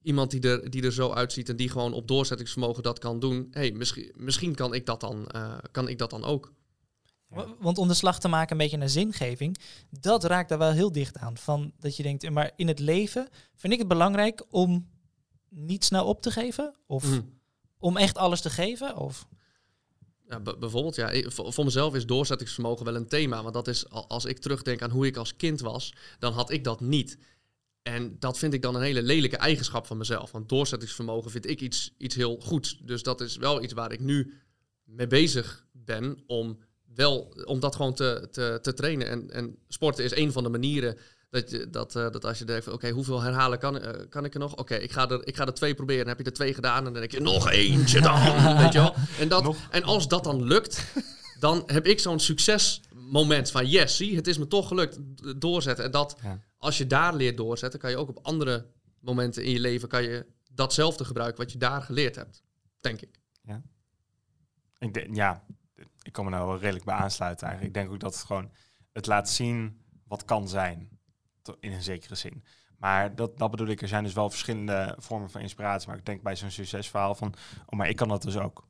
Iemand 0.03 0.31
die 0.31 0.41
er, 0.41 0.71
die 0.71 0.83
er 0.83 0.93
zo 0.93 1.13
uitziet 1.13 1.49
en 1.49 1.57
die 1.57 1.69
gewoon 1.71 1.93
op 1.93 2.09
doorzettingsvermogen 2.09 2.83
dat 2.83 2.99
kan 2.99 3.21
doen. 3.21 3.49
hey, 3.51 3.73
misschien, 3.73 4.13
misschien 4.15 4.55
kan, 4.55 4.75
ik 4.75 4.87
dat 4.87 5.01
dan, 5.01 5.27
eh, 5.27 5.59
kan 5.71 5.89
ik 5.89 5.99
dat 5.99 6.11
dan 6.11 6.25
ook. 6.25 6.53
Ja. 7.31 7.47
Want 7.61 7.79
om 7.79 7.89
de 7.89 7.95
slag 7.95 8.21
te 8.21 8.29
maken 8.29 8.53
een 8.53 8.63
beetje 8.63 8.77
naar 8.77 8.89
zingeving, 8.89 9.59
dat 9.91 10.25
raakt 10.25 10.49
daar 10.49 10.59
wel 10.59 10.73
heel 10.73 10.93
dicht 10.93 11.19
aan. 11.19 11.37
Van 11.37 11.73
dat 11.79 11.97
je 11.97 12.03
denkt, 12.03 12.31
maar 12.31 12.51
in 12.57 12.69
het 12.69 12.79
leven 12.79 13.29
vind 13.55 13.73
ik 13.73 13.79
het 13.79 13.89
belangrijk 13.89 14.45
om 14.51 14.93
niet 15.55 15.85
snel 15.85 16.07
op 16.07 16.23
te 16.23 16.31
geven? 16.31 16.75
Of 16.87 17.05
Mhm. 17.11 17.21
om 17.79 17.97
echt 17.97 18.19
alles 18.19 18.41
te 18.41 18.51
geven? 18.51 18.97
Of 18.97 19.27
Ja, 20.29 20.41
bijvoorbeeld, 20.41 20.95
ja, 20.95 21.31
voor, 21.31 21.65
mezelf 21.65 21.95
is 21.95 22.07
doorzettingsvermogen 22.07 22.85
wel 22.85 22.95
een 22.95 23.09
thema. 23.09 23.43
Want 23.43 23.55
dat 23.55 23.69
is, 23.69 23.91
al- 23.91 24.09
als 24.09 24.25
ik 24.25 24.39
terugdenk 24.39 24.83
aan 24.83 24.91
hoe 24.91 25.07
ik 25.07 25.17
als 25.17 25.37
kind 25.37 25.61
was, 25.61 25.95
dan 26.19 26.33
had 26.33 26.51
ik 26.51 26.65
dat 26.65 26.81
niet. 26.81 27.19
En 27.83 28.17
dat 28.19 28.39
vind 28.39 28.55
ik 28.55 28.63
dan 28.63 28.75
een 28.75 28.83
hele 28.83 29.03
lelijke 29.03 29.37
eigenschap 29.37 29.87
van 29.87 29.97
mezelf. 29.97 30.31
Want 30.31 30.49
doorzettingsvermogen 30.49 31.31
vind 31.31 31.49
ik 31.49 31.61
iets, 31.61 31.95
iets 31.99 32.15
heel 32.15 32.37
goeds. 32.41 32.79
Dus 32.83 33.03
dat 33.03 33.21
is 33.21 33.37
wel 33.37 33.63
iets 33.63 33.73
waar 33.73 33.93
ik 33.93 34.01
nu 34.01 34.35
mee 34.85 35.07
bezig 35.07 35.67
ben 35.73 36.23
om, 36.27 36.59
wel, 36.95 37.35
om 37.45 37.61
dat 37.61 37.77
gewoon 37.77 37.95
te, 37.95 38.29
te, 38.31 38.59
te 38.63 38.75
trainen. 38.75 39.09
En, 39.09 39.31
en 39.31 39.59
sporten 39.69 40.05
is 40.05 40.17
een 40.17 40.33
van 40.33 40.43
de 40.43 40.49
manieren 40.49 40.99
Dat, 41.35 41.51
je, 41.51 41.71
dat, 41.71 41.97
eh, 41.97 42.11
dat 42.11 42.25
als 42.25 42.39
je 42.39 42.45
denkt, 42.45 42.65
van, 42.65 42.73
oké, 42.73 42.91
hoeveel 42.91 43.23
herhalen 43.23 43.59
kan, 43.59 43.81
eh, 43.81 44.09
kan 44.09 44.25
ik 44.25 44.35
er 44.35 44.41
nog? 44.41 44.57
Oké, 44.57 44.75
ik, 44.75 44.93
ga 44.93 45.09
er, 45.09 45.27
ik 45.27 45.37
ga 45.37 45.47
er 45.47 45.55
twee 45.55 45.75
proberen. 45.75 46.01
Dan 46.01 46.09
heb 46.09 46.19
je 46.19 46.31
er 46.31 46.37
twee 46.37 46.55
gedaan 46.55 46.77
en 46.79 46.85
dan 46.85 46.93
denk 46.93 47.11
je, 47.11 47.21
nog 47.21 47.51
eentje 47.51 48.01
dan. 48.01 48.23
weet 48.63 48.73
je 48.73 48.79
wel? 48.79 48.95
En, 49.19 49.29
dat, 49.29 49.43
Nog? 49.43 49.57
en 49.71 49.83
als 49.83 50.09
dat 50.09 50.25
dan 50.25 50.43
lukt, 50.43 50.85
dan 51.39 51.63
heb 51.67 51.87
ik 51.87 52.01
zo'n 52.01 52.21
succesmoment 52.21 53.51
van, 53.51 53.67
yes, 53.67 53.97
zie, 53.97 54.17
het 54.17 54.27
is 54.27 54.39
me 54.39 54.47
toch 54.47 54.69
gelukt. 54.69 54.99
Doorzetten. 55.41 55.85
En 55.85 55.91
dat, 55.91 56.17
Ja. 56.23 56.41
als 56.59 56.79
je 56.79 56.87
daar 56.87 57.15
leert 57.15 57.37
doorzetten, 57.37 57.81
kan 57.81 57.91
je 57.91 57.97
ook 57.97 58.09
op 58.09 58.19
andere 58.23 58.67
momenten 59.01 59.45
in 59.45 59.51
je 59.53 59.61
leven, 59.61 59.89
kan 59.89 60.03
je 60.03 60.27
datzelfde 60.51 61.05
gebruiken 61.05 61.43
wat 61.43 61.53
je 61.53 61.59
daar 61.59 61.83
geleerd 61.83 62.17
hebt. 62.17 62.43
Denk 62.81 63.01
ik. 63.01 63.23
Ik 64.79 64.95
denk, 64.95 65.17
ja, 65.17 65.45
ik 66.03 66.13
kan 66.13 66.25
me 66.25 66.31
nou 66.31 66.47
wel 66.47 66.59
redelijk 66.59 66.85
bij 66.85 66.95
aansluiten 66.95 67.47
eigenlijk. 67.47 67.77
Ik 67.77 67.83
denk 67.83 67.95
ook 67.95 68.01
dat 68.01 68.15
het 68.15 68.25
gewoon 68.25 68.51
het 68.93 69.07
laat 69.07 69.31
zien 69.31 69.85
wat 70.07 70.25
kan 70.25 70.49
zijn. 70.49 70.89
In 71.61 71.73
een 71.73 71.83
zekere 71.83 72.15
zin. 72.15 72.45
Maar 72.79 73.15
dat, 73.15 73.39
dat 73.39 73.51
bedoel 73.51 73.67
ik, 73.67 73.83
er 73.83 73.89
zijn 73.89 74.05
dus 74.05 74.13
wel 74.13 74.31
verschillende 74.31 74.95
vormen 74.99 75.31
van 75.31 75.41
inspiratie. 75.41 75.89
Maar 75.89 75.97
ik 75.99 76.07
denk 76.07 76.23
bij 76.23 76.37
zo'n 76.37 76.51
succesverhaal 76.51 77.15
van, 77.15 77.35
oh, 77.67 77.79
maar 77.79 77.89
ik 77.89 77.97
kan 77.97 78.09
dat 78.09 78.23
dus 78.23 78.37
ook. 78.37 78.67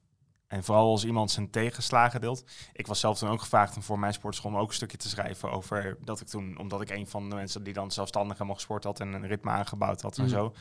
En 0.46 0.64
vooral 0.64 0.90
als 0.90 1.04
iemand 1.04 1.30
zijn 1.30 1.50
tegenslagen 1.50 2.20
deelt. 2.20 2.44
Ik 2.72 2.86
was 2.86 3.00
zelf 3.00 3.18
toen 3.18 3.28
ook 3.28 3.40
gevraagd 3.40 3.76
om 3.76 3.82
voor 3.82 3.98
mijn 3.98 4.12
sportschool 4.12 4.58
ook 4.58 4.68
een 4.68 4.74
stukje 4.74 4.96
te 4.96 5.08
schrijven 5.08 5.50
over 5.50 5.96
dat 6.00 6.20
ik 6.20 6.26
toen, 6.26 6.58
omdat 6.58 6.80
ik 6.80 6.90
een 6.90 7.06
van 7.06 7.28
de 7.28 7.34
mensen 7.34 7.62
die 7.64 7.72
dan 7.72 7.90
zelfstandig 7.90 8.32
helemaal 8.32 8.54
gesport 8.56 8.84
had 8.84 9.00
en 9.00 9.12
een 9.12 9.26
ritme 9.26 9.50
aangebouwd 9.50 10.00
had 10.02 10.18
en 10.18 10.24
Mhm. 10.24 10.32
zo. 10.32 10.52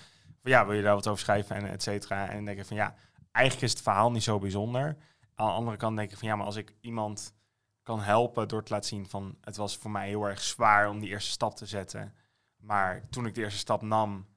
Van, 0.41 0.51
ja, 0.51 0.65
wil 0.65 0.75
je 0.75 0.81
daar 0.81 0.95
wat 0.95 1.07
over 1.07 1.21
schrijven 1.21 1.55
en 1.55 1.65
et 1.69 1.83
cetera. 1.83 2.27
En 2.29 2.35
dan 2.35 2.45
denk 2.45 2.59
ik 2.59 2.65
van 2.65 2.77
ja, 2.77 2.95
eigenlijk 3.31 3.65
is 3.65 3.71
het 3.73 3.81
verhaal 3.81 4.11
niet 4.11 4.23
zo 4.23 4.39
bijzonder. 4.39 4.97
Aan 5.35 5.47
de 5.47 5.53
andere 5.53 5.77
kant 5.77 5.97
denk 5.97 6.11
ik 6.11 6.17
van 6.17 6.27
ja, 6.27 6.35
maar 6.35 6.45
als 6.45 6.55
ik 6.55 6.73
iemand 6.81 7.33
kan 7.83 7.99
helpen 7.99 8.47
door 8.47 8.63
te 8.63 8.73
laten 8.73 8.89
zien 8.89 9.09
van 9.09 9.37
het 9.41 9.55
was 9.55 9.77
voor 9.77 9.91
mij 9.91 10.07
heel 10.07 10.23
erg 10.27 10.41
zwaar 10.41 10.89
om 10.89 10.99
die 10.99 11.09
eerste 11.09 11.31
stap 11.31 11.55
te 11.55 11.65
zetten. 11.65 12.13
Maar 12.57 13.09
toen 13.09 13.25
ik 13.25 13.35
de 13.35 13.41
eerste 13.41 13.59
stap 13.59 13.81
nam, 13.81 14.27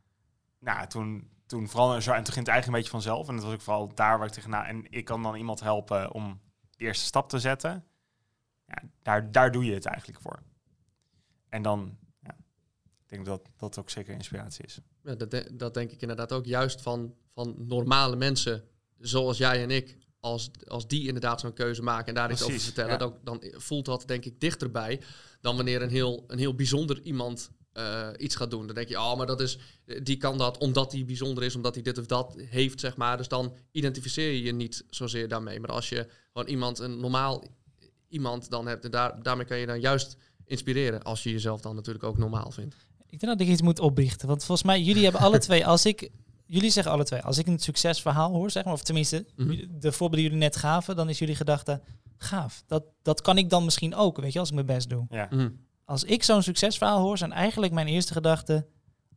nou, 0.58 0.86
toen, 0.86 1.30
toen 1.46 1.68
zo. 1.68 1.78
En 1.80 2.00
toen 2.00 2.06
ging 2.06 2.16
het 2.16 2.34
eigenlijk 2.34 2.66
een 2.66 2.72
beetje 2.72 2.90
vanzelf. 2.90 3.28
En 3.28 3.34
dat 3.34 3.44
was 3.44 3.54
ook 3.54 3.60
vooral 3.60 3.94
daar 3.94 4.18
waar 4.18 4.26
ik 4.26 4.32
tegenaan. 4.32 4.64
En 4.64 4.92
ik 4.92 5.04
kan 5.04 5.22
dan 5.22 5.36
iemand 5.36 5.60
helpen 5.60 6.12
om 6.12 6.40
de 6.70 6.84
eerste 6.84 7.04
stap 7.04 7.28
te 7.28 7.38
zetten. 7.38 7.84
Ja, 8.66 8.82
daar, 9.02 9.32
daar 9.32 9.52
doe 9.52 9.64
je 9.64 9.74
het 9.74 9.86
eigenlijk 9.86 10.20
voor. 10.20 10.42
En 11.48 11.62
dan, 11.62 11.98
ja, 12.20 12.36
ik 13.02 13.08
denk 13.08 13.26
dat 13.26 13.48
dat 13.56 13.78
ook 13.78 13.90
zeker 13.90 14.14
inspiratie 14.14 14.64
is. 14.64 14.80
Ja, 15.02 15.14
dat, 15.14 15.50
dat 15.52 15.74
denk 15.74 15.90
ik 15.90 16.00
inderdaad 16.00 16.32
ook 16.32 16.44
juist 16.44 16.82
van, 16.82 17.14
van 17.32 17.54
normale 17.58 18.16
mensen 18.16 18.68
zoals 18.98 19.38
jij 19.38 19.62
en 19.62 19.70
ik. 19.70 19.98
Als, 20.20 20.50
als 20.66 20.86
die 20.86 21.06
inderdaad 21.06 21.40
zo'n 21.40 21.52
keuze 21.52 21.82
maken 21.82 22.06
en 22.06 22.14
daar 22.14 22.30
iets 22.30 22.42
over 22.42 22.60
vertellen, 22.60 22.90
ja. 22.90 22.96
dan, 22.96 23.14
dan 23.24 23.42
voelt 23.52 23.84
dat 23.84 24.04
denk 24.06 24.24
ik 24.24 24.40
dichterbij 24.40 25.00
dan 25.40 25.56
wanneer 25.56 25.82
een 25.82 25.90
heel, 25.90 26.24
een 26.26 26.38
heel 26.38 26.54
bijzonder 26.54 27.00
iemand 27.02 27.50
eh, 27.72 28.08
iets 28.16 28.36
gaat 28.36 28.50
doen. 28.50 28.66
Dan 28.66 28.74
denk 28.74 28.88
je, 28.88 28.98
oh, 28.98 29.16
maar 29.16 29.26
dat 29.26 29.40
is, 29.40 29.58
die 30.02 30.16
kan 30.16 30.38
dat 30.38 30.58
omdat 30.58 30.92
hij 30.92 31.04
bijzonder 31.04 31.44
is, 31.44 31.56
omdat 31.56 31.74
hij 31.74 31.82
dit 31.82 31.98
of 31.98 32.06
dat 32.06 32.34
heeft, 32.38 32.80
zeg 32.80 32.96
maar. 32.96 33.16
Dus 33.16 33.28
dan 33.28 33.54
identificeer 33.70 34.32
je 34.32 34.42
je 34.42 34.52
niet 34.52 34.84
zozeer 34.90 35.28
daarmee. 35.28 35.60
Maar 35.60 35.70
als 35.70 35.88
je 35.88 36.06
gewoon 36.32 36.48
iemand, 36.48 36.78
een 36.78 37.00
normaal 37.00 37.44
iemand 38.08 38.50
dan 38.50 38.66
hebt, 38.66 38.84
en 38.84 38.90
daar, 38.90 39.22
daarmee 39.22 39.46
kan 39.46 39.58
je 39.58 39.66
dan 39.66 39.80
juist 39.80 40.16
inspireren. 40.44 41.02
Als 41.02 41.22
je 41.22 41.30
jezelf 41.30 41.60
dan 41.60 41.74
natuurlijk 41.74 42.04
ook 42.04 42.18
normaal 42.18 42.50
vindt. 42.50 42.76
Ik 43.08 43.20
denk 43.20 43.38
dat 43.38 43.46
ik 43.46 43.52
iets 43.52 43.62
moet 43.62 43.78
opbiechten. 43.78 44.28
Want 44.28 44.44
volgens 44.44 44.66
mij, 44.66 44.82
jullie 44.82 45.02
hebben 45.02 45.20
alle 45.20 45.38
twee, 45.38 45.66
als 45.66 45.86
ik, 45.86 46.10
jullie 46.46 46.70
zeggen 46.70 46.92
alle 46.92 47.04
twee, 47.04 47.20
als 47.22 47.38
ik 47.38 47.46
een 47.46 47.58
succesverhaal 47.58 48.32
hoor, 48.32 48.50
zeg 48.50 48.64
maar, 48.64 48.72
of 48.72 48.82
tenminste, 48.82 49.26
Mhm. 49.36 49.48
de 49.70 49.92
voorbeelden 49.92 50.10
die 50.18 50.22
jullie 50.22 50.38
net 50.38 50.56
gaven, 50.56 50.96
dan 50.96 51.08
is 51.08 51.18
jullie 51.18 51.34
gedachte, 51.34 51.80
gaaf. 52.18 52.62
Dat, 52.66 52.84
dat 53.02 53.20
kan 53.20 53.38
ik 53.38 53.50
dan 53.50 53.64
misschien 53.64 53.94
ook, 53.94 54.16
weet 54.20 54.32
je, 54.32 54.38
als 54.38 54.48
ik 54.48 54.54
mijn 54.54 54.66
best 54.66 54.88
doe. 54.90 55.06
Ja, 55.10 55.26
Mhm. 55.30 55.48
Als 55.84 56.04
ik 56.04 56.22
zo'n 56.22 56.42
succesverhaal 56.42 57.00
hoor, 57.00 57.18
zijn 57.18 57.32
eigenlijk 57.32 57.72
mijn 57.72 57.86
eerste 57.86 58.12
gedachten, 58.12 58.66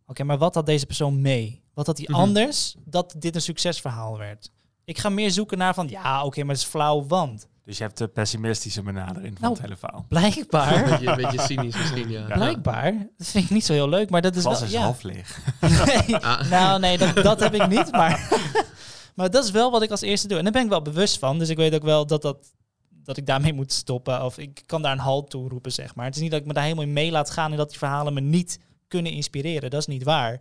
oké, 0.05 0.23
maar 0.23 0.37
wat 0.37 0.55
had 0.55 0.65
deze 0.65 0.85
persoon 0.85 1.21
mee? 1.21 1.63
Wat 1.73 1.85
had 1.85 1.97
hij 1.97 2.05
Mhm. 2.09 2.19
anders 2.19 2.75
dat 2.85 3.15
dit 3.17 3.35
een 3.35 3.41
succesverhaal 3.41 4.17
werd? 4.17 4.51
Ik 4.85 4.97
ga 4.97 5.09
meer 5.09 5.31
zoeken 5.31 5.57
naar 5.57 5.73
van, 5.73 5.87
ja, 5.87 6.23
oké, 6.25 6.39
maar 6.43 6.55
het 6.55 6.63
is 6.63 6.69
flauw, 6.69 7.05
want 7.07 7.47
dus 7.69 7.77
je 7.77 7.84
hebt 7.84 7.97
de 7.97 8.08
pessimistische 8.08 8.82
benadering 8.82 9.34
van 9.34 9.41
Nou, 9.41 9.53
het 9.53 9.62
hele 9.62 9.77
verhaal. 9.77 10.05
blijkbaar, 10.08 10.84
Een 10.84 10.89
beetje, 10.89 11.08
een 11.08 11.15
beetje 11.15 11.41
cynisch 11.41 11.77
misschien, 11.77 12.10
ja. 12.10 12.27
Ja. 12.27 12.34
blijkbaar, 12.34 13.08
dat 13.17 13.27
vind 13.27 13.43
ik 13.43 13.49
niet 13.49 13.65
zo 13.65 13.73
heel 13.73 13.89
leuk, 13.89 14.10
maar 14.10 14.21
dat 14.21 14.36
is 14.36 14.43
was 14.43 14.60
wel, 14.60 14.69
ja. 14.69 14.82
half 14.82 15.03
leeg. 15.03 15.39
Nee, 15.86 16.15
Ah. 16.15 16.49
nou 16.49 16.79
nee, 16.79 16.97
dat, 16.97 17.15
dat 17.15 17.39
heb 17.39 17.53
ik 17.53 17.67
niet. 17.67 17.91
Maar, 17.91 18.29
maar 19.15 19.29
dat 19.29 19.43
is 19.43 19.51
wel 19.51 19.71
wat 19.71 19.82
ik 19.82 19.91
als 19.91 20.01
eerste 20.01 20.27
doe. 20.27 20.38
En 20.38 20.43
daar 20.43 20.53
ben 20.53 20.63
ik 20.63 20.69
wel 20.69 20.82
bewust 20.82 21.19
van. 21.19 21.39
Dus 21.39 21.49
ik 21.49 21.58
weet 21.58 21.73
ook 21.75 21.84
wel 21.84 22.05
dat, 22.08 22.21
dat, 22.21 22.53
dat 23.03 23.17
ik 23.17 23.25
daarmee 23.25 23.53
moet 23.53 23.71
stoppen. 23.71 24.23
Of 24.25 24.38
ik 24.38 24.62
kan 24.65 24.82
daar 24.82 24.91
een 24.91 24.99
halt 24.99 25.29
toe 25.29 25.49
roepen, 25.49 25.71
zeg 25.71 25.95
maar. 25.95 26.05
Het 26.05 26.15
is 26.15 26.21
niet 26.21 26.32
dat 26.32 26.39
ik 26.39 26.45
me 26.45 26.53
daar 26.53 26.63
helemaal 26.63 26.86
in 26.86 26.93
mee 26.93 27.12
laat 27.12 27.29
gaan... 27.29 27.51
en 27.51 27.58
dat 27.58 27.69
die 27.69 27.77
verhalen 27.77 28.13
me 28.13 28.21
niet 28.21 28.60
kunnen 28.88 29.12
inspireren. 29.12 29.69
Dat 29.69 29.79
is 29.79 29.88
niet 29.88 30.03
waar. 30.03 30.39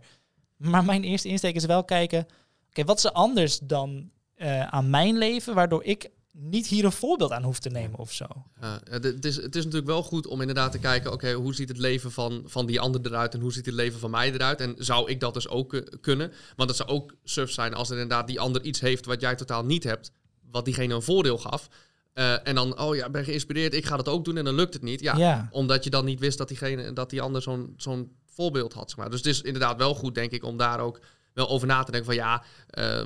Maar 0.57 0.85
mijn 0.85 1.03
eerste 1.03 1.27
insteek 1.27 1.55
is 1.55 1.65
wel 1.65 1.83
kijken... 1.83 2.27
oké, 2.69 2.83
wat 2.83 2.97
is 2.97 3.03
er 3.03 3.11
anders 3.11 3.59
dan 3.59 4.09
eh, 4.35 4.67
aan 4.67 4.89
mijn 4.89 5.17
leven... 5.17 5.53
waardoor 5.53 5.83
ik 5.83 6.09
niet 6.41 6.67
hier 6.67 6.85
een 6.85 6.91
voorbeeld 6.91 7.31
aan 7.31 7.43
hoef 7.43 7.59
te 7.59 7.69
nemen 7.69 7.99
of 7.99 8.13
zo. 8.13 8.25
Ja, 8.61 8.81
het, 8.89 9.25
is, 9.25 9.35
het 9.35 9.55
is 9.55 9.63
natuurlijk 9.63 9.91
wel 9.91 10.03
goed 10.03 10.27
om 10.27 10.39
inderdaad 10.41 10.71
te 10.71 10.79
kijken, 10.79 11.11
oké, 11.11 11.33
hoe 11.33 11.55
ziet 11.55 11.69
het 11.69 11.77
leven 11.77 12.11
van, 12.11 12.43
van 12.45 12.65
die 12.65 12.79
ander 12.79 13.01
eruit 13.05 13.33
en 13.33 13.39
hoe 13.39 13.53
ziet 13.53 13.65
het 13.65 13.75
leven 13.75 13.99
van 13.99 14.11
mij 14.11 14.31
eruit? 14.33 14.59
En 14.61 14.75
zou 14.77 15.09
ik 15.09 15.19
dat 15.19 15.33
dus 15.33 15.47
ook 15.47 15.83
kunnen? 16.01 16.31
Want 16.55 16.69
het 16.69 16.77
zou 16.77 16.89
ook 16.89 17.13
suf 17.23 17.51
zijn 17.51 17.73
als 17.73 17.89
er 17.89 17.93
inderdaad 17.99 18.27
die 18.27 18.39
ander 18.39 18.61
iets 18.63 18.79
heeft 18.79 19.05
wat 19.05 19.21
jij 19.21 19.35
totaal 19.35 19.65
niet 19.65 19.83
hebt, 19.83 20.11
wat 20.51 20.65
diegene 20.65 20.93
een 20.93 21.01
voordeel 21.01 21.37
gaf. 21.37 21.67
Eh, 22.13 22.47
en 22.47 22.55
dan, 22.55 22.79
oh 22.79 22.95
ja, 22.95 23.09
ben 23.09 23.23
geïnspireerd, 23.23 23.73
ik 23.73 23.85
ga 23.85 23.97
dat 23.97 24.07
ook 24.07 24.25
doen 24.25 24.37
en 24.37 24.45
dan 24.45 24.55
lukt 24.55 24.73
het 24.73 24.83
niet. 24.83 25.01
Ja, 25.01 25.17
Ja. 25.17 25.47
omdat 25.51 25.83
je 25.83 25.89
dan 25.89 26.05
niet 26.05 26.19
wist 26.19 26.37
dat, 26.37 26.47
diegene, 26.47 26.93
dat 26.93 27.09
die 27.09 27.21
ander 27.21 27.41
zo'n 27.41 27.73
zo'n 27.77 28.11
voorbeeld 28.25 28.73
had. 28.73 28.89
Zeg 28.89 28.97
maar. 28.99 29.09
Dus 29.09 29.19
het 29.19 29.27
is 29.27 29.41
inderdaad 29.41 29.77
wel 29.77 29.95
goed, 29.95 30.15
denk 30.15 30.31
ik, 30.31 30.43
om 30.43 30.57
daar 30.57 30.79
ook 30.79 30.99
wel 31.33 31.49
over 31.49 31.67
na 31.67 31.83
te 31.83 31.91
denken 31.91 32.13
van 32.13 32.23
ja, 32.23 32.43
eh, 32.67 33.01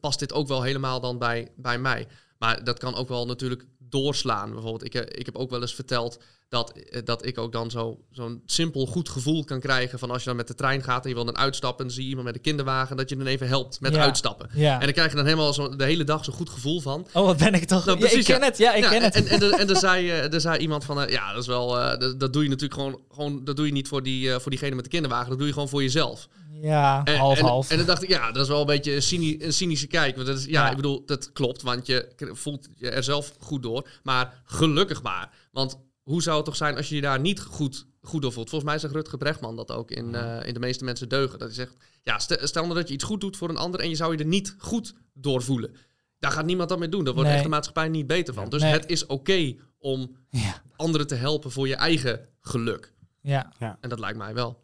past 0.00 0.18
dit 0.18 0.32
ook 0.32 0.48
wel 0.48 0.62
helemaal 0.62 1.00
dan 1.00 1.18
bij, 1.18 1.48
bij 1.56 1.78
mij? 1.78 2.06
Maar 2.40 2.64
dat 2.64 2.78
kan 2.78 2.94
ook 2.94 3.08
wel 3.08 3.26
natuurlijk 3.26 3.64
doorslaan. 3.78 4.50
Bijvoorbeeld, 4.52 4.84
ik, 4.84 4.94
eh, 4.94 5.18
ik 5.18 5.26
heb 5.26 5.36
ook 5.36 5.50
wel 5.50 5.60
eens 5.60 5.74
verteld 5.74 6.18
dat, 6.48 6.72
eh, 6.72 7.00
dat 7.04 7.26
ik 7.26 7.38
ook 7.38 7.52
dan 7.52 7.70
zo- 7.70 7.98
zo'n 8.10 8.42
simpel 8.46 8.86
goed 8.86 9.08
gevoel 9.08 9.44
kan 9.44 9.60
krijgen 9.60 9.98
van 9.98 10.10
als 10.10 10.20
je 10.22 10.28
dan 10.28 10.36
met 10.36 10.46
de 10.48 10.54
trein 10.54 10.82
gaat 10.82 11.02
en 11.02 11.08
je 11.08 11.14
wil 11.14 11.24
dan 11.24 11.36
uitstappen 11.36 11.78
en 11.80 11.84
dan 11.84 11.94
zie 11.94 12.02
je 12.02 12.08
iemand 12.08 12.26
met 12.26 12.36
een 12.36 12.42
kinderwagen, 12.42 12.96
dat 12.96 13.08
je 13.08 13.16
dan 13.16 13.26
even 13.26 13.48
helpt 13.48 13.80
met 13.80 13.94
Ja. 13.94 14.00
uitstappen. 14.02 14.50
Ja. 14.54 14.74
En 14.74 14.84
dan 14.84 14.92
krijg 14.92 15.10
je 15.10 15.16
dan 15.16 15.24
helemaal 15.24 15.52
zo 15.52 15.76
de 15.76 15.84
hele 15.84 16.04
dag 16.04 16.24
zo'n 16.24 16.34
goed 16.34 16.50
gevoel 16.50 16.80
van. 16.80 17.06
Oh, 17.12 17.24
wat 17.24 17.36
ben 17.36 17.54
ik 17.54 17.64
toch... 17.64 17.84
Nou, 17.84 17.98
ja, 17.98 18.10
ik 18.10 18.24
ken 18.24 18.38
ja. 18.40 18.44
het. 18.44 18.58
Ja, 18.58 18.74
ik 18.74 18.82
ken 18.82 19.02
het. 19.02 19.14
En, 19.14 19.26
en, 19.26 19.40
en, 19.42 19.58
en 19.58 19.68
er, 19.68 19.76
zei, 19.76 20.10
eh, 20.10 20.32
er 20.34 20.40
zei 20.40 20.58
iemand 20.58 20.84
van, 20.84 21.08
ja, 21.10 21.32
dat 21.32 21.40
is 21.42 21.46
wel, 21.48 21.68
dat, 21.98 22.20
dat 22.20 22.32
doe 22.32 22.42
je 22.42 22.48
natuurlijk 22.48 22.80
gewoon, 22.80 23.00
gewoon, 23.10 23.44
dat 23.44 23.56
doe 23.56 23.66
je 23.66 23.72
niet 23.72 23.88
voor, 23.88 24.02
die, 24.02 24.30
voor 24.30 24.50
diegene 24.50 24.74
met 24.74 24.84
de 24.84 24.90
kinderwagen, 24.90 25.28
dat 25.28 25.38
doe 25.38 25.46
je 25.46 25.52
gewoon 25.52 25.68
voor 25.68 25.82
jezelf. 25.82 26.28
Ja, 26.52 27.04
En, 27.04 27.16
half 27.16 27.38
en, 27.38 27.44
half. 27.44 27.70
En 27.70 27.76
dan 27.76 27.86
dacht 27.86 28.02
ik, 28.02 28.08
ja, 28.08 28.32
dat 28.32 28.42
is 28.42 28.48
wel 28.48 28.60
een 28.60 28.66
beetje 28.66 28.94
een, 28.94 29.02
cyni- 29.02 29.36
een 29.38 29.52
cynische 29.52 29.86
kijk. 29.86 30.14
Want 30.14 30.26
dat 30.26 30.38
is, 30.38 30.44
ja, 30.44 30.50
Ja. 30.64 30.70
ik 30.70 30.76
bedoel, 30.76 31.02
dat 31.06 31.32
klopt, 31.32 31.62
want 31.62 31.86
je 31.86 32.12
voelt 32.16 32.68
je 32.76 32.90
er 32.90 33.02
zelf 33.04 33.32
goed 33.38 33.62
door. 33.62 33.88
Maar 34.02 34.42
gelukkig 34.44 35.02
maar. 35.02 35.30
Want 35.52 35.78
hoe 36.02 36.22
zou 36.22 36.36
het 36.36 36.44
toch 36.44 36.56
zijn 36.56 36.76
als 36.76 36.88
je 36.88 36.94
je 36.94 37.00
daar 37.00 37.20
niet 37.20 37.40
goed, 37.40 37.86
goed 38.00 38.22
door 38.22 38.32
voelt? 38.32 38.48
Volgens 38.48 38.70
mij 38.70 38.80
zegt 38.80 38.94
Rutger 38.94 39.18
Brechtman 39.18 39.56
dat 39.56 39.70
ook 39.70 39.90
in, 39.90 40.14
eh, 40.14 40.46
in 40.46 40.54
De 40.54 40.60
meeste 40.60 40.84
mensen 40.84 41.08
deugen. 41.08 41.38
Dat 41.38 41.48
hij 41.48 41.56
zegt, 41.56 41.76
ja, 42.02 42.18
stel, 42.18 42.62
nou 42.62 42.74
dat 42.74 42.88
je 42.88 42.94
iets 42.94 43.04
goed 43.04 43.20
doet 43.20 43.36
voor 43.36 43.48
een 43.48 43.56
ander 43.56 43.80
en 43.80 43.88
je 43.88 43.94
zou 43.94 44.12
je 44.12 44.18
er 44.18 44.24
niet 44.24 44.54
goed 44.58 44.94
door 45.14 45.42
voelen. 45.42 45.74
Daar 46.18 46.30
gaat 46.32 46.44
niemand 46.44 46.68
dat 46.68 46.78
mee 46.78 46.88
doen. 46.88 47.04
Daar 47.04 47.12
wordt 47.14 47.28
Nee. 47.28 47.36
echt 47.36 47.46
de 47.46 47.52
maatschappij 47.54 47.88
niet 47.88 48.06
beter 48.06 48.34
van. 48.34 48.48
Dus 48.48 48.62
Nee. 48.62 48.72
het 48.72 48.90
is 48.90 49.06
oké 49.06 49.54
om 49.78 50.16
ja. 50.30 50.62
anderen 50.76 51.06
te 51.06 51.14
helpen 51.14 51.50
voor 51.50 51.68
je 51.68 51.74
eigen 51.74 52.28
geluk. 52.40 52.92
ja, 53.22 53.52
En 53.80 53.88
dat 53.88 53.98
lijkt 53.98 54.18
mij 54.18 54.34
wel. 54.34 54.62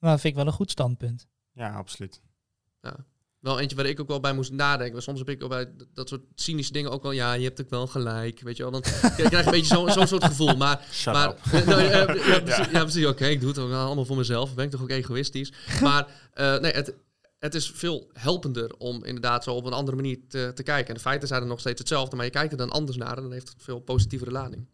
Nou, 0.00 0.12
dat 0.12 0.20
vind 0.20 0.24
ik 0.24 0.34
wel 0.34 0.46
een 0.46 0.58
goed 0.58 0.70
standpunt. 0.70 1.26
Ja, 1.52 1.74
absoluut. 1.74 2.20
Wel 3.38 3.60
eentje 3.60 3.76
waar 3.76 3.86
ik 3.86 4.00
ook 4.00 4.08
wel 4.08 4.20
bij 4.20 4.32
moest 4.32 4.52
nadenken. 4.52 4.92
Want 4.92 5.04
soms 5.04 5.18
heb 5.18 5.28
ik 5.28 5.42
ook 5.42 5.48
bij 5.48 5.70
dat 5.94 6.08
soort 6.08 6.22
cynische 6.34 6.72
dingen 6.72 6.90
ook 6.90 7.02
wel... 7.02 7.12
Ja, 7.12 7.32
je 7.32 7.44
hebt 7.44 7.60
ook 7.60 7.70
wel 7.70 7.86
gelijk, 7.86 8.40
weet 8.40 8.56
je 8.56 8.62
wel. 8.62 8.72
Dan 8.72 8.80
krijg 9.16 9.30
je 9.30 9.36
een 9.36 9.50
beetje 9.50 9.74
zo'n 9.74 9.90
zo'n 9.90 10.06
soort 10.06 10.24
gevoel. 10.24 10.56
Maar, 10.56 10.86
Shut 10.92 11.12
maar 11.12 11.28
up. 11.28 11.38
nou, 11.66 11.82
ja, 11.82 11.90
ja, 11.98 12.40
precies, 12.40 12.70
ja, 12.70 12.82
precies. 12.82 13.06
Oké, 13.06 13.26
ik 13.26 13.40
doe 13.40 13.48
het 13.48 13.58
ook 13.58 13.72
allemaal 13.72 14.04
voor 14.04 14.16
mezelf. 14.16 14.54
Ben 14.54 14.64
ik 14.64 14.70
toch 14.70 14.82
ook 14.82 14.90
egoïstisch. 14.90 15.52
Maar 15.80 16.06
eh, 16.32 16.58
nee, 16.58 16.72
het, 16.72 16.94
het 17.38 17.54
is 17.54 17.70
veel 17.70 18.10
helpender 18.12 18.74
om 18.78 19.04
inderdaad 19.04 19.44
zo 19.44 19.54
op 19.54 19.64
een 19.64 19.72
andere 19.72 19.96
manier 19.96 20.18
te, 20.28 20.52
te 20.54 20.62
kijken. 20.62 20.88
En 20.88 20.94
de 20.94 21.00
feiten 21.00 21.28
zijn 21.28 21.42
er 21.42 21.48
nog 21.48 21.60
steeds 21.60 21.78
hetzelfde. 21.78 22.16
Maar 22.16 22.24
je 22.24 22.30
kijkt 22.30 22.52
er 22.52 22.58
dan 22.58 22.70
anders 22.70 22.96
naar 22.96 23.16
en 23.16 23.22
dan 23.22 23.32
heeft 23.32 23.48
het 23.48 23.62
veel 23.62 23.80
positievere 23.80 24.30
lading. 24.30 24.66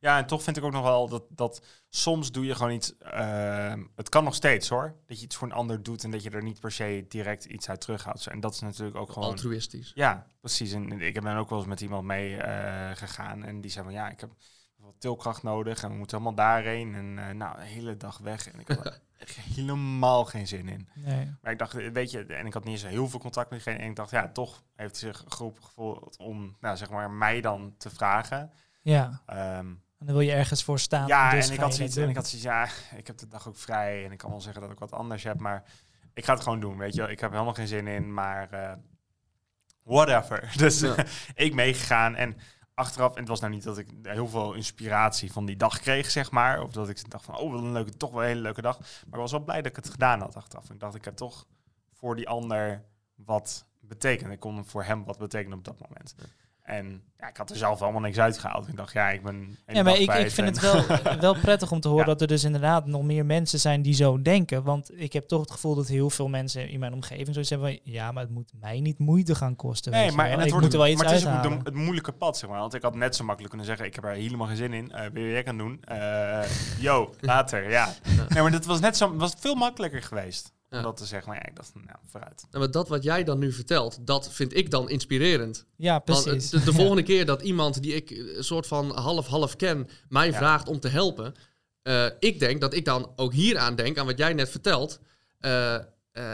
Ja, 0.00 0.18
en 0.18 0.26
toch 0.26 0.42
vind 0.42 0.56
ik 0.56 0.64
ook 0.64 0.72
nog 0.72 0.82
wel 0.82 1.08
dat, 1.08 1.22
dat 1.28 1.62
soms 1.88 2.32
doe 2.32 2.46
je 2.46 2.54
gewoon 2.54 2.72
iets. 2.72 2.98
ehm, 2.98 3.84
het 3.96 4.08
kan 4.08 4.24
nog 4.24 4.34
steeds 4.34 4.68
hoor. 4.68 4.94
Dat 5.06 5.18
je 5.18 5.24
iets 5.24 5.36
voor 5.36 5.48
een 5.48 5.54
ander 5.54 5.82
doet 5.82 6.04
en 6.04 6.10
dat 6.10 6.22
je 6.22 6.30
er 6.30 6.42
niet 6.42 6.60
per 6.60 6.72
se 6.72 7.04
direct 7.08 7.44
iets 7.44 7.68
uit 7.68 7.80
terughoudt. 7.80 8.26
En 8.26 8.40
dat 8.40 8.54
is 8.54 8.60
natuurlijk 8.60 8.96
ook 8.96 9.12
gewoon. 9.12 9.28
Altruïstisch. 9.28 9.92
Ja, 9.94 10.26
precies. 10.40 10.72
En 10.72 11.00
ik 11.00 11.14
heb 11.14 11.24
dan 11.24 11.36
ook 11.36 11.48
wel 11.50 11.58
eens 11.58 11.68
met 11.68 11.80
iemand 11.80 12.04
mee 12.04 12.36
eh, 12.36 12.96
gegaan. 12.96 13.44
En 13.44 13.60
die 13.60 13.70
zei 13.70 13.84
van 13.84 13.92
ja, 13.94 14.08
ik 14.10 14.20
heb 14.20 14.30
wat 14.76 14.94
tilkracht 14.98 15.42
nodig 15.42 15.82
en 15.82 15.90
we 15.90 15.96
moeten 15.96 16.16
allemaal 16.16 16.34
daarheen. 16.34 16.94
En 16.94 17.18
eh, 17.28 17.34
nou, 17.34 17.58
een 17.58 17.66
hele 17.66 17.96
dag 17.96 18.18
weg. 18.18 18.48
En 18.52 18.60
ik 18.60 18.68
had 18.68 18.84
er 18.86 19.00
echt 19.18 19.36
helemaal 19.36 20.24
geen 20.24 20.46
zin 20.46 20.68
in. 20.68 20.88
Nee. 20.94 21.34
Maar 21.42 21.52
ik 21.52 21.58
dacht, 21.58 21.74
eh, 21.74 21.90
weet 21.90 22.10
je, 22.10 22.24
en 22.26 22.46
ik 22.46 22.52
had 22.52 22.64
niet 22.64 22.72
eens 22.72 22.82
zo 22.82 22.88
heel 22.88 23.08
veel 23.08 23.20
contact 23.20 23.50
met 23.50 23.64
diegene. 23.64 23.84
En 23.84 23.90
ik 23.90 23.96
dacht, 23.96 24.10
ja, 24.10 24.28
toch 24.28 24.62
heeft 24.74 24.96
zich 24.96 25.24
geroepen 25.28 25.62
gevoeld 25.64 26.16
om, 26.18 26.56
nou, 26.60 26.76
zeg 26.76 26.90
maar, 26.90 27.10
mij 27.10 27.40
dan 27.40 27.74
te 27.78 27.90
vragen. 27.90 28.52
Ja, 28.82 29.22
Ehm, 29.26 29.66
en 30.06 30.12
En 30.12 30.12
dan 30.12 30.22
wil 30.22 30.32
je 30.32 30.32
ergens 30.32 30.64
voor 30.64 30.78
staan. 30.78 31.06
Ja, 31.06 31.30
dus 31.30 31.46
en 31.46 31.54
ik 31.54 31.60
had 31.60 31.74
zoiets, 31.74 31.96
en 31.96 32.08
ik 32.08 32.16
had 32.16 32.28
zoiets, 32.28 32.46
ja, 32.46 32.68
ik 32.96 33.06
heb 33.06 33.18
de 33.18 33.28
dag 33.28 33.48
ook 33.48 33.56
vrij 33.56 34.04
en 34.04 34.12
ik 34.12 34.18
kan 34.18 34.30
wel 34.30 34.40
zeggen 34.40 34.62
dat 34.62 34.70
ik 34.70 34.78
wat 34.78 34.92
anders 34.92 35.22
heb, 35.22 35.40
maar 35.40 35.64
ik 36.14 36.24
ga 36.24 36.32
het 36.32 36.42
gewoon 36.42 36.60
doen, 36.60 36.76
weet 36.76 36.94
je 36.94 37.00
wel. 37.00 37.10
Ik 37.10 37.20
heb 37.20 37.28
er 37.28 37.34
helemaal 37.34 37.54
geen 37.54 37.68
zin 37.68 37.86
in, 37.86 38.14
maar 38.14 38.50
eh, 38.50 38.72
whatever. 39.84 40.52
Dus 40.56 40.80
Ja. 40.80 40.94
ik 41.34 41.54
meegegaan 41.54 42.14
en 42.14 42.36
achteraf, 42.74 43.14
en 43.14 43.20
het 43.20 43.28
was 43.28 43.40
nou 43.40 43.52
niet 43.52 43.62
dat 43.62 43.78
ik 43.78 43.88
heel 44.02 44.28
veel 44.28 44.52
inspiratie 44.52 45.32
van 45.32 45.46
die 45.46 45.56
dag 45.56 45.80
kreeg, 45.80 46.10
zeg 46.10 46.30
maar, 46.30 46.62
of 46.62 46.72
dat 46.72 46.88
ik 46.88 47.10
dacht 47.10 47.24
van, 47.24 47.36
oh, 47.36 47.52
wat 47.52 47.60
een 47.60 47.72
leuke, 47.72 47.96
toch 47.96 48.10
wel 48.10 48.20
een 48.20 48.28
hele 48.28 48.40
leuke 48.40 48.62
dag, 48.62 48.78
maar 48.78 48.88
ik 49.12 49.14
was 49.14 49.30
wel 49.30 49.44
blij 49.44 49.56
dat 49.56 49.66
ik 49.66 49.76
het 49.76 49.90
gedaan 49.90 50.20
had 50.20 50.36
achteraf. 50.36 50.70
Ik 50.70 50.80
dacht, 50.80 50.94
ik 50.94 51.04
heb 51.04 51.16
toch 51.16 51.46
voor 51.92 52.16
die 52.16 52.28
ander 52.28 52.84
wat 53.14 53.66
betekend. 53.80 54.32
Ik 54.32 54.40
kon 54.40 54.64
voor 54.64 54.84
hem 54.84 55.04
wat 55.04 55.18
betekenen 55.18 55.58
op 55.58 55.64
dat 55.64 55.78
moment. 55.78 56.14
En 56.66 57.02
ja, 57.18 57.28
ik 57.28 57.36
had 57.36 57.50
er 57.50 57.56
zelf 57.56 57.82
allemaal 57.82 58.00
niks 58.00 58.18
uitgehaald. 58.18 58.68
Ik 58.68 58.76
dacht, 58.76 58.92
ja, 58.92 59.08
ik 59.10 59.22
ben. 59.22 59.56
Ja, 59.66 59.82
maar 59.82 59.94
ik, 60.00 60.14
ik 60.14 60.30
vind 60.30 60.38
en- 60.38 60.44
het 60.44 60.60
wel, 60.60 61.18
wel 61.32 61.40
prettig 61.40 61.70
om 61.72 61.80
te 61.80 61.88
horen 61.88 62.04
Ja. 62.06 62.10
dat 62.12 62.20
er 62.20 62.26
dus 62.26 62.44
inderdaad 62.44 62.86
nog 62.86 63.02
meer 63.02 63.26
mensen 63.26 63.60
zijn 63.60 63.82
die 63.82 63.94
zo 63.94 64.22
denken. 64.22 64.62
Want 64.62 64.90
ik 65.00 65.12
heb 65.12 65.28
toch 65.28 65.40
het 65.40 65.50
gevoel 65.50 65.74
dat 65.74 65.86
heel 65.88 66.10
veel 66.10 66.28
mensen 66.28 66.68
in 66.68 66.80
mijn 66.80 66.92
omgeving 66.92 67.28
zoiets 67.32 67.50
hebben 67.50 67.68
van... 67.68 67.92
Ja, 67.92 68.12
maar 68.12 68.22
het 68.22 68.32
moet 68.32 68.52
mij 68.60 68.80
niet 68.80 68.98
moeite 68.98 69.34
gaan 69.34 69.56
kosten. 69.56 69.92
Nee, 69.92 70.12
maar, 70.12 70.26
en 70.30 70.36
het 70.36 70.44
ik 70.44 70.50
wordt, 70.50 70.64
moet 70.64 70.72
er 70.74 70.78
wel 70.80 70.88
iets 70.88 71.02
maar 71.02 71.10
het 71.12 71.20
is 71.20 71.26
ook 71.26 71.32
uithalen. 71.32 71.58
de- 71.58 71.64
het 71.64 71.74
moeilijke 71.74 72.12
pad, 72.12 72.38
zeg 72.38 72.50
maar. 72.50 72.58
Want 72.58 72.74
ik 72.74 72.82
had 72.82 72.94
net 72.94 73.16
zo 73.16 73.24
makkelijk 73.24 73.48
kunnen 73.50 73.68
zeggen, 73.68 73.86
ik 73.86 73.94
heb 73.94 74.04
er 74.04 74.10
helemaal 74.10 74.46
geen 74.46 74.56
zin 74.56 74.72
in. 74.72 74.92
Eh 74.92 75.06
wil 75.12 75.24
jij 75.24 75.42
gaan 75.44 75.58
doen? 75.58 75.78
Eh 75.84 76.40
yo, 76.86 77.14
later, 77.20 77.70
ja. 77.70 77.92
Nee, 78.28 78.42
maar 78.42 78.50
dat 78.50 78.64
was 78.64 78.80
net 78.80 78.96
zo, 78.96 79.16
was 79.16 79.34
veel 79.38 79.54
makkelijker 79.54 80.02
geweest. 80.02 80.54
Ja. 80.70 80.82
dat 80.82 80.96
te 80.96 81.04
zeggen, 81.04 81.28
maar 81.28 81.38
ja, 81.42 81.46
ik 81.48 81.56
dacht, 81.56 81.72
nou, 81.74 81.98
vooruit. 82.06 82.46
En 82.50 82.58
maar 82.58 82.70
dat 82.70 82.88
wat 82.88 83.02
jij 83.02 83.24
dan 83.24 83.38
nu 83.38 83.52
vertelt, 83.52 83.98
dat 84.06 84.32
vind 84.32 84.56
ik 84.56 84.70
dan 84.70 84.88
inspirerend. 84.90 85.64
Ja, 85.76 86.02
Want 86.04 86.24
precies. 86.24 86.50
de, 86.50 86.58
de 86.64 86.70
Ja. 86.70 86.76
volgende 86.80 87.02
keer 87.02 87.26
dat 87.26 87.42
iemand 87.42 87.82
die 87.82 87.94
ik 87.94 88.10
een 88.10 88.44
soort 88.44 88.66
van 88.66 88.90
half-half 88.98 89.56
ken, 89.56 89.88
mij 90.08 90.26
Ja. 90.30 90.32
vraagt 90.36 90.68
om 90.68 90.80
te 90.80 90.88
helpen. 90.88 91.34
eh, 91.82 92.06
ik 92.18 92.38
denk 92.40 92.60
dat 92.60 92.74
ik 92.74 92.84
dan 92.84 93.12
ook 93.16 93.32
hier 93.32 93.58
aan 93.58 93.74
denk, 93.74 93.98
aan 93.98 94.06
wat 94.06 94.18
jij 94.18 94.32
net 94.32 94.48
vertelt. 94.48 95.00
eh, 95.38 95.74
eh, 95.74 95.82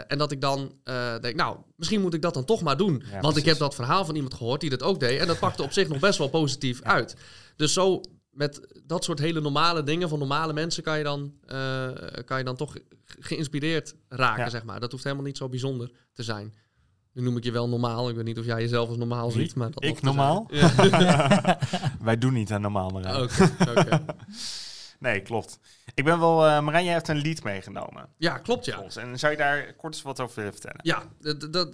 en 0.07 0.17
dat 0.17 0.31
ik 0.31 0.41
dan 0.41 0.75
eh, 0.83 1.19
denk, 1.19 1.35
nou, 1.35 1.57
misschien 1.75 2.01
moet 2.01 2.13
ik 2.13 2.21
dat 2.21 2.33
dan 2.33 2.45
toch 2.45 2.61
maar 2.61 2.77
doen. 2.77 3.03
Want 3.21 3.37
ik 3.37 3.45
heb 3.45 3.57
dat 3.57 3.75
verhaal 3.75 4.05
van 4.05 4.15
iemand 4.15 4.33
gehoord 4.33 4.61
die 4.61 4.69
dat 4.69 4.83
ook 4.83 4.99
deed. 4.99 5.19
En 5.19 5.27
dat 5.27 5.39
pakte 5.39 5.63
op 5.63 5.71
zich 5.71 5.87
nog 5.87 5.99
best 5.99 6.17
wel 6.17 6.29
positief 6.29 6.81
uit. 6.81 7.15
Dus 7.55 7.73
zo 7.73 8.01
met 8.33 8.81
dat 8.85 9.03
soort 9.03 9.19
hele 9.19 9.41
normale 9.41 9.83
dingen 9.83 10.09
van 10.09 10.19
normale 10.19 10.53
mensen 10.53 10.83
kan 10.83 10.97
je 10.97 11.03
dan, 11.03 11.33
eh, 11.47 11.89
kan 12.25 12.37
je 12.37 12.43
dan 12.43 12.55
toch 12.55 12.71
ge- 12.73 12.81
geïnspireerd 13.19 13.95
raken, 14.09 14.43
Ja. 14.43 14.49
zeg 14.49 14.63
maar. 14.63 14.79
Dat 14.79 14.91
hoeft 14.91 15.03
helemaal 15.03 15.25
niet 15.25 15.37
zo 15.37 15.49
bijzonder 15.49 15.91
te 16.13 16.23
zijn. 16.23 16.53
Nu 17.13 17.23
noem 17.23 17.37
ik 17.37 17.43
je 17.43 17.51
wel 17.51 17.69
normaal. 17.69 18.09
Ik 18.09 18.15
weet 18.15 18.25
niet 18.25 18.39
of 18.39 18.45
jij 18.45 18.61
jezelf 18.61 18.87
als 18.89 18.97
normaal 18.97 19.31
ziet. 19.31 19.55
Maar 19.55 19.71
dat 19.71 19.83
Ik 19.83 20.01
normaal? 20.01 20.47
Ja. 20.51 20.71
Wij 22.01 22.17
doen 22.17 22.33
niet 22.33 22.51
aan 22.51 22.61
normaal, 22.61 22.89
Marijn. 22.89 23.21
Oké, 23.23 23.51
oké. 23.77 24.05
Nee, 25.03 25.21
klopt. 25.21 25.59
Ik 25.93 26.03
ben 26.03 26.19
wel, 26.19 26.45
eh 26.45 26.61
Marijn, 26.61 26.83
jij 26.83 26.93
hebt 26.93 27.07
een 27.07 27.17
lied 27.17 27.43
meegenomen. 27.43 28.09
Ja, 28.17 28.37
klopt 28.37 28.65
ja. 28.65 28.83
En 28.95 29.19
zou 29.19 29.31
je 29.31 29.37
daar 29.37 29.73
kort 29.73 29.93
eens 29.93 30.03
wat 30.03 30.19
over 30.19 30.35
willen 30.35 30.51
vertellen? 30.51 30.79
Ja, 30.83 31.03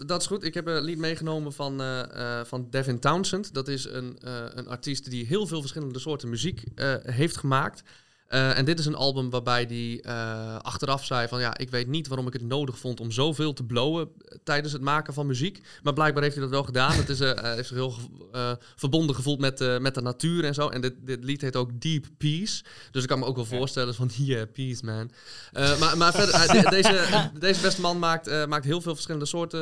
dat 0.06 0.22
is 0.22 0.28
goed. 0.28 0.44
Ik 0.44 0.54
heb 0.54 0.68
een 0.68 0.82
lied 0.82 0.98
meegenomen 0.98 1.54
van, 1.54 1.82
eh, 1.82 2.40
eh, 2.40 2.46
van 2.46 2.68
Devin 2.70 3.00
Townsend. 3.00 3.54
Dat 3.54 3.68
is 3.68 3.86
een, 3.86 4.18
een 4.58 4.68
artiest 4.68 5.10
die 5.10 5.26
heel 5.26 5.48
veel 5.48 5.60
verschillende 5.60 6.00
soorten 6.00 6.30
muziek 6.30 6.64
heeft 7.04 7.38
gemaakt. 7.38 7.84
Eh, 8.30 8.58
en 8.58 8.66
dit 8.66 8.80
is 8.80 8.86
een 8.86 8.96
album 8.96 9.30
waarbij 9.30 9.66
hij 9.68 10.00
eh, 10.02 10.58
achteraf 10.58 11.06
zei 11.06 11.28
van... 11.28 11.40
ja, 11.40 11.58
ik 11.58 11.70
weet 11.70 11.88
niet 11.88 12.08
waarom 12.08 12.28
ik 12.28 12.34
het 12.34 12.42
nodig 12.42 12.80
vond 12.80 13.00
om 13.00 13.12
zoveel 13.12 13.54
te 13.54 13.64
blowen 13.64 14.10
eh, 14.18 14.38
tijdens 14.44 14.74
het 14.74 14.82
maken 14.82 15.14
van 15.14 15.28
muziek. 15.28 15.62
Maar 15.84 15.94
blijkbaar 15.94 16.24
heeft 16.24 16.36
hij 16.36 16.44
dat 16.44 16.54
wel 16.54 16.64
gedaan. 16.64 16.92
Het 16.92 17.10
is, 17.10 17.20
hij 17.20 17.56
heeft 17.56 17.68
zich 17.68 17.78
heel 17.78 17.96
verbonden 18.76 19.16
gevoeld 19.16 19.40
met, 19.40 19.80
met 19.82 19.96
de 19.96 20.02
natuur 20.02 20.44
en 20.44 20.54
zo. 20.54 20.68
En 20.68 20.82
dit, 20.82 20.94
dit 21.02 21.24
lied 21.24 21.42
heet 21.42 21.56
ook 21.56 21.82
Deep 21.82 22.06
Peace. 22.18 22.64
Dus 22.92 23.02
ik 23.02 23.08
kan 23.08 23.20
me 23.20 23.26
ook 23.26 23.36
wel 23.36 23.46
voorstellen 23.46 23.96
van... 23.96 24.10
yeah, 24.18 24.52
peace 24.54 24.86
man. 24.86 25.12
Maar, 25.80 25.98
maar 25.98 26.14
verder, 26.14 26.62
de- 26.64 26.70
deze, 26.70 27.30
deze 27.40 27.62
beste 27.62 27.82
man 27.82 28.00
maakt, 28.00 28.48
maakt 28.48 28.66
heel 28.66 28.82
veel 28.82 28.94
verschillende 28.94 29.26
soorten, 29.28 29.62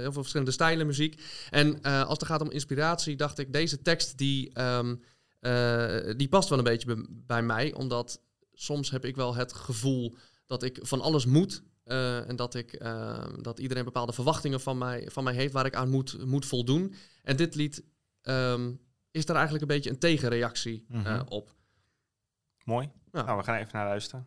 heel 0.00 0.12
veel 0.12 0.20
verschillende 0.20 0.52
stijlen 0.52 0.86
muziek. 0.86 1.22
En 1.50 1.82
als 1.82 2.18
het 2.18 2.24
gaat 2.24 2.40
om 2.40 2.50
inspiratie, 2.50 3.16
dacht 3.16 3.38
ik, 3.38 3.52
deze 3.52 3.82
tekst 3.82 4.18
die, 4.18 4.50
ehm, 4.52 4.94
eh, 5.40 6.14
die 6.16 6.28
past 6.28 6.48
wel 6.48 6.58
een 6.58 6.64
beetje 6.64 6.94
bij, 6.94 7.06
bij 7.10 7.42
mij. 7.42 7.74
Omdat 7.74 8.20
soms 8.52 8.90
heb 8.90 9.04
ik 9.04 9.16
wel 9.16 9.34
het 9.34 9.52
gevoel 9.52 10.16
dat 10.46 10.62
ik 10.62 10.78
van 10.82 11.00
alles 11.00 11.26
moet. 11.26 11.62
eh, 11.84 12.28
en 12.28 12.36
dat, 12.36 12.54
ik, 12.54 12.72
eh, 12.72 13.26
dat 13.40 13.58
iedereen 13.58 13.84
bepaalde 13.84 14.12
verwachtingen 14.12 14.60
van 14.60 14.78
mij, 14.78 15.08
van 15.10 15.24
mij 15.24 15.34
heeft 15.34 15.52
waar 15.52 15.66
ik 15.66 15.74
aan 15.74 15.88
moet, 15.90 16.24
moet 16.26 16.46
voldoen. 16.46 16.94
En 17.22 17.36
dit 17.36 17.54
lied 17.54 17.84
ehm, 18.22 18.72
is 19.10 19.26
daar 19.26 19.36
eigenlijk 19.36 19.64
een 19.64 19.76
beetje 19.76 19.90
een 19.90 19.98
tegenreactie 19.98 20.84
Mhm. 20.88 21.22
op. 21.28 21.54
Mooi. 22.64 22.90
Ja. 23.12 23.22
Nou, 23.22 23.38
we 23.38 23.44
gaan 23.44 23.56
even 23.56 23.70
naar 23.72 23.86
luisteren. 23.86 24.26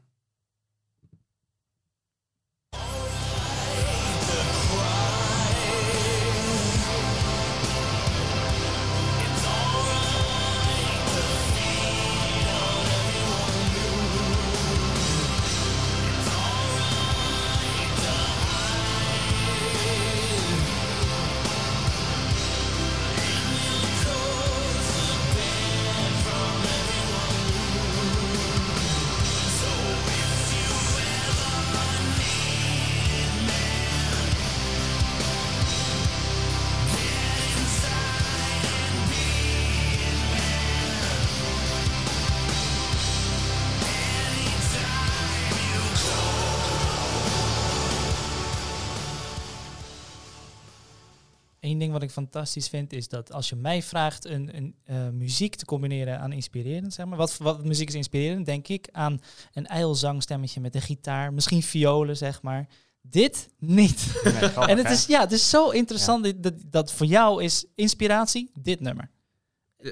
Ding 51.92 52.04
wat 52.04 52.10
ik 52.10 52.12
fantastisch 52.12 52.68
vind 52.68 52.94
is 52.94 53.08
dat 53.08 53.34
als 53.34 53.50
je 53.50 53.56
mij 53.56 53.82
vraagt 53.82 54.26
een, 54.26 54.58
een 54.58 54.76
eh, 54.84 55.10
muziek 55.10 55.56
te 55.56 55.66
combineren 55.66 56.20
aan 56.20 56.32
inspirerend, 56.32 56.94
zeg 56.94 57.06
maar. 57.06 57.18
Wat, 57.18 57.38
wat 57.38 57.66
muziek 57.66 57.88
is 57.88 57.96
inspirerend, 57.96 58.46
denk 58.46 58.68
ik 58.68 58.90
aan 58.92 59.22
een 59.54 59.68
ijlzangstemmetje 59.68 60.62
met 60.62 60.76
een 60.76 60.82
gitaar, 60.82 61.34
misschien 61.34 61.64
violen, 61.64 62.18
zeg 62.18 62.42
maar. 62.42 62.68
Dit 63.02 63.50
niet. 63.60 64.22
Nee, 64.24 64.34
grappig, 64.34 64.68
en 64.72 64.78
het 64.78 64.90
is, 64.90 65.06
ja, 65.06 65.20
het 65.20 65.32
is 65.32 65.50
zo 65.50 65.70
interessant 65.70 66.44
dat, 66.44 66.54
dat 66.66 66.92
voor 66.92 67.06
jou 67.06 67.44
is 67.44 67.66
inspiratie 67.76 68.52
dit 68.54 68.80
nummer. 68.80 69.10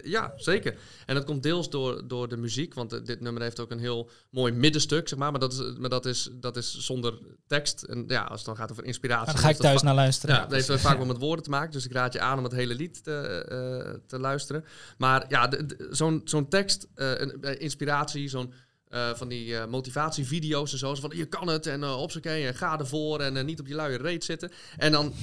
Ja, 0.03 0.33
zeker. 0.35 0.77
En 1.05 1.15
dat 1.15 1.23
komt 1.23 1.43
deels 1.43 1.69
door, 1.69 2.07
door 2.07 2.27
de 2.27 2.37
muziek, 2.37 2.73
want 2.73 2.93
eh, 2.93 2.99
dit 3.03 3.21
nummer 3.21 3.41
heeft 3.41 3.59
ook 3.59 3.71
een 3.71 3.79
heel 3.79 4.09
mooi 4.29 4.53
middenstuk, 4.53 5.07
zeg 5.07 5.19
maar. 5.19 5.31
Maar 5.31 5.39
dat 5.39 5.53
is, 5.53 5.77
maar 5.77 5.89
dat 5.89 6.05
is, 6.05 6.29
dat 6.33 6.57
is 6.57 6.77
zonder 6.77 7.19
tekst. 7.47 7.83
En 7.83 8.03
ja, 8.07 8.21
als 8.21 8.37
het 8.37 8.45
dan 8.45 8.55
gaat 8.55 8.71
over 8.71 8.85
inspiratie... 8.85 9.25
Maar 9.25 9.35
dan 9.35 9.43
ga 9.43 9.49
ik 9.49 9.57
thuis 9.57 9.81
naar 9.81 9.95
luisteren. 9.95 10.35
Ja, 10.35 10.45
dat 10.45 10.65
heeft 10.65 10.81
vaak 10.81 10.97
wel 10.97 11.05
met 11.05 11.17
woorden 11.17 11.43
te 11.43 11.49
maken, 11.49 11.71
dus 11.71 11.85
ik 11.85 11.91
raad 11.91 12.13
je 12.13 12.19
aan 12.19 12.37
om 12.37 12.43
het 12.43 12.53
hele 12.53 12.75
lied 12.75 13.03
te, 13.03 13.15
eh, 13.15 13.99
te 14.07 14.19
luisteren. 14.19 14.65
Maar 14.97 15.25
ja, 15.27 15.49
zo'n 15.89 16.21
zo'n 16.23 16.47
tekst, 16.47 16.87
eh, 16.95 17.21
eh, 17.21 17.61
inspiratie, 17.61 18.27
zo'n 18.27 18.53
eh, 18.89 19.15
van 19.15 19.27
die 19.27 19.57
eh, 19.57 19.67
motivatievideo's 19.67 20.71
en 20.71 20.77
zo. 20.77 20.95
van 20.95 21.11
je 21.15 21.25
kan 21.25 21.47
het 21.47 21.65
en 21.67 21.81
uh, 21.81 22.01
op 22.01 22.11
z'n 22.11 22.19
en 22.19 22.55
ga 22.55 22.79
ervoor 22.79 23.19
en 23.19 23.37
eh, 23.37 23.43
niet 23.43 23.59
op 23.59 23.67
je 23.67 23.75
luie 23.75 23.97
reet 23.97 24.23
zitten. 24.23 24.51
En 24.77 24.91
dan, 24.91 25.13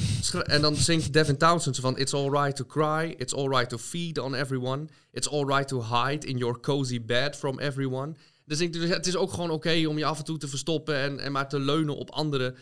en 0.43 0.61
dan 0.63 0.77
zingt 0.77 1.13
Devin 1.13 1.37
Townsend 1.37 1.77
van 1.77 1.99
It's 1.99 2.15
alright 2.15 2.57
to 2.57 2.65
cry, 2.65 3.15
it's 3.17 3.35
alright 3.35 3.69
to 3.69 3.79
feed 3.79 4.19
on 4.19 4.35
everyone, 4.35 4.89
it's 5.13 5.29
alright 5.29 5.69
to 5.69 5.83
hide 5.83 6.27
in 6.27 6.37
your 6.37 6.61
cozy 6.61 7.05
bed 7.05 7.37
from 7.37 7.59
everyone. 7.59 8.15
Dus 8.45 8.59
het 8.59 9.07
is 9.07 9.17
ook 9.17 9.33
gewoon 9.33 9.51
oké 9.51 9.87
om 9.87 9.99
je 9.99 10.05
af 10.05 10.19
en 10.19 10.25
toe 10.25 10.39
te 10.39 10.49
verstoppen 10.49 10.97
en, 10.97 11.19
en 11.19 11.33
maar 11.33 11.49
te 11.49 11.61
leunen 11.61 11.97
op 11.97 12.11
anderen, 12.11 12.57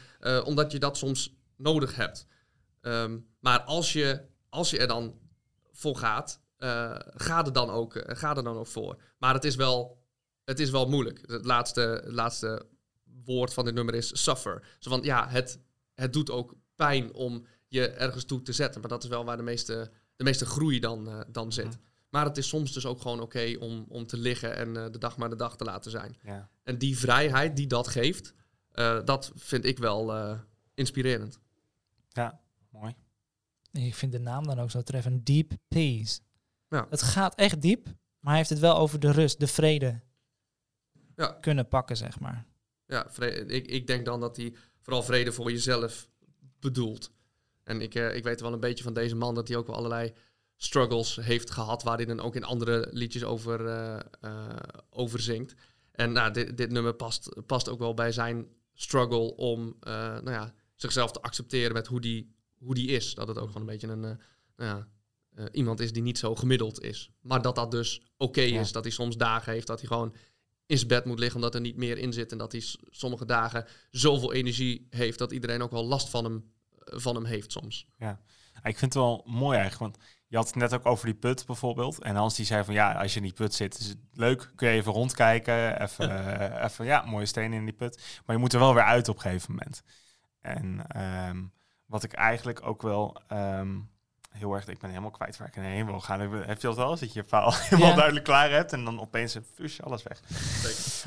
omdat 0.44 0.72
je 0.72 0.78
dat 0.78 0.96
soms 0.96 1.34
nodig 1.56 1.96
hebt. 1.96 2.26
Ehm, 2.80 3.18
maar 3.40 3.60
als 3.60 3.92
je, 3.92 4.20
als 4.48 4.70
je 4.70 4.78
er 4.78 4.88
dan 4.88 5.14
voor 5.72 5.96
gaat, 5.96 6.40
ga, 7.14 7.44
er 7.44 7.52
dan 7.52 7.70
ook, 7.70 8.04
ga 8.06 8.36
er 8.36 8.44
dan 8.44 8.56
ook 8.56 8.66
voor. 8.66 9.00
Maar 9.18 9.34
het 9.34 9.44
is 9.44 9.56
wel, 9.56 10.03
het 10.44 10.60
is 10.60 10.70
wel 10.70 10.88
moeilijk. 10.88 11.20
Het 11.26 11.44
laatste, 11.44 11.80
het 11.80 12.12
laatste 12.12 12.66
woord 13.24 13.54
van 13.54 13.64
dit 13.64 13.74
nummer 13.74 13.94
is 13.94 14.22
suffer. 14.22 14.76
Zo 14.78 14.90
van, 14.90 15.02
ja, 15.02 15.28
het, 15.28 15.58
het 15.94 16.12
doet 16.12 16.30
ook 16.30 16.54
pijn 16.74 17.14
om 17.14 17.46
je 17.68 17.88
ergens 17.88 18.24
toe 18.24 18.42
te 18.42 18.52
zetten. 18.52 18.80
Maar 18.80 18.90
dat 18.90 19.02
is 19.02 19.08
wel 19.08 19.24
waar 19.24 19.36
de 19.36 19.42
meeste, 19.42 19.90
de 20.16 20.24
meeste 20.24 20.46
groei 20.46 20.80
dan, 20.80 21.08
eh, 21.08 21.20
dan 21.28 21.52
zit. 21.52 21.78
Maar 22.14 22.24
het 22.24 22.36
is 22.36 22.48
soms 22.48 22.72
dus 22.72 22.86
ook 22.86 23.00
gewoon 23.00 23.20
oké 23.20 23.56
om, 23.60 23.84
om 23.88 24.06
te 24.06 24.16
liggen 24.16 24.56
en 24.56 24.76
eh, 24.76 24.90
de 24.90 24.98
dag 24.98 25.16
maar 25.16 25.30
de 25.30 25.36
dag 25.36 25.56
te 25.56 25.64
laten 25.64 25.90
zijn. 25.90 26.16
Ja. 26.22 26.48
En 26.62 26.78
die 26.78 26.98
vrijheid 26.98 27.56
die 27.56 27.66
dat 27.66 27.88
geeft, 27.88 28.34
eh, 28.70 29.04
dat 29.04 29.32
vind 29.34 29.64
ik 29.64 29.78
wel 29.78 30.14
eh, 30.14 30.38
inspirerend. 30.74 31.38
ja, 32.08 32.40
mooi. 32.70 32.94
Ik 33.72 33.94
vind 33.94 34.12
de 34.12 34.18
naam 34.18 34.46
dan 34.46 34.60
ook 34.60 34.70
zo 34.70 34.82
treffend. 34.82 35.26
Deep 35.26 35.52
Peace. 35.68 36.20
Ja. 36.68 36.86
Het 36.90 37.02
gaat 37.02 37.34
echt 37.34 37.62
diep. 37.62 37.84
Maar 37.84 38.32
hij 38.32 38.36
heeft 38.36 38.50
het 38.50 38.58
wel 38.58 38.76
over 38.76 39.00
de 39.00 39.10
rust, 39.10 39.40
de 39.40 39.46
vrede 39.46 40.00
Ja. 41.16 41.26
kunnen 41.40 41.68
pakken, 41.68 41.96
zeg 41.96 42.20
maar. 42.20 42.46
Ja, 42.86 43.10
ik, 43.46 43.66
ik 43.66 43.86
denk 43.86 44.04
dan 44.04 44.20
dat 44.20 44.36
hij 44.36 44.54
vooral 44.80 45.02
vrede 45.02 45.32
voor 45.32 45.50
jezelf 45.50 46.08
bedoelt. 46.60 47.10
En 47.62 47.80
ik, 47.80 47.94
eh, 47.94 48.16
ik 48.16 48.24
weet 48.24 48.40
wel 48.40 48.52
een 48.52 48.60
beetje 48.60 48.84
van 48.84 48.94
deze 48.94 49.14
man 49.16 49.34
dat 49.34 49.48
hij 49.48 49.56
ook 49.56 49.66
wel 49.66 49.76
allerlei 49.76 50.12
struggles 50.56 51.16
heeft 51.16 51.50
gehad, 51.50 51.82
waar 51.82 51.96
hij 51.96 52.04
dan 52.06 52.20
ook 52.20 52.36
in 52.36 52.44
andere 52.44 52.88
liedjes 52.90 53.24
over, 53.24 53.66
eh, 54.20 54.56
over 54.90 55.20
zingt. 55.20 55.54
En 55.92 56.12
nou, 56.12 56.32
dit, 56.32 56.56
dit 56.56 56.70
nummer 56.70 56.94
past, 56.94 57.46
past 57.46 57.68
ook 57.68 57.78
wel 57.78 57.94
bij 57.94 58.12
zijn 58.12 58.46
struggle 58.74 59.36
om 59.36 59.76
eh, 59.80 59.92
nou 59.94 60.30
ja, 60.30 60.54
zichzelf 60.74 61.12
te 61.12 61.20
accepteren 61.22 61.72
met 61.72 61.86
hoe 61.86 62.00
die, 62.00 62.34
hoe 62.58 62.74
die 62.74 62.88
is. 62.88 63.14
Dat 63.14 63.28
het 63.28 63.38
ook 63.38 63.46
gewoon 63.46 63.62
een 63.62 63.78
beetje 63.78 63.88
een, 63.88 64.00
nou 64.00 64.18
ja, 64.56 64.88
iemand 65.52 65.80
is 65.80 65.92
die 65.92 66.02
niet 66.02 66.18
zo 66.18 66.34
gemiddeld 66.34 66.80
is. 66.80 67.10
Maar 67.20 67.42
dat 67.42 67.54
dat 67.54 67.70
dus 67.70 68.02
oké 68.16 68.40
Ja. 68.40 68.60
is. 68.60 68.72
Dat 68.72 68.84
hij 68.84 68.92
soms 68.92 69.16
dagen 69.16 69.52
heeft 69.52 69.66
dat 69.66 69.78
hij 69.78 69.88
gewoon 69.88 70.14
in 70.66 70.76
zijn 70.76 70.88
bed 70.88 71.04
moet 71.04 71.18
liggen 71.18 71.36
omdat 71.36 71.54
er 71.54 71.60
niet 71.60 71.76
meer 71.76 71.98
in 71.98 72.12
zit. 72.12 72.32
En 72.32 72.38
dat 72.38 72.52
hij 72.52 72.62
sommige 72.90 73.24
dagen 73.24 73.66
zoveel 73.90 74.32
energie 74.32 74.86
heeft 74.90 75.18
dat 75.18 75.32
iedereen 75.32 75.62
ook 75.62 75.70
wel 75.70 75.84
last 75.84 76.08
van 76.08 76.24
hem, 76.24 76.52
eh, 76.78 76.98
van 76.98 77.14
hem 77.14 77.24
heeft 77.24 77.52
soms. 77.52 77.86
Ja, 77.98 78.20
ik 78.54 78.78
vind 78.78 78.94
het 78.94 79.02
wel 79.02 79.22
mooi 79.26 79.58
eigenlijk, 79.58 79.92
want 79.94 80.04
je 80.26 80.36
had 80.36 80.46
het 80.46 80.56
net 80.56 80.74
ook 80.74 80.86
over 80.86 81.06
die 81.06 81.14
put 81.14 81.46
bijvoorbeeld. 81.46 82.02
En 82.02 82.16
Hans 82.16 82.36
die 82.36 82.46
zei 82.46 82.64
van 82.64 82.74
ja, 82.74 82.92
als 82.92 83.10
je 83.12 83.16
in 83.16 83.24
die 83.24 83.34
put 83.34 83.54
zit, 83.54 83.78
is 83.78 83.88
het 83.88 83.98
leuk. 84.12 84.52
Kun 84.54 84.68
je 84.68 84.74
even 84.74 84.92
rondkijken, 84.92 85.82
even, 85.82 86.10
eh, 86.38 86.64
even 86.64 86.84
ja, 86.84 87.02
mooie 87.02 87.26
stenen 87.26 87.58
in 87.58 87.64
die 87.64 87.74
put. 87.74 88.20
Maar 88.26 88.36
je 88.36 88.42
moet 88.42 88.52
er 88.52 88.58
wel 88.58 88.74
weer 88.74 88.82
uit 88.82 89.08
op 89.08 89.14
een 89.14 89.20
gegeven 89.20 89.50
moment. 89.50 89.82
En 90.40 90.86
ehm, 90.88 91.42
wat 91.86 92.02
ik 92.02 92.12
eigenlijk 92.12 92.66
ook 92.66 92.82
wel 92.82 93.22
heel 94.38 94.54
erg, 94.54 94.66
ik 94.66 94.78
ben 94.78 94.90
helemaal 94.90 95.10
kwijt 95.10 95.36
waar 95.36 95.48
ik 95.48 95.54
heen 95.54 95.86
wil 95.86 96.00
gaan. 96.00 96.20
Heb 96.20 96.60
je 96.60 96.66
dat 96.66 96.76
wel 96.76 96.90
eens, 96.90 97.00
dat 97.00 97.12
je 97.12 97.20
je 97.22 97.28
verhaal 97.28 97.52
helemaal 97.54 97.88
Ja. 97.88 97.94
duidelijk 97.94 98.24
klaar 98.24 98.50
hebt 98.50 98.72
en 98.72 98.84
dan 98.84 99.00
opeens 99.00 99.34
een 99.34 99.46
fusje 99.54 99.82
alles 99.82 100.02
weg. 100.02 100.20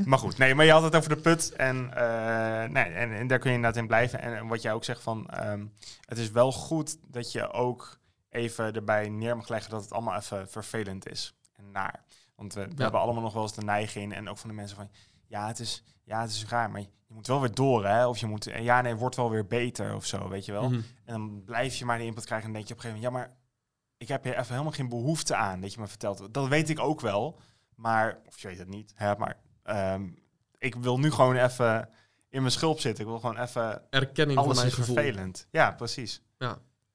Maar 0.06 0.20
goed, 0.20 0.38
nee, 0.38 0.56
maar 0.56 0.66
je 0.66 0.72
had 0.72 0.84
het 0.84 0.96
over 0.96 1.10
de 1.10 1.22
put 1.22 1.52
en, 1.54 1.94
eh, 1.94 2.70
nee, 2.70 2.84
en, 2.84 3.12
en 3.14 3.28
daar 3.28 3.40
kun 3.40 3.50
je 3.50 3.56
inderdaad 3.56 3.82
in 3.82 3.88
blijven. 3.88 4.20
En 4.22 4.48
wat 4.48 4.62
jij 4.62 4.74
ook 4.74 4.84
zegt 4.84 5.02
van, 5.02 5.30
ehm, 5.30 5.66
het 6.06 6.18
is 6.18 6.32
wel 6.32 6.52
goed 6.52 6.98
dat 7.12 7.32
je 7.32 7.52
ook 7.52 8.00
even 8.30 8.74
erbij 8.76 9.10
neer 9.10 9.38
mag 9.38 9.48
leggen 9.50 9.72
dat 9.72 9.82
het 9.82 9.92
allemaal 9.94 10.16
even 10.16 10.50
vervelend 10.50 11.10
is 11.10 11.36
en 11.56 11.72
naar. 11.72 12.04
Want 12.36 12.54
we, 12.54 12.62
we 12.62 12.74
Ja. 12.76 12.82
hebben 12.82 13.00
allemaal 13.02 13.22
nog 13.24 13.34
wel 13.34 13.42
eens 13.44 13.54
de 13.54 13.62
neiging 13.64 14.14
en 14.14 14.30
ook 14.30 14.38
van 14.38 14.50
de 14.50 14.56
mensen 14.56 14.78
van, 14.78 14.90
ja, 15.28 15.48
het 15.48 15.60
is, 15.60 15.84
ja, 16.04 16.22
het 16.22 16.30
is 16.30 16.46
raar, 16.46 16.72
maar 16.72 16.82
je 16.82 17.14
moet 17.14 17.28
wel 17.28 17.40
weer 17.40 17.54
door, 17.54 17.86
hè? 17.86 18.08
Of 18.08 18.18
je 18.18 18.26
moet, 18.26 18.48
eh, 18.48 18.64
ja, 18.64 18.82
nee, 18.82 18.96
wordt 18.96 19.16
wel 19.16 19.30
weer 19.30 19.48
beter 19.48 19.96
of 19.96 20.06
zo, 20.06 20.30
weet 20.30 20.46
je 20.46 20.52
wel. 20.52 20.70
Mhm. 20.70 20.82
En 21.06 21.14
dan 21.14 21.44
blijf 21.46 21.76
je 21.76 21.86
maar 21.86 21.98
de 21.98 22.06
input 22.06 22.26
krijgen 22.26 22.48
en 22.48 22.54
dan 22.54 22.64
denk 22.64 22.68
je 22.68 22.74
op 22.74 22.86
een 22.86 22.92
gegeven 22.92 23.12
moment, 23.12 23.30
ja, 23.30 23.36
maar 23.36 23.46
ik 23.98 24.08
heb 24.08 24.24
hier 24.24 24.38
even 24.38 24.52
helemaal 24.52 24.72
geen 24.72 24.90
behoefte 24.90 25.36
aan 25.36 25.62
dat 25.62 25.74
je 25.74 25.80
me 25.80 25.88
vertelt. 25.88 26.34
Dat 26.34 26.48
weet 26.48 26.70
ik 26.70 26.80
ook 26.80 27.02
wel, 27.02 27.40
maar, 27.76 28.20
of 28.28 28.40
je 28.40 28.48
weet 28.48 28.58
het 28.58 28.70
niet, 28.70 28.92
hè, 28.96 29.16
maar 29.18 29.40
ehm, 29.64 30.10
ik 30.58 30.76
wil 30.76 31.00
nu 31.00 31.12
gewoon 31.12 31.36
even 31.36 31.90
in 32.30 32.42
mijn 32.42 32.52
schulp 32.54 32.80
zitten. 32.80 33.04
Ik 33.04 33.10
wil 33.10 33.20
gewoon 33.20 33.40
even, 33.40 33.82
Erkenning 33.90 34.38
van 34.38 34.46
alles 34.46 34.58
mijn 34.58 34.70
is 34.70 34.74
gevoel. 34.74 34.96
vervelend. 34.96 35.48
Ja, 35.52 35.72
precies. 35.72 36.22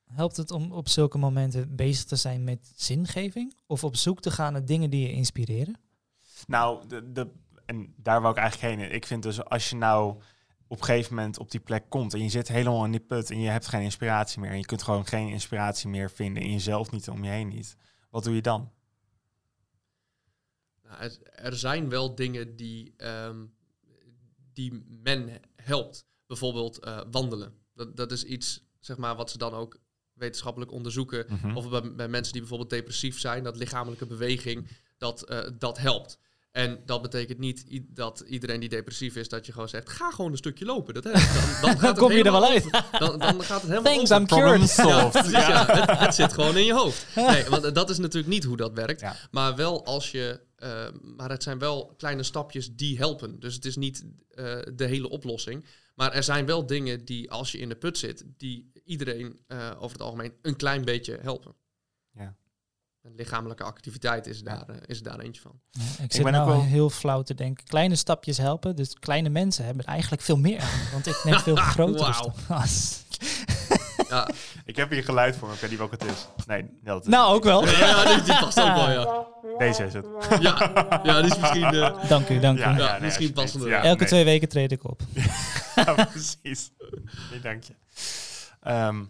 Helpt 0.04 0.36
het 0.36 0.50
om 0.50 0.72
op 0.72 0.88
zulke 0.88 1.18
momenten 1.18 1.76
bezig 1.76 2.04
te 2.04 2.16
zijn 2.16 2.44
met 2.44 2.72
zingeving? 2.74 3.56
Of 3.66 3.84
op 3.84 3.96
zoek 3.96 4.20
te 4.20 4.30
gaan 4.30 4.52
naar 4.52 4.64
dingen 4.64 4.90
die 4.90 5.06
je 5.06 5.12
inspireren? 5.12 5.76
Nou, 6.46 6.86
de, 6.86 7.12
de, 7.12 7.30
en 7.72 7.94
daar 7.96 8.20
wou 8.20 8.34
ik 8.34 8.40
eigenlijk 8.40 8.80
heen. 8.80 8.92
Ik 8.92 9.06
vind 9.06 9.22
dus 9.22 9.44
als 9.44 9.70
je 9.70 9.76
nou 9.76 10.22
op 10.66 10.78
een 10.78 10.84
gegeven 10.84 11.14
moment 11.14 11.38
op 11.38 11.50
die 11.50 11.60
plek 11.60 11.84
komt 11.88 12.14
en 12.14 12.22
je 12.22 12.28
zit 12.28 12.48
helemaal 12.48 12.84
in 12.84 12.90
die 12.90 13.00
put 13.00 13.30
en 13.30 13.40
je 13.40 13.48
hebt 13.48 13.66
geen 13.66 13.82
inspiratie 13.82 14.40
meer 14.40 14.50
en 14.50 14.58
je 14.58 14.64
kunt 14.64 14.82
gewoon 14.82 15.06
geen 15.06 15.28
inspiratie 15.28 15.88
meer 15.88 16.10
vinden 16.10 16.42
in 16.42 16.52
jezelf 16.52 16.90
niet, 16.90 17.08
om 17.08 17.24
je 17.24 17.30
heen 17.30 17.48
niet. 17.48 17.76
Wat 18.10 18.24
doe 18.24 18.34
je 18.34 18.42
dan? 18.42 18.72
Nou, 20.82 21.12
er, 21.34 21.56
zijn 21.56 21.88
wel 21.88 22.14
dingen 22.14 22.56
die, 22.56 22.94
ehm, 22.96 23.44
die 24.52 24.84
men 25.02 25.40
helpt. 25.56 26.06
Bijvoorbeeld 26.26 26.78
eh, 26.78 27.00
wandelen. 27.10 27.54
Dat, 27.74 27.96
dat 27.96 28.12
is 28.12 28.24
iets 28.24 28.64
zeg 28.80 28.96
maar, 28.96 29.16
wat 29.16 29.30
ze 29.30 29.38
dan 29.38 29.52
ook 29.52 29.78
wetenschappelijk 30.12 30.70
onderzoeken. 30.70 31.26
Mhm. 31.28 31.56
Of 31.56 31.68
bij, 31.68 31.94
bij 31.94 32.08
mensen 32.08 32.32
die 32.32 32.40
bijvoorbeeld 32.40 32.70
depressief 32.70 33.20
zijn, 33.20 33.42
dat 33.42 33.56
lichamelijke 33.56 34.06
beweging, 34.06 34.68
dat, 34.98 35.22
eh, 35.22 35.48
dat 35.58 35.78
helpt. 35.78 36.18
En 36.53 36.82
dat 36.86 37.03
betekent 37.03 37.38
niet 37.38 37.64
dat 37.88 38.20
iedereen 38.26 38.61
die 38.61 38.68
depressief 38.68 39.16
is, 39.16 39.28
dat 39.28 39.46
je 39.46 39.53
gewoon 39.53 39.68
zegt, 39.68 39.88
ga 39.88 40.11
gewoon 40.11 40.30
een 40.30 40.36
stukje 40.36 40.64
lopen. 40.64 40.94
Dat. 40.94 41.03
Dan, 41.03 41.12
dan, 41.61 41.78
gaat 41.78 41.98
kom 41.98 42.11
je 42.12 42.18
er 42.18 42.24
helemaal 42.24 42.40
wel 42.40 42.50
uit. 42.50 42.70
Dan, 42.98 43.18
dan 43.18 43.42
gaat 43.42 43.62
het 43.62 43.70
helemaal 43.70 43.92
Thanks, 43.92 44.11
over. 44.12 44.16
I'm 44.16 44.26
cured. 44.26 44.74
Ja, 44.76 45.09
precies, 45.09 45.30
ja. 45.46 45.66
Het, 45.66 45.98
het 45.98 46.14
zit 46.14 46.32
gewoon 46.32 46.57
in 46.57 46.64
je 46.64 46.74
hoofd. 46.74 47.07
Nee, 47.16 47.44
want 47.50 47.74
dat 47.74 47.90
is 47.90 47.98
natuurlijk 47.98 48.32
niet 48.32 48.44
hoe 48.44 48.57
dat 48.57 48.72
werkt. 48.72 49.00
Ja. 49.00 49.16
Maar 49.30 49.57
wel 49.57 49.84
als 49.84 50.11
je. 50.11 50.40
eh, 50.57 50.86
maar 51.16 51.30
het 51.30 51.42
zijn 51.42 51.59
wel 51.59 51.94
kleine 51.96 52.22
stapjes 52.22 52.74
die 52.74 52.98
helpen. 52.98 53.40
Dus 53.40 53.55
het 53.55 53.64
is 53.64 53.76
niet 53.76 54.05
eh, 54.30 54.59
de 54.74 54.84
hele 54.86 55.09
oplossing. 55.09 55.64
Maar 55.94 56.12
er 56.12 56.22
zijn 56.22 56.46
wel 56.46 56.66
dingen 56.66 57.05
die, 57.05 57.30
als 57.30 57.53
je 57.53 57.59
in 57.59 57.68
de 57.68 57.74
put 57.76 57.98
zit, 57.98 58.24
die 58.36 58.70
iedereen 58.84 59.40
eh, 59.46 59.70
over 59.76 59.92
het 59.92 60.03
algemeen 60.07 60.32
een 60.42 60.57
klein 60.57 60.84
beetje 60.84 61.18
helpen. 61.22 61.55
Ja. 62.12 62.36
Lichamelijke 63.16 63.62
activiteit 63.64 64.26
is 64.26 64.38
Ja. 64.38 64.44
daar, 64.44 64.68
eh, 64.68 64.76
is 64.86 65.03
daar 65.03 65.18
eentje 65.18 65.42
van. 65.42 65.61
Ja, 65.70 66.05
ik 66.05 66.12
zit 66.12 66.22
ben 66.22 66.32
nou 66.32 66.48
ook 66.50 66.55
wel- 66.57 66.64
heel 66.64 66.90
flauw 66.90 67.22
te 67.22 67.34
denken. 67.34 67.64
Kleine 67.64 67.96
stapjes 67.96 68.38
helpen. 68.38 68.76
Dus 68.76 68.94
kleine 68.94 69.28
mensen 69.28 69.64
hebben 69.64 69.84
eigenlijk 69.84 70.22
veel 70.22 70.36
meer 70.36 70.61
aan. 70.61 70.80
Want 70.92 71.07
ik 71.07 71.20
neem 71.24 71.38
veel 71.38 71.57
grotere 71.74 71.98
Wauw. 72.11 72.12
stappen. 72.12 72.44
Ja, 74.09 74.28
Ik 74.64 74.76
heb 74.76 74.90
hier 74.90 75.05
geluid 75.05 75.36
voor, 75.36 75.53
ik 75.53 75.59
weet 75.61 75.70
niet 75.70 75.78
welke 75.78 75.94
het 75.94 76.05
is. 76.12 76.26
Nee, 76.46 76.64
dat 76.82 77.03
is 77.03 77.09
nou, 77.09 77.34
ook 77.34 77.44
wel. 77.44 77.66
ja 77.68 78.05
die, 78.14 78.22
die 78.22 78.38
past 78.38 78.61
ook 78.61 78.74
wel, 78.74 78.90
ja. 78.90 79.26
Deze 79.59 79.84
is 79.84 79.92
het. 79.92 80.07
Ja, 80.40 81.00
ja 81.03 81.22
die 81.22 81.30
is 81.30 81.38
misschien... 81.38 81.64
eh, 81.64 82.09
Dank 82.09 82.28
u, 82.28 82.38
dank 82.38 82.59
u. 82.59 82.61
Ja, 82.61 82.72
nee, 82.92 83.00
misschien 83.00 83.32
passender. 83.32 83.72
Elke 83.72 83.98
nee. 83.98 84.09
twee 84.09 84.24
weken 84.24 84.48
treed 84.48 84.72
ik 84.72 84.84
op. 84.84 85.00
Ja, 85.76 86.05
precies. 86.05 86.70
Nee, 87.30 87.40
dank 87.42 87.62
je. 87.64 87.74
Ehm, 88.61 89.05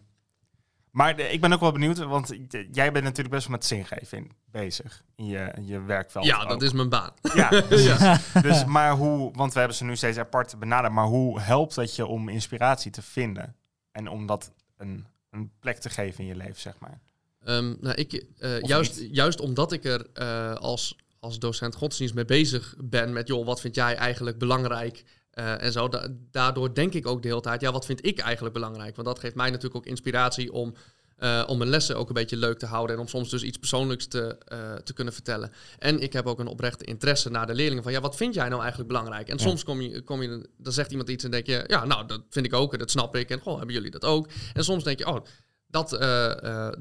maar 0.93 1.17
de- 1.17 1.29
ik 1.29 1.41
ben 1.41 1.53
ook 1.53 1.61
wel 1.61 1.73
benieuwd, 1.73 1.99
want 1.99 2.33
jij 2.73 2.93
bent 2.93 3.05
natuurlijk 3.05 3.35
best 3.35 3.47
wel 3.49 3.57
met 3.57 3.65
zingeving 3.67 4.35
bezig 4.51 5.03
in 5.17 5.27
je, 5.27 5.53
in 5.55 5.67
je 5.67 5.81
werkveld. 5.83 6.25
ja, 6.25 6.43
ook. 6.43 6.49
dat 6.49 6.63
is 6.63 6.73
mijn 6.73 6.89
baan. 6.89 7.13
Ja. 7.35 7.51
Ja. 7.71 8.19
Dus, 8.43 8.65
maar 8.65 8.93
hoe, 8.93 9.33
want 9.35 9.53
we 9.53 9.59
hebben 9.59 9.77
ze 9.77 9.85
nu 9.85 9.97
steeds 9.97 10.19
apart 10.19 10.59
benaderd, 10.59 10.93
maar 10.93 11.07
hoe 11.07 11.41
helpt 11.41 11.77
het 11.77 11.97
je 11.97 12.07
om 12.07 12.29
inspiratie 12.29 12.91
te 12.91 13.03
vinden 13.03 13.57
en 13.93 14.09
om 14.09 14.27
dat 14.27 14.53
een, 14.77 15.07
een 15.31 15.51
plek 15.61 15.79
te 15.79 15.91
geven 15.91 16.21
in 16.21 16.27
je 16.27 16.37
leven, 16.37 16.61
zeg 16.61 16.79
maar? 16.79 17.01
Ehm, 17.45 17.75
nou, 17.81 17.95
ik, 17.95 18.25
eh, 18.39 18.61
juist, 18.61 19.01
niet? 19.01 19.15
juist 19.17 19.41
omdat 19.41 19.73
ik 19.73 19.85
er 19.85 20.07
eh, 20.15 20.55
als, 20.55 20.97
als 21.21 21.39
docent 21.39 21.75
godsdienst 21.75 22.15
mee 22.15 22.25
bezig 22.25 22.75
ben 22.79 23.13
met, 23.13 23.29
joh, 23.29 23.47
wat 23.47 23.61
vind 23.61 23.75
jij 23.75 23.97
eigenlijk 23.97 24.39
belangrijk? 24.39 25.05
Eh, 25.33 25.63
en 25.63 25.73
zo, 25.73 25.89
da- 25.89 26.09
daardoor 26.31 26.75
denk 26.75 26.95
ik 26.95 27.07
ook 27.07 27.23
de 27.23 27.29
hele 27.29 27.41
tijd, 27.41 27.61
ja, 27.61 27.73
wat 27.73 27.87
vind 27.87 28.07
ik 28.07 28.19
eigenlijk 28.19 28.55
belangrijk? 28.55 28.95
Want 28.97 29.09
dat 29.09 29.19
geeft 29.19 29.35
mij 29.35 29.49
natuurlijk 29.49 29.77
ook 29.77 29.87
inspiratie 29.87 30.53
om, 30.53 30.75
eh, 31.17 31.45
om 31.47 31.59
mijn 31.59 31.71
lessen 31.71 31.97
ook 31.97 32.09
een 32.09 32.15
beetje 32.15 32.37
leuk 32.37 32.59
te 32.59 32.67
houden 32.67 32.97
en 32.97 33.03
om 33.03 33.09
soms 33.09 33.31
dus 33.31 33.43
iets 33.43 33.59
persoonlijks 33.59 34.07
te, 34.07 34.39
eh, 34.45 34.75
te 34.75 34.93
kunnen 34.93 35.13
vertellen. 35.15 35.53
En 35.79 36.01
ik 36.01 36.13
heb 36.13 36.27
ook 36.27 36.39
een 36.39 36.47
oprechte 36.47 36.85
interesse 36.85 37.31
naar 37.31 37.47
de 37.47 37.55
leerlingen 37.55 37.83
van, 37.83 37.93
ja, 37.93 38.01
wat 38.01 38.17
vind 38.17 38.35
jij 38.35 38.49
nou 38.49 38.61
eigenlijk 38.61 38.89
belangrijk? 38.89 39.29
En 39.29 39.37
Ja. 39.37 39.43
soms 39.43 39.65
kom 39.65 39.81
je, 39.81 40.03
kom 40.03 40.23
je, 40.23 40.49
dan 40.59 40.73
zegt 40.73 40.91
iemand 40.91 41.09
iets 41.09 41.25
en 41.25 41.31
denk 41.31 41.47
je, 41.47 41.65
ja, 41.67 41.85
nou, 41.85 42.07
dat 42.07 42.21
vind 42.31 42.47
ik 42.47 42.53
ook 42.55 42.73
en 42.73 42.79
dat 42.79 42.91
snap 42.91 43.17
ik. 43.17 43.31
En 43.31 43.41
goh, 43.41 43.57
hebben 43.57 43.75
jullie 43.75 43.91
dat 43.91 44.05
ook? 44.05 44.29
En 44.53 44.65
soms 44.65 44.85
denk 44.85 44.99
je, 44.99 45.07
oh, 45.07 45.25
dat, 45.67 45.91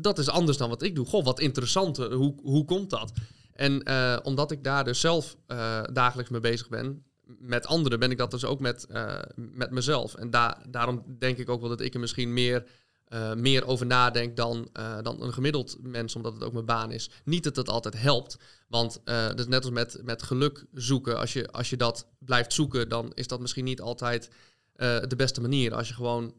dat 0.01 0.19
is 0.19 0.29
anders 0.29 0.57
dan 0.57 0.69
wat 0.69 0.81
ik 0.81 0.95
doe. 0.95 1.05
Goh, 1.05 1.25
wat 1.25 1.39
interessant. 1.39 1.97
Hoe, 1.97 2.35
hoe 2.43 2.65
komt 2.65 2.89
dat? 2.89 3.11
En 3.53 3.83
omdat 4.25 4.51
ik 4.51 4.63
daar 4.63 4.83
dus 4.83 4.99
zelf 4.99 5.35
dagelijks 5.93 6.29
mee 6.31 6.39
bezig 6.41 6.69
ben, 6.69 7.03
met 7.39 7.67
anderen, 7.67 7.99
ben 7.99 8.11
ik 8.11 8.17
dat 8.17 8.31
dus 8.31 8.45
ook 8.45 8.59
met, 8.59 8.85
eh, 8.85 9.19
met 9.35 9.71
mezelf. 9.71 10.15
En 10.15 10.29
da 10.29 10.61
daarom 10.69 11.03
denk 11.19 11.37
ik 11.37 11.49
ook 11.49 11.59
wel 11.59 11.69
dat 11.69 11.81
ik 11.81 11.93
er 11.93 11.99
misschien 11.99 12.33
meer, 12.33 12.65
eh, 13.07 13.33
meer 13.33 13.67
over 13.67 13.85
nadenk 13.85 14.35
dan, 14.35 14.69
eh, 14.73 14.97
dan 15.01 15.21
een 15.21 15.33
gemiddeld 15.33 15.77
mens, 15.81 16.15
omdat 16.15 16.33
het 16.33 16.43
ook 16.43 16.53
mijn 16.53 16.65
baan 16.65 16.91
is. 16.91 17.09
Niet 17.23 17.43
dat 17.43 17.55
het 17.55 17.69
altijd 17.69 18.01
helpt, 18.01 18.37
want 18.67 19.01
dat 19.03 19.39
is 19.39 19.47
net 19.47 19.63
als 19.63 19.73
met, 19.73 20.01
met 20.03 20.23
geluk 20.23 20.65
zoeken. 20.73 21.19
Als 21.19 21.33
je, 21.33 21.51
als 21.51 21.69
je 21.69 21.77
dat 21.77 22.07
blijft 22.19 22.53
zoeken, 22.53 22.89
dan 22.89 23.11
is 23.13 23.27
dat 23.27 23.39
misschien 23.39 23.65
niet 23.65 23.81
altijd 23.81 24.29
de 25.07 25.15
beste 25.17 25.41
manier. 25.41 25.73
Als 25.73 25.87
je 25.87 25.93
gewoon 25.93 26.33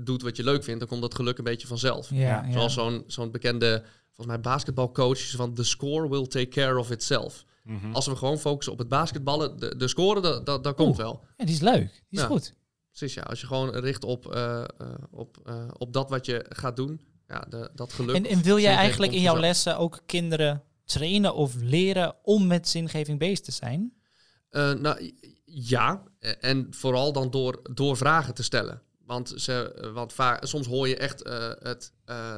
doet 0.00 0.22
wat 0.22 0.36
je 0.36 0.44
leuk 0.44 0.64
vindt, 0.64 0.80
dan 0.80 0.88
komt 0.88 1.02
dat 1.02 1.14
geluk 1.14 1.38
een 1.38 1.44
beetje 1.44 1.66
vanzelf. 1.66 2.10
Ja, 2.10 2.16
Ja, 2.16 2.44
ja. 2.46 2.52
Zoals 2.52 2.74
zo'n 2.74 3.04
zo'n 3.06 3.30
bekende, 3.30 3.82
volgens 4.06 4.26
mij 4.26 4.40
basketbalcoach, 4.40 5.30
van 5.30 5.54
the 5.54 5.64
score 5.64 6.08
will 6.08 6.26
take 6.26 6.48
care 6.48 6.78
of 6.78 6.90
itself. 6.90 7.44
Mhm. 7.64 7.92
Als 7.92 8.06
we 8.06 8.16
gewoon 8.16 8.38
focussen 8.38 8.72
op 8.72 8.78
het 8.78 8.88
basketballen, 8.88 9.58
de, 9.58 9.76
de 9.76 9.88
score, 9.88 10.20
dat, 10.20 10.46
dat, 10.46 10.64
dat 10.64 10.74
komt 10.74 10.88
Oeh. 10.88 10.96
wel. 10.98 11.24
Ja, 11.36 11.44
die 11.44 11.54
is 11.54 11.60
leuk. 11.60 11.88
Die 11.92 12.04
is 12.08 12.20
Ja. 12.20 12.26
goed. 12.26 12.54
Precies, 12.88 13.14
ja. 13.14 13.22
Als 13.22 13.40
je 13.40 13.46
gewoon 13.46 13.70
richt 13.70 14.04
op, 14.04 14.32
eh, 14.34 14.60
eh, 14.60 14.66
op, 15.10 15.36
eh, 15.44 15.68
op 15.78 15.92
dat 15.92 16.10
wat 16.10 16.26
je 16.26 16.44
gaat 16.48 16.76
doen, 16.76 17.00
ja, 17.28 17.40
de, 17.48 17.70
dat 17.74 17.92
geluk. 17.92 18.16
En, 18.16 18.26
en 18.26 18.42
wil 18.42 18.58
jij 18.58 18.74
eigenlijk 18.74 19.12
in 19.12 19.20
jouw 19.20 19.38
lessen 19.38 19.78
ook 19.78 20.00
kinderen 20.06 20.62
trainen 20.84 21.34
of 21.34 21.54
leren 21.54 22.14
om 22.22 22.46
met 22.46 22.68
zingeving 22.68 23.18
bezig 23.18 23.40
te 23.40 23.52
zijn? 23.52 23.92
Nou, 24.50 25.12
ja. 25.44 26.02
En 26.40 26.66
vooral 26.70 27.12
dan 27.12 27.30
door, 27.30 27.60
door 27.72 27.96
vragen 27.96 28.34
te 28.34 28.42
stellen. 28.42 28.82
Want, 29.06 29.32
ze, 29.36 29.90
want 29.94 30.12
vaak, 30.12 30.44
soms 30.46 30.66
hoor 30.66 30.88
je 30.88 30.96
echt 30.96 31.22
het. 31.62 31.92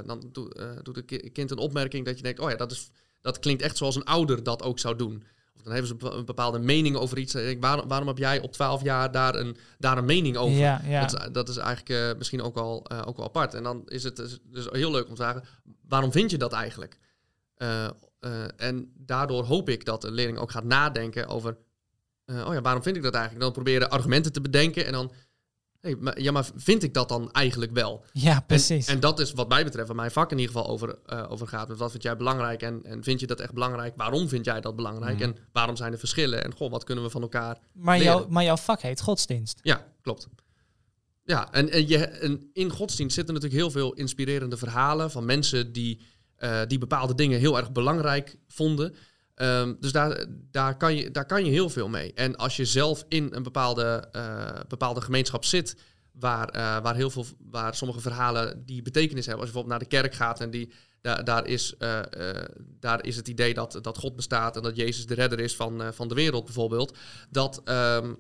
dan 0.07 0.29
doet, 0.33 0.59
doet 0.83 0.97
een 0.97 1.05
ki- 1.05 1.31
kind 1.31 1.51
een 1.51 1.59
opmerking 1.59 2.05
dat 2.05 2.17
je 2.17 2.23
denkt: 2.23 2.41
oh 2.41 2.51
ja, 2.51 2.57
dat 2.57 2.71
is, 2.73 2.91
dat 3.21 3.39
klinkt 3.39 3.63
echt 3.63 3.77
zoals 3.77 3.97
een 3.97 4.05
ouder 4.05 4.43
dat 4.43 4.63
ook 4.63 4.79
zou 4.79 4.97
doen. 4.97 5.25
Of 5.57 5.63
dan 5.63 5.73
hebben 5.73 5.99
ze 6.01 6.17
een 6.17 6.25
bepaalde 6.25 6.59
mening 6.59 6.97
over 6.97 7.19
iets. 7.19 7.35
Ik, 7.35 7.61
waarom, 7.61 7.89
waarom 7.89 8.09
heb 8.09 8.19
jij 8.19 8.41
op 8.41 8.53
12 8.53 8.83
jaar 8.83 9.11
daar 9.11 9.35
een, 9.35 9.57
daar 9.79 9.99
een 9.99 10.05
mening 10.05 10.37
over? 10.37 10.57
Ja, 10.57 10.81
ja. 10.85 11.01
Dat, 11.01 11.21
is, 11.21 11.29
dat 11.33 11.49
is 11.49 11.57
eigenlijk 11.57 11.89
uh, 11.89 12.19
misschien 12.19 12.43
ook 12.43 12.55
wel, 12.55 12.87
uh, 12.93 13.03
ook 13.07 13.17
wel 13.17 13.27
apart. 13.27 13.55
En 13.55 13.63
dan 13.63 13.83
is 13.87 14.03
het 14.03 14.17
dus, 14.17 14.39
dus 14.45 14.67
heel 14.71 14.91
leuk 14.91 15.09
om 15.09 15.15
te 15.15 15.23
vragen, 15.23 15.45
waarom 15.89 16.13
vind 16.13 16.31
je 16.31 16.39
dat 16.39 16.53
eigenlijk? 16.53 16.99
Uh, 17.59 17.89
en 18.57 18.93
daardoor 18.95 19.45
hoop 19.45 19.69
ik 19.69 19.85
dat 19.85 20.01
de 20.01 20.11
leerling 20.11 20.39
ook 20.39 20.51
gaat 20.51 20.65
nadenken 20.65 21.29
over, 21.29 21.57
oh 22.27 22.53
ja, 22.55 22.61
waarom 22.61 22.83
vind 22.83 22.97
ik 22.97 23.03
dat 23.03 23.15
eigenlijk? 23.15 23.45
Dan 23.45 23.53
proberen 23.53 23.91
argumenten 23.91 24.33
te 24.33 24.41
bedenken 24.41 24.87
en 24.87 24.93
dan 24.93 25.13
Hey, 25.87 25.97
maar, 26.01 26.21
ja, 26.21 26.33
maar 26.33 26.49
vind 26.57 26.83
ik 26.83 26.95
dat 26.95 27.09
dan 27.09 27.33
eigenlijk 27.33 27.73
wel? 27.73 28.05
Ja, 28.13 28.41
precies. 28.41 28.87
En, 28.87 28.95
en, 28.95 29.01
dat 29.01 29.21
is 29.21 29.33
wat 29.33 29.49
mij 29.49 29.65
betreft, 29.65 29.87
waar 29.87 29.97
mijn 29.97 30.11
vak 30.11 30.31
in 30.31 30.39
ieder 30.39 30.55
geval 30.55 30.71
over, 30.71 30.99
uh, 31.13 31.25
over 31.29 31.49
gaat. 31.49 31.69
Met 31.69 31.79
wat 31.79 31.91
vind 31.91 32.03
jij 32.03 32.17
belangrijk 32.17 32.63
en, 32.63 32.81
en 32.85 33.03
vind 33.03 33.21
je 33.21 33.27
dat 33.27 33.41
echt 33.41 33.53
belangrijk? 33.53 33.97
Waarom 33.97 34.29
vind 34.29 34.45
jij 34.45 34.61
dat 34.61 34.77
belangrijk? 34.77 35.17
Mm. 35.17 35.23
En 35.23 35.37
waarom 35.53 35.77
zijn 35.77 35.93
er 35.93 35.99
verschillen? 35.99 36.45
En 36.45 36.55
goh, 36.55 36.71
wat 36.71 36.85
kunnen 36.85 37.05
we 37.05 37.11
van 37.11 37.23
elkaar 37.23 37.59
maar, 37.73 38.03
jou, 38.03 38.31
maar 38.31 38.45
jouw 38.45 38.57
vak 38.57 38.81
heet 38.81 39.01
godsdienst. 39.01 39.59
Ja, 39.63 39.87
klopt. 40.03 40.29
Ja, 41.25 41.53
en, 41.53 41.71
en, 41.71 41.89
je, 41.89 41.99
en 41.99 42.51
in 42.53 42.71
godsdienst 42.71 43.15
zitten 43.15 43.35
natuurlijk 43.35 43.61
heel 43.61 43.71
veel 43.71 43.93
inspirerende 43.93 44.57
verhalen 44.57 45.11
van 45.11 45.25
mensen 45.25 45.73
die, 45.73 46.01
uh, 46.39 46.61
die 46.67 46.79
bepaalde 46.79 47.15
dingen 47.15 47.39
heel 47.39 47.57
erg 47.57 47.73
belangrijk 47.73 48.37
vonden. 48.49 48.95
Um, 49.43 49.77
dus 49.81 49.93
daar, 49.93 50.27
daar, 50.51 50.77
kan 50.77 50.97
je, 50.97 51.11
daar 51.11 51.27
kan 51.27 51.45
je 51.45 51.51
heel 51.51 51.71
veel 51.71 51.89
mee. 51.89 52.13
En 52.15 52.37
als 52.37 52.57
je 52.57 52.65
zelf 52.65 53.05
in 53.09 53.29
een 53.31 53.43
bepaalde, 53.43 54.09
uh, 54.13 54.51
bepaalde 54.69 55.01
gemeenschap 55.01 55.45
zit, 55.45 55.77
waar, 56.13 56.57
uh, 56.57 56.83
waar, 56.83 56.95
heel 56.95 57.11
veel, 57.11 57.27
waar 57.51 57.75
sommige 57.75 58.01
verhalen 58.01 58.63
die 58.67 58.83
betekenis 58.83 59.27
hebben, 59.27 59.45
als 59.45 59.53
je 59.55 59.55
bijvoorbeeld 59.55 59.81
naar 59.81 59.91
de 59.91 59.97
kerk 59.97 60.15
gaat 60.15 60.41
en 60.41 60.51
die, 60.51 60.73
daar, 61.01 61.25
daar, 61.25 61.47
is, 61.47 61.75
uh, 61.79 62.01
daar 62.81 63.05
is 63.05 63.17
het 63.17 63.29
idee 63.29 63.55
dat, 63.55 63.79
dat 63.83 63.99
God 63.99 64.17
bestaat 64.17 64.57
en 64.57 64.63
dat 64.63 64.77
Jezus 64.77 65.07
de 65.07 65.15
redder 65.15 65.41
is 65.41 65.57
van, 65.57 65.95
van 65.95 66.09
de 66.09 66.15
wereld 66.15 66.45
bijvoorbeeld, 66.45 66.97
dat, 67.31 67.63
um, 67.65 68.17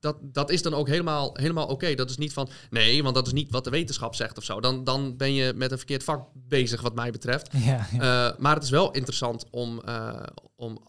dat, 0.00 0.16
dat 0.22 0.50
is 0.50 0.62
dan 0.62 0.74
ook 0.74 0.88
helemaal, 0.88 1.30
helemaal 1.32 1.66
oké. 1.66 1.94
Dat 1.94 2.10
is 2.10 2.16
niet 2.16 2.32
van, 2.32 2.48
nee, 2.70 3.02
want 3.02 3.14
dat 3.14 3.26
is 3.26 3.32
niet 3.32 3.50
wat 3.50 3.64
de 3.64 3.70
wetenschap 3.70 4.14
zegt 4.14 4.38
of 4.38 4.44
zo. 4.44 4.60
Dan, 4.60 4.84
dan 4.84 5.16
ben 5.16 5.34
je 5.34 5.52
met 5.56 5.70
een 5.70 5.76
verkeerd 5.76 6.04
vak 6.04 6.28
bezig, 6.34 6.80
wat 6.80 6.94
mij 6.94 7.10
betreft. 7.10 7.48
Ja, 7.52 7.86
ja. 7.92 8.30
Uh, 8.30 8.38
maar 8.38 8.54
het 8.54 8.64
is 8.64 8.70
wel 8.70 8.90
interessant 8.90 9.44
om, 9.50 9.82
uh, 9.88 10.22
om 10.56 10.80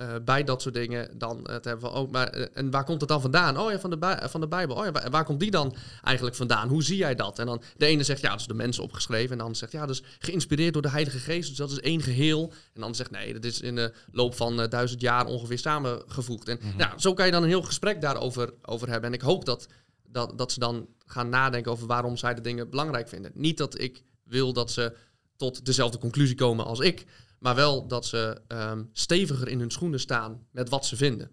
uh, 0.00 0.14
bij 0.24 0.44
dat 0.44 0.62
soort 0.62 0.74
dingen 0.74 1.18
dan 1.18 1.42
te 1.42 1.68
hebben 1.68 1.80
van, 1.80 1.92
oh, 1.92 2.10
maar 2.10 2.28
en 2.28 2.70
waar 2.70 2.84
komt 2.84 3.00
het 3.00 3.08
dan 3.08 3.20
vandaan? 3.20 3.58
Oh 3.58 3.70
ja, 3.70 3.78
van 3.78 3.90
de, 3.90 4.18
van 4.22 4.40
de 4.40 4.48
Bijbel. 4.48 4.76
Oh 4.76 4.84
ja, 4.84 4.92
waar, 4.92 5.10
waar, 5.10 5.24
komt 5.24 5.40
die 5.40 5.50
dan 5.50 5.76
eigenlijk 6.04 6.36
vandaan? 6.36 6.68
Hoe 6.68 6.82
zie 6.82 6.96
jij 6.96 7.14
dat? 7.14 7.38
En 7.38 7.46
dan 7.46 7.62
de 7.76 7.86
ene 7.86 8.02
zegt, 8.02 8.20
ja, 8.20 8.30
dat 8.30 8.40
is 8.40 8.46
de 8.46 8.54
mensen 8.54 8.82
opgeschreven. 8.82 9.30
En 9.30 9.36
de 9.36 9.42
ander 9.42 9.58
zegt, 9.58 9.72
ja, 9.72 9.86
dat 9.86 9.94
is 9.94 10.02
geïnspireerd 10.18 10.72
door 10.72 10.82
de 10.82 10.90
Heilige 10.90 11.18
Geest. 11.18 11.48
Dus 11.48 11.56
dat 11.56 11.70
is 11.70 11.80
één 11.80 12.02
geheel. 12.02 12.42
En 12.50 12.74
de 12.74 12.80
ander 12.80 12.96
zegt, 12.96 13.10
nee, 13.10 13.32
dat 13.32 13.44
is 13.44 13.60
in 13.60 13.74
de 13.74 13.92
loop 14.12 14.34
van 14.34 14.60
uh, 14.60 14.68
duizend 14.68 15.00
jaar 15.00 15.26
ongeveer 15.26 15.58
samengevoegd. 15.58 16.48
En 16.48 16.60
ja, 16.76 16.98
zo 16.98 17.14
kan 17.14 17.26
je 17.26 17.32
dan 17.32 17.42
een 17.42 17.48
heel 17.48 17.62
gesprek 17.62 18.00
daarover 18.00 18.54
over 18.62 18.88
hebben. 18.88 19.08
En 19.08 19.14
ik 19.14 19.22
hoop 19.22 19.44
dat, 19.44 19.66
dat, 20.08 20.38
dat 20.38 20.52
ze 20.52 20.58
dan 20.58 20.86
gaan 21.06 21.28
nadenken 21.28 21.72
over 21.72 21.86
waarom 21.86 22.16
zij 22.16 22.34
de 22.34 22.40
dingen 22.40 22.70
belangrijk 22.70 23.08
vinden. 23.08 23.30
Niet 23.34 23.56
dat 23.56 23.80
ik 23.80 24.02
wil 24.24 24.52
dat 24.52 24.70
ze 24.70 24.96
tot 25.36 25.64
dezelfde 25.64 25.98
conclusie 25.98 26.36
komen 26.36 26.64
als 26.64 26.80
ik. 26.80 27.06
Maar 27.38 27.54
wel 27.54 27.86
dat 27.86 28.06
ze 28.06 28.40
um, 28.48 28.90
steviger 28.92 29.48
in 29.48 29.58
hun 29.58 29.70
schoenen 29.70 30.00
staan 30.00 30.46
met 30.50 30.68
wat 30.68 30.86
ze 30.86 30.96
vinden. 30.96 31.30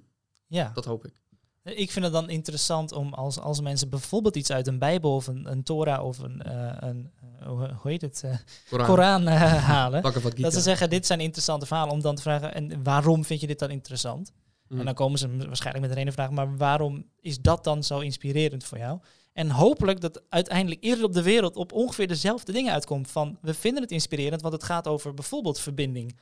Ja. 0.47 0.72
Dat 0.74 0.86
hoop 0.86 1.06
ik. 1.06 1.24
Ik 1.64 1.91
vind 1.91 2.06
het 2.06 2.14
dan 2.14 2.30
interessant 2.30 2.91
om 2.91 3.14
als, 3.14 3.39
als 3.39 3.62
mensen 3.62 3.89
bijvoorbeeld 3.89 4.36
iets 4.36 4.51
uit 4.51 4.68
een 4.68 4.80
Bijbel 4.80 5.16
of 5.16 5.28
een, 5.28 5.51
een 5.51 5.64
Torah 5.64 6.06
of 6.06 6.20
een, 6.20 6.41
uh, 6.47 6.72
een 6.80 7.12
uh, 7.41 7.47
hoe 7.47 7.91
heet 7.91 8.01
het, 8.01 8.22
uh, 8.26 8.36
Koran, 8.70 8.88
Koran 8.88 9.28
halen. 9.28 10.01
dat 10.36 10.53
ze 10.53 10.62
zeggen, 10.62 10.89
dit 10.89 11.06
zijn 11.06 11.20
interessante 11.20 11.66
verhalen, 11.66 11.93
om 11.93 12.01
dan 12.01 12.16
te 12.16 12.22
vragen, 12.22 12.53
en 12.53 12.84
waarom 12.84 13.26
vind 13.26 13.41
je 13.41 13.47
dit 13.47 13.60
dan 13.60 13.70
interessant? 13.70 14.32
Mm. 14.68 14.80
En 14.80 14.86
dan 14.86 14.93
komen 14.93 15.20
ze 15.20 15.38
waarschijnlijk 15.38 15.86
met 15.86 15.95
een 15.95 16.01
ene 16.01 16.12
vraag, 16.12 16.30
maar 16.30 16.58
waarom 16.58 17.06
is 17.20 17.41
dat 17.41 17.64
dan 17.64 17.84
zo 17.84 17.99
inspirerend 17.99 18.64
voor 18.64 18.78
jou? 18.78 18.99
En 19.36 19.49
hopelijk 19.49 20.01
dat 20.01 20.21
uiteindelijk 20.29 20.83
eerder 20.83 21.05
op 21.05 21.13
de 21.13 21.21
wereld 21.21 21.55
op 21.55 21.71
ongeveer 21.71 22.07
dezelfde 22.07 22.51
dingen 22.51 22.73
uitkomt. 22.73 23.11
Van 23.11 23.38
we 23.41 23.53
vinden 23.53 23.81
het 23.81 23.91
inspirerend, 23.91 24.41
want 24.41 24.53
het 24.53 24.63
gaat 24.63 24.88
over 24.88 25.13
bijvoorbeeld 25.13 25.59
verbinding. 25.59 26.17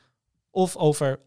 Of 0.52 0.76
over 0.76 1.20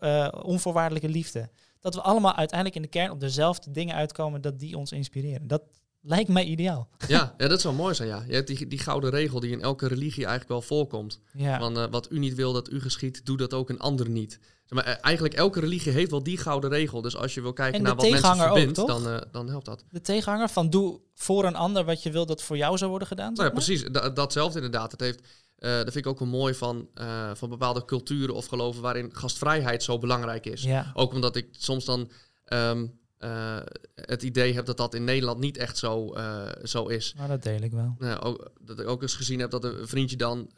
uh, 0.00 0.28
onvoorwaardelijke 0.42 1.08
liefde. 1.08 1.50
Dat 1.78 1.94
we 1.94 2.00
allemaal 2.00 2.34
uiteindelijk 2.34 2.76
in 2.76 2.82
de 2.82 2.88
kern 2.88 3.10
op 3.10 3.20
dezelfde 3.20 3.70
dingen 3.70 3.94
uitkomen 3.94 4.40
dat 4.40 4.58
die 4.58 4.76
ons 4.76 4.92
inspireren. 4.92 5.46
Dat 5.46 5.62
lijkt 6.00 6.28
mij 6.28 6.44
ideaal. 6.44 6.88
Ja, 7.08 7.34
ja 7.38 7.48
dat 7.48 7.60
zou 7.60 7.74
mooi 7.74 7.94
zijn. 7.94 8.08
Ja. 8.08 8.24
Je 8.26 8.34
hebt 8.34 8.46
die, 8.46 8.66
die 8.66 8.78
gouden 8.78 9.10
regel 9.10 9.40
die 9.40 9.50
in 9.50 9.62
elke 9.62 9.86
religie 9.86 10.24
eigenlijk 10.24 10.48
wel 10.48 10.62
voorkomt. 10.62 11.20
Ja. 11.32 11.58
Van 11.58 11.78
uh, 11.78 11.84
wat 11.90 12.10
u 12.10 12.18
niet 12.18 12.34
wil 12.34 12.52
dat 12.52 12.70
u 12.70 12.80
geschiet, 12.80 13.26
doe 13.26 13.36
dat 13.36 13.54
ook 13.54 13.68
een 13.68 13.80
ander 13.80 14.08
niet. 14.08 14.38
Maar 14.68 14.84
eigenlijk 14.84 15.34
elke 15.34 15.60
religie 15.60 15.92
heeft 15.92 16.10
wel 16.10 16.22
die 16.22 16.38
gouden 16.38 16.70
regel. 16.70 17.02
Dus 17.02 17.16
als 17.16 17.34
je 17.34 17.40
wil 17.40 17.52
kijken 17.52 17.82
naar 17.82 17.94
wat 17.94 18.10
mensen 18.10 18.36
verbindt, 18.36 18.78
ook, 18.78 18.86
dan, 18.86 19.06
uh, 19.06 19.18
dan 19.32 19.48
helpt 19.48 19.64
dat. 19.64 19.84
De 19.90 20.00
tegenhanger 20.00 20.48
van 20.48 20.70
doe 20.70 21.00
voor 21.14 21.44
een 21.44 21.56
ander 21.56 21.84
wat 21.84 22.02
je 22.02 22.10
wil 22.10 22.26
dat 22.26 22.42
voor 22.42 22.56
jou 22.56 22.78
zou 22.78 22.90
worden 22.90 23.08
gedaan? 23.08 23.32
Nou 23.32 23.46
ja, 23.46 23.52
precies. 23.52 23.84
Da 23.84 24.10
datzelfde 24.10 24.56
inderdaad. 24.56 24.90
Het 24.90 25.00
heeft, 25.00 25.20
uh, 25.20 25.70
dat 25.70 25.92
vind 25.92 25.96
ik 25.96 26.06
ook 26.06 26.18
wel 26.18 26.28
mooi 26.28 26.54
van, 26.54 26.88
uh, 26.94 27.30
van 27.34 27.48
bepaalde 27.48 27.84
culturen 27.84 28.34
of 28.34 28.46
geloven 28.46 28.82
waarin 28.82 29.14
gastvrijheid 29.14 29.82
zo 29.82 29.98
belangrijk 29.98 30.46
is. 30.46 30.62
Ja. 30.62 30.90
Ook 30.94 31.12
omdat 31.12 31.36
ik 31.36 31.48
soms 31.50 31.84
dan 31.84 32.10
um, 32.52 32.99
uh, 33.20 33.58
het 33.94 34.22
idee 34.22 34.54
heb 34.54 34.66
dat 34.66 34.76
dat 34.76 34.94
in 34.94 35.04
Nederland 35.04 35.38
niet 35.38 35.56
echt 35.56 35.78
zo, 35.78 36.16
uh, 36.16 36.48
zo 36.62 36.86
is. 36.86 37.14
Maar 37.16 37.28
dat 37.28 37.42
deel 37.42 37.62
ik 37.62 37.72
wel. 37.72 37.96
Uh, 37.98 38.16
ook, 38.20 38.50
dat 38.60 38.80
ik 38.80 38.88
ook 38.88 39.02
eens 39.02 39.14
gezien 39.14 39.40
heb 39.40 39.50
dat 39.50 39.64
een 39.64 39.88
vriendje 39.88 40.16
dan, 40.16 40.50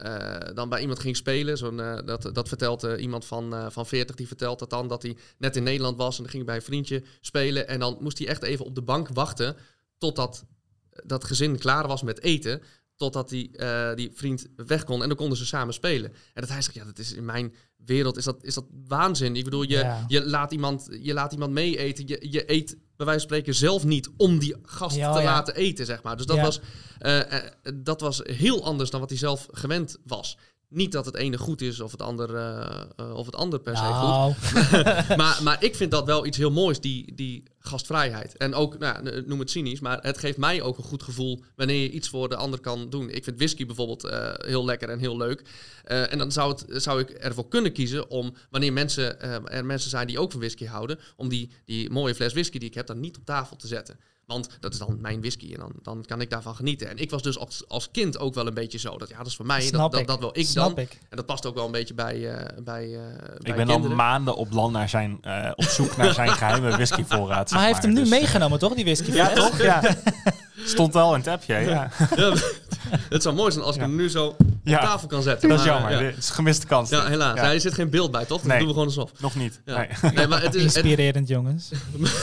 dan 0.53 0.69
bij 0.69 0.81
iemand 0.81 0.99
ging 0.99 1.15
spelen. 1.15 1.57
Zo'n, 1.57 1.77
dat, 1.77 2.29
dat 2.33 2.47
vertelt 2.47 2.83
iemand 2.83 3.25
van, 3.25 3.71
van 3.71 3.85
40, 3.85 4.15
die 4.15 4.27
vertelt 4.27 4.59
dat 4.59 4.69
dan 4.69 4.87
dat 4.87 5.01
hij 5.01 5.17
net 5.37 5.55
in 5.55 5.63
Nederland 5.63 5.97
was. 5.97 6.17
En 6.17 6.23
dan 6.23 6.31
ging 6.31 6.45
bij 6.45 6.55
een 6.55 6.61
vriendje 6.61 7.03
spelen. 7.21 7.67
En 7.67 7.79
dan 7.79 7.97
moest 7.99 8.17
hij 8.17 8.27
echt 8.27 8.43
even 8.43 8.65
op 8.65 8.75
de 8.75 8.81
bank 8.81 9.07
wachten 9.07 9.55
totdat 9.97 10.45
dat 11.03 11.23
gezin 11.23 11.57
klaar 11.57 11.87
was 11.87 12.01
met 12.01 12.21
eten. 12.21 12.61
Totdat 12.95 13.29
die, 13.29 13.49
uh, 13.57 13.95
die 13.95 14.11
vriend 14.13 14.47
weg 14.55 14.83
kon 14.83 15.01
en 15.01 15.07
dan 15.07 15.17
konden 15.17 15.37
ze 15.37 15.45
samen 15.45 15.73
spelen. 15.73 16.13
En 16.33 16.41
dat 16.41 16.49
hij 16.49 16.61
zegt, 16.61 16.75
ja, 16.75 16.85
dat 16.85 16.99
is 16.99 17.13
in 17.13 17.25
mijn 17.25 17.53
wereld 17.85 18.17
is 18.17 18.23
dat, 18.23 18.43
is 18.43 18.53
dat 18.53 18.65
waanzin. 18.87 19.35
Ik 19.35 19.43
bedoel, 19.43 19.61
je, 19.61 19.77
ja. 19.77 20.05
je, 20.07 20.25
laat, 20.25 20.51
iemand, 20.51 20.87
je 21.01 21.13
laat 21.13 21.31
iemand 21.31 21.51
mee 21.51 21.77
eten. 21.77 22.07
Je, 22.07 22.27
je 22.29 22.51
eet 22.51 22.77
bij 22.95 23.05
wijze 23.05 23.27
van 23.27 23.29
spreken 23.29 23.55
zelf 23.55 23.83
niet 23.83 24.09
om 24.17 24.39
die 24.39 24.55
gast 24.61 24.95
ja, 24.95 25.13
te 25.13 25.19
ja. 25.19 25.25
laten 25.25 25.55
eten, 25.55 25.85
zeg 25.85 26.03
maar. 26.03 26.17
Dus 26.17 26.25
dat, 26.25 26.39
was, 26.39 26.59
uh, 27.01 27.17
uh, 27.17 27.23
dat 27.73 28.01
was 28.01 28.21
heel 28.23 28.63
anders 28.63 28.89
dan 28.89 28.99
wat 28.99 29.09
hij 29.09 29.17
zelf 29.17 29.47
gewend 29.51 29.97
was. 30.05 30.37
Niet 30.73 30.91
dat 30.91 31.05
het 31.05 31.15
ene 31.15 31.37
goed 31.37 31.61
is 31.61 31.79
of 31.79 31.91
het 31.91 32.01
ander, 32.01 32.29
uh, 32.29 33.15
of 33.15 33.25
het 33.25 33.35
ander 33.35 33.59
per 33.59 33.77
se 33.77 33.83
nou. 33.83 34.33
goed. 34.33 34.67
maar, 35.21 35.39
maar 35.43 35.63
ik 35.63 35.75
vind 35.75 35.91
dat 35.91 36.05
wel 36.05 36.25
iets 36.25 36.37
heel 36.37 36.51
moois, 36.51 36.79
die, 36.79 37.15
die 37.15 37.43
gastvrijheid. 37.59 38.37
En 38.37 38.53
ook, 38.53 38.77
nou, 38.77 39.23
noem 39.25 39.39
het 39.39 39.49
cynisch, 39.49 39.79
maar 39.79 39.99
het 40.01 40.17
geeft 40.17 40.37
mij 40.37 40.61
ook 40.61 40.77
een 40.77 40.83
goed 40.83 41.03
gevoel 41.03 41.43
wanneer 41.55 41.81
je 41.81 41.91
iets 41.91 42.09
voor 42.09 42.29
de 42.29 42.35
ander 42.35 42.59
kan 42.59 42.89
doen. 42.89 43.09
Ik 43.09 43.23
vind 43.23 43.37
whisky 43.37 43.65
bijvoorbeeld 43.65 44.05
uh, 44.05 44.33
heel 44.33 44.65
lekker 44.65 44.89
en 44.89 44.99
heel 44.99 45.17
leuk. 45.17 45.41
Uh, 45.87 46.11
en 46.11 46.17
dan 46.17 46.31
zou, 46.31 46.49
het, 46.51 46.83
zou 46.83 46.99
ik 46.99 47.09
ervoor 47.09 47.47
kunnen 47.47 47.73
kiezen 47.73 48.09
om, 48.09 48.33
wanneer 48.49 48.73
mensen, 48.73 49.21
er 49.51 49.65
mensen 49.65 49.89
zijn 49.89 50.07
die 50.07 50.19
ook 50.19 50.31
van 50.31 50.39
whisky 50.39 50.65
houden, 50.65 50.99
om 51.15 51.29
die, 51.29 51.51
die 51.65 51.89
mooie 51.89 52.15
fles 52.15 52.33
whisky 52.33 52.57
die 52.57 52.69
ik 52.69 52.75
heb 52.75 52.87
dan 52.87 52.99
niet 52.99 53.17
op 53.17 53.25
tafel 53.25 53.55
te 53.55 53.67
zetten. 53.67 53.99
Want 54.25 54.49
dat 54.59 54.73
is 54.73 54.79
dan 54.79 54.97
mijn 55.01 55.19
whisky 55.19 55.53
en 55.53 55.59
dan, 55.59 55.71
dan 55.81 56.03
kan 56.05 56.21
ik 56.21 56.29
daarvan 56.29 56.55
genieten. 56.55 56.89
En 56.89 56.97
ik 56.97 57.09
was 57.09 57.21
dus 57.21 57.37
als, 57.37 57.63
als 57.67 57.91
kind 57.91 58.19
ook 58.19 58.33
wel 58.33 58.47
een 58.47 58.53
beetje 58.53 58.77
zo. 58.77 58.97
Dat 58.97 59.09
ja, 59.09 59.17
dat 59.17 59.27
is 59.27 59.35
voor 59.35 59.45
mij, 59.45 59.71
dat, 59.71 59.91
dat, 59.91 60.07
dat, 60.07 60.19
wil 60.19 60.29
ik 60.33 60.45
Snap 60.45 60.75
dan. 60.75 60.83
Ik. 60.83 60.99
En 61.09 61.17
dat 61.17 61.25
past 61.25 61.45
ook 61.45 61.55
wel 61.55 61.65
een 61.65 61.71
beetje 61.71 61.93
bij, 61.93 62.17
uh, 62.17 62.63
bij, 62.63 62.87
uh, 62.87 62.95
Ik 62.97 63.43
bij 63.43 63.55
ben 63.55 63.67
kinderen. 63.67 63.81
al 63.89 63.95
maanden 63.95 64.35
op 64.35 64.51
land 64.51 64.73
naar 64.73 64.89
zijn, 64.89 65.19
uh, 65.25 65.51
op 65.55 65.63
zoek 65.63 65.97
naar 65.97 66.13
zijn 66.13 66.29
geheime 66.41 66.69
whiskyvoorraad. 66.69 67.51
Maar 67.51 67.59
hij 67.59 67.69
heeft 67.69 67.81
hem 67.81 67.93
nu 67.93 67.99
dus, 67.99 68.09
meegenomen, 68.09 68.59
toch, 68.59 68.73
die 68.73 68.83
whisky? 68.83 69.11
Ja, 69.11 69.33
toch? 69.33 69.61
Ja. 69.61 69.81
Stond 70.65 70.93
wel 70.93 71.13
in 71.13 71.19
het 71.19 71.27
appje, 71.27 71.53
ja. 71.53 71.91
ja. 72.15 72.33
Het 73.09 73.21
zou 73.21 73.35
mooi 73.35 73.51
zijn 73.51 73.63
als 73.63 73.75
ik 73.75 73.81
hem 73.81 73.95
nu 73.95 74.09
zo 74.09 74.35
op 74.63 74.69
Ja. 74.69 74.79
tafel 74.79 75.07
kan 75.07 75.21
zetten. 75.23 75.49
Dat 75.49 75.59
is 75.59 75.65
maar, 75.65 75.73
jammer. 75.73 75.91
Ja, 75.91 75.99
Dit 76.09 76.17
is 76.17 76.29
een 76.29 76.35
gemiste 76.35 76.65
kans. 76.67 76.89
ja 76.89 77.05
helaas. 77.07 77.35
Ja. 77.37 77.43
Ja, 77.45 77.53
er 77.53 77.59
zit 77.61 77.73
geen 77.73 77.89
beeld 77.89 78.11
bij, 78.11 78.25
toch? 78.25 78.37
Dat 78.39 78.47
Nee. 78.47 78.57
doen 78.57 78.67
we 78.67 78.73
gewoon 78.73 78.87
alsof. 78.87 79.11
Nog 79.19 79.35
niet. 79.35 79.61
Ja. 79.65 79.77
Nee. 80.01 80.11
Nee, 80.13 80.27
maar 80.27 80.41
het 80.41 80.55
is, 80.55 80.63
het, 80.63 80.75
Inspirerend, 80.75 81.27
jongens. 81.27 81.69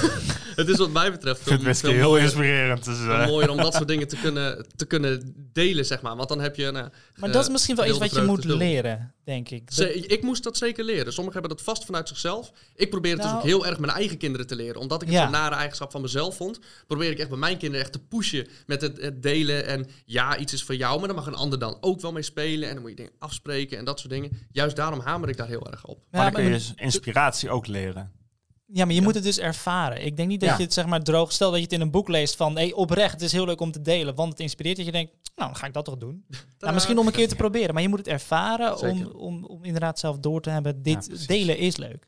het 0.57 0.68
is 0.68 0.76
wat 0.76 0.91
mij 0.91 1.11
betreft 1.11 1.41
Ik 1.51 1.61
vind 1.62 1.80
heel 1.80 2.03
mooier- 2.09 2.22
inspirerend. 2.24 2.84
Dus, 2.84 2.99
eh, 2.99 3.26
mooier 3.26 3.51
om 3.51 3.57
dat 3.57 3.74
soort 3.80 3.88
dingen 3.88 4.09
te 4.09 4.16
kunnen, 4.16 4.66
te 4.76 4.84
kunnen 4.84 5.34
delen, 5.53 5.86
zeg 5.86 6.01
maar. 6.03 6.16
Want 6.16 6.28
dan 6.28 6.41
heb 6.41 6.57
je... 6.57 6.70
Nou, 6.70 6.88
Maar 7.16 7.32
dat 7.32 7.43
is 7.43 7.51
misschien 7.51 7.76
wel 7.76 7.86
iets 7.86 7.99
wat 7.99 8.14
je 8.14 8.22
moet 8.22 8.45
leren, 8.45 9.14
denk 9.24 9.49
ik. 9.51 9.66
Dat- 9.66 9.74
Ze- 9.74 9.95
ik 10.07 10.22
moest 10.22 10.43
dat 10.43 10.57
zeker 10.57 10.84
leren. 10.84 11.12
Sommigen 11.12 11.41
hebben 11.41 11.57
dat 11.57 11.66
vast 11.66 11.84
vanuit 11.84 12.09
zichzelf. 12.09 12.53
Ik 12.74 12.91
probeer 12.91 13.11
het 13.12 13.20
dus 13.20 13.30
Nou- 13.30 13.41
ook 13.43 13.47
heel 13.49 13.66
erg 13.66 13.78
mijn 13.78 13.93
eigen 13.93 14.16
kinderen 14.18 14.47
te 14.47 14.57
leren. 14.57 14.80
Omdat 14.80 15.03
ik 15.03 15.09
het 15.09 15.16
Ja. 15.16 15.22
zo'n 15.22 15.32
nare 15.32 15.55
eigenschap 15.55 15.91
van 15.91 16.01
mezelf 16.01 16.36
vond, 16.36 16.59
probeer 16.86 17.11
ik 17.11 17.18
echt 17.18 17.28
bij 17.28 17.38
mijn 17.38 17.57
kinderen 17.59 17.84
echt 17.84 17.93
te 17.93 17.99
pushen 18.09 18.47
met 18.66 18.80
het, 18.80 19.01
het 19.01 19.22
delen. 19.22 19.66
En 19.66 19.86
ja, 20.05 20.36
iets 20.36 20.53
is 20.53 20.62
voor 20.62 20.74
jou, 20.74 20.99
maar 20.99 21.07
dan 21.09 21.16
mag 21.16 21.26
een 21.26 21.34
ander 21.34 21.59
dan 21.59 21.76
ook 21.80 22.01
wel 22.01 22.12
mee 22.12 22.22
spelen. 22.31 22.68
En 22.68 22.72
dan 22.74 22.83
moet 22.83 22.91
je 22.91 22.97
dingen 22.97 23.12
afspreken 23.18 23.78
en 23.78 23.85
dat 23.85 23.99
soort 24.01 24.12
dingen. 24.12 24.31
Juist 24.53 24.76
daarom 24.76 25.01
hamer 25.01 25.28
ik 25.28 25.37
daar 25.37 25.49
heel 25.49 25.66
erg 25.70 25.85
op. 25.87 25.99
Ja, 25.99 26.07
maar 26.11 26.24
dan 26.24 26.33
kun 26.33 26.45
je 26.45 26.51
dus 26.51 26.72
inspiratie 26.76 27.51
ook 27.51 27.66
leren. 27.66 28.12
Ja, 28.72 28.85
maar 28.85 28.95
je 28.95 29.01
Ja. 29.01 29.07
moet 29.07 29.14
het 29.14 29.22
dus 29.24 29.39
ervaren. 29.39 30.05
Ik 30.05 30.16
denk 30.16 30.28
niet 30.28 30.41
dat 30.41 30.49
Ja. 30.49 30.57
je 30.57 30.62
het 30.62 30.72
zeg 30.72 30.87
maar 30.87 31.03
droog... 31.03 31.33
Stel 31.33 31.49
dat 31.51 31.59
je 31.59 31.64
het 31.64 31.72
in 31.72 31.81
een 31.81 31.91
boek 31.91 32.09
leest 32.09 32.37
van... 32.37 32.55
Hey, 32.57 32.72
oprecht, 32.72 33.12
het 33.12 33.22
is 33.22 33.33
heel 33.33 33.45
leuk 33.45 33.61
om 33.61 33.70
te 33.72 33.81
delen, 33.81 34.14
want 34.14 34.31
het 34.33 34.41
inspireert. 34.41 34.76
Dat 34.76 34.87
je 34.87 34.93
denkt, 34.93 35.12
nou, 35.35 35.51
dan 35.51 35.57
ga 35.57 35.66
ik 35.66 35.72
dat 35.72 35.85
toch 35.85 35.97
doen. 35.97 36.24
Nou, 36.59 36.74
misschien 36.74 36.99
om 36.99 37.07
een 37.07 37.12
keer 37.12 37.28
te 37.28 37.37
proberen. 37.37 37.74
Maar 37.74 37.83
je 37.83 37.89
moet 37.89 37.99
het 37.99 38.09
ervaren 38.09 38.78
om, 38.78 39.07
om, 39.07 39.45
om 39.45 39.64
inderdaad 39.64 39.99
zelf 39.99 40.18
door 40.18 40.41
te 40.41 40.51
hebben. 40.51 40.83
Dit 40.83 41.28
delen 41.28 41.59
is 41.59 41.76
leuk. 41.76 42.07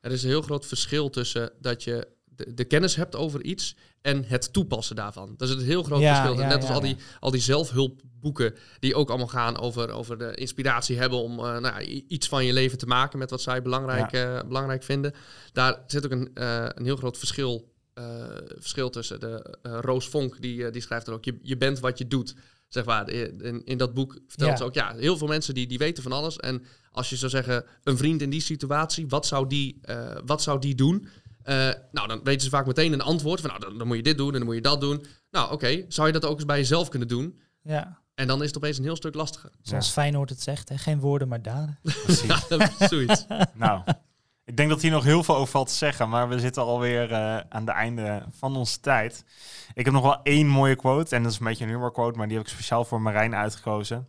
Er 0.00 0.12
is 0.12 0.22
een 0.22 0.28
heel 0.28 0.42
groot 0.42 0.66
verschil 0.66 1.10
tussen 1.10 1.52
dat 1.60 1.84
je 1.84 2.08
de, 2.36 2.54
de 2.54 2.64
kennis 2.64 2.96
hebt 2.96 3.16
over 3.16 3.42
iets 3.42 3.76
en 4.02 4.24
het 4.24 4.52
toepassen 4.52 4.96
daarvan. 4.96 5.34
Dat 5.36 5.48
is 5.48 5.54
een 5.54 5.60
heel 5.60 5.82
groot 5.82 6.00
Ja, 6.00 6.14
verschil. 6.14 6.40
ja, 6.40 6.48
Net 6.48 6.56
als 6.56 6.68
ja, 6.68 6.74
al, 6.74 6.80
die, 6.80 6.96
al 7.20 7.30
die 7.30 7.40
zelfhulpboeken 7.40 8.54
die 8.78 8.94
ook 8.94 9.08
allemaal 9.08 9.26
gaan 9.26 9.58
over, 9.58 9.90
over 9.90 10.18
de 10.18 10.34
inspiratie 10.34 10.98
hebben 10.98 11.18
om 11.18 11.38
eh, 11.38 11.58
nou, 11.58 11.82
iets 11.84 12.28
van 12.28 12.44
je 12.44 12.52
leven 12.52 12.78
te 12.78 12.86
maken 12.86 13.18
met 13.18 13.30
wat 13.30 13.42
zij 13.42 13.62
belangrijk, 13.62 14.12
eh, 14.12 14.40
belangrijk 14.46 14.82
vinden. 14.82 15.14
Daar 15.52 15.82
zit 15.86 16.04
ook 16.04 16.10
een, 16.10 16.30
eh, 16.34 16.66
een 16.68 16.84
heel 16.84 16.96
groot 16.96 17.18
verschil, 17.18 17.70
verschil 18.58 18.90
tussen. 18.90 19.20
De, 19.20 19.56
Roos 19.62 20.08
Vonk 20.08 20.40
die, 20.40 20.70
die 20.70 20.82
schrijft 20.82 21.06
er 21.06 21.12
ook, 21.12 21.24
je, 21.24 21.38
je 21.42 21.56
bent 21.56 21.80
wat 21.80 21.98
je 21.98 22.06
doet. 22.06 22.34
Zeg 22.68 22.84
maar, 22.84 23.10
in, 23.10 23.62
in 23.64 23.78
dat 23.78 23.94
boek 23.94 24.18
vertelt 24.26 24.58
ze 24.58 24.64
ook, 24.64 24.74
ja, 24.74 24.94
heel 24.94 25.16
veel 25.16 25.26
mensen 25.26 25.54
die, 25.54 25.66
die 25.66 25.78
weten 25.78 26.02
van 26.02 26.12
alles. 26.12 26.36
En 26.36 26.62
als 26.90 27.10
je 27.10 27.16
zou 27.16 27.30
zeggen, 27.30 27.64
een 27.84 27.96
vriend 27.96 28.22
in 28.22 28.30
die 28.30 28.40
situatie, 28.40 29.08
wat 29.08 29.26
zou 29.26 29.48
die, 29.48 29.80
wat 30.24 30.42
zou 30.42 30.58
die 30.58 30.74
doen? 30.74 31.08
Eh, 31.44 31.70
nou, 31.92 32.08
dan 32.08 32.20
weten 32.22 32.40
ze 32.42 32.48
vaak 32.50 32.66
meteen 32.66 32.92
een 32.92 33.00
antwoord. 33.00 33.40
Van, 33.40 33.50
nou, 33.50 33.62
dan, 33.62 33.78
dan 33.78 33.86
moet 33.86 33.96
je 33.96 34.02
dit 34.02 34.16
doen 34.16 34.32
en 34.32 34.36
dan 34.36 34.44
moet 34.44 34.54
je 34.54 34.60
dat 34.60 34.80
doen. 34.80 35.06
Nou, 35.30 35.52
oké, 35.52 35.84
zou 35.88 36.06
je 36.06 36.12
dat 36.12 36.24
ook 36.24 36.36
eens 36.36 36.44
bij 36.44 36.56
jezelf 36.58 36.88
kunnen 36.88 37.08
doen? 37.08 37.40
Ja, 37.62 37.98
En 38.14 38.26
dan 38.26 38.40
is 38.40 38.46
het 38.46 38.56
opeens 38.56 38.78
een 38.78 38.84
heel 38.84 38.96
stuk 38.96 39.14
lastiger. 39.14 39.50
zoals 39.62 39.90
Feyenoord 39.90 40.30
het 40.30 40.42
zegt. 40.42 40.68
Hè? 40.68 40.78
Geen 40.78 41.00
woorden, 41.00 41.28
maar 41.28 41.42
daden. 41.42 41.78
Precies. 42.04 42.46
Ja, 42.48 42.70
zoiets. 42.88 43.26
nou, 43.54 43.82
ik 44.44 44.56
denk 44.56 44.68
dat 44.68 44.82
hier 44.82 44.90
nog 44.90 45.04
heel 45.04 45.22
veel 45.22 45.36
over 45.36 45.50
valt 45.50 45.68
te 45.68 45.74
zeggen, 45.74 46.08
maar 46.08 46.28
we 46.28 46.38
zitten 46.40 46.62
alweer 46.62 47.12
eh 47.12 47.36
aan 47.48 47.66
het 47.66 47.68
einde 47.68 48.22
van 48.38 48.56
onze 48.56 48.80
tijd. 48.80 49.24
Ik 49.74 49.84
heb 49.84 49.94
nog 49.94 50.02
wel 50.02 50.22
één 50.22 50.46
mooie 50.46 50.76
quote, 50.76 51.16
en 51.16 51.22
dat 51.22 51.32
is 51.32 51.38
een 51.38 51.44
beetje 51.46 51.64
een 51.64 51.70
humorquote, 51.70 52.18
maar 52.18 52.28
die 52.28 52.36
heb 52.36 52.46
ik 52.46 52.52
speciaal 52.52 52.84
voor 52.84 53.00
Marijn 53.00 53.34
uitgekozen. 53.34 54.08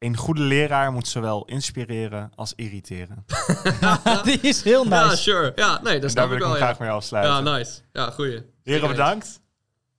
Een 0.00 0.16
goede 0.16 0.40
leraar 0.42 0.92
moet 0.92 1.08
zowel 1.08 1.44
inspireren 1.44 2.32
als 2.34 2.52
irriteren. 2.56 3.24
Die 4.24 4.40
is 4.40 4.62
heel 4.62 4.84
Ja, 4.88 5.04
nice. 5.04 5.16
sure. 5.16 5.52
Ja, 5.54 5.80
nee, 5.82 5.98
dat 6.00 6.12
daar 6.12 6.28
wil 6.28 6.36
ik 6.36 6.42
ik 6.42 6.48
hem 6.48 6.52
wel, 6.52 6.60
ja. 6.60 6.66
graag 6.66 6.78
mee 6.78 6.90
afsluiten. 6.90 7.44
Ja, 7.44 7.56
nice. 7.56 7.80
Ja, 7.92 8.10
goeie. 8.10 8.42
Heren, 8.62 8.88
bedankt. 8.88 9.40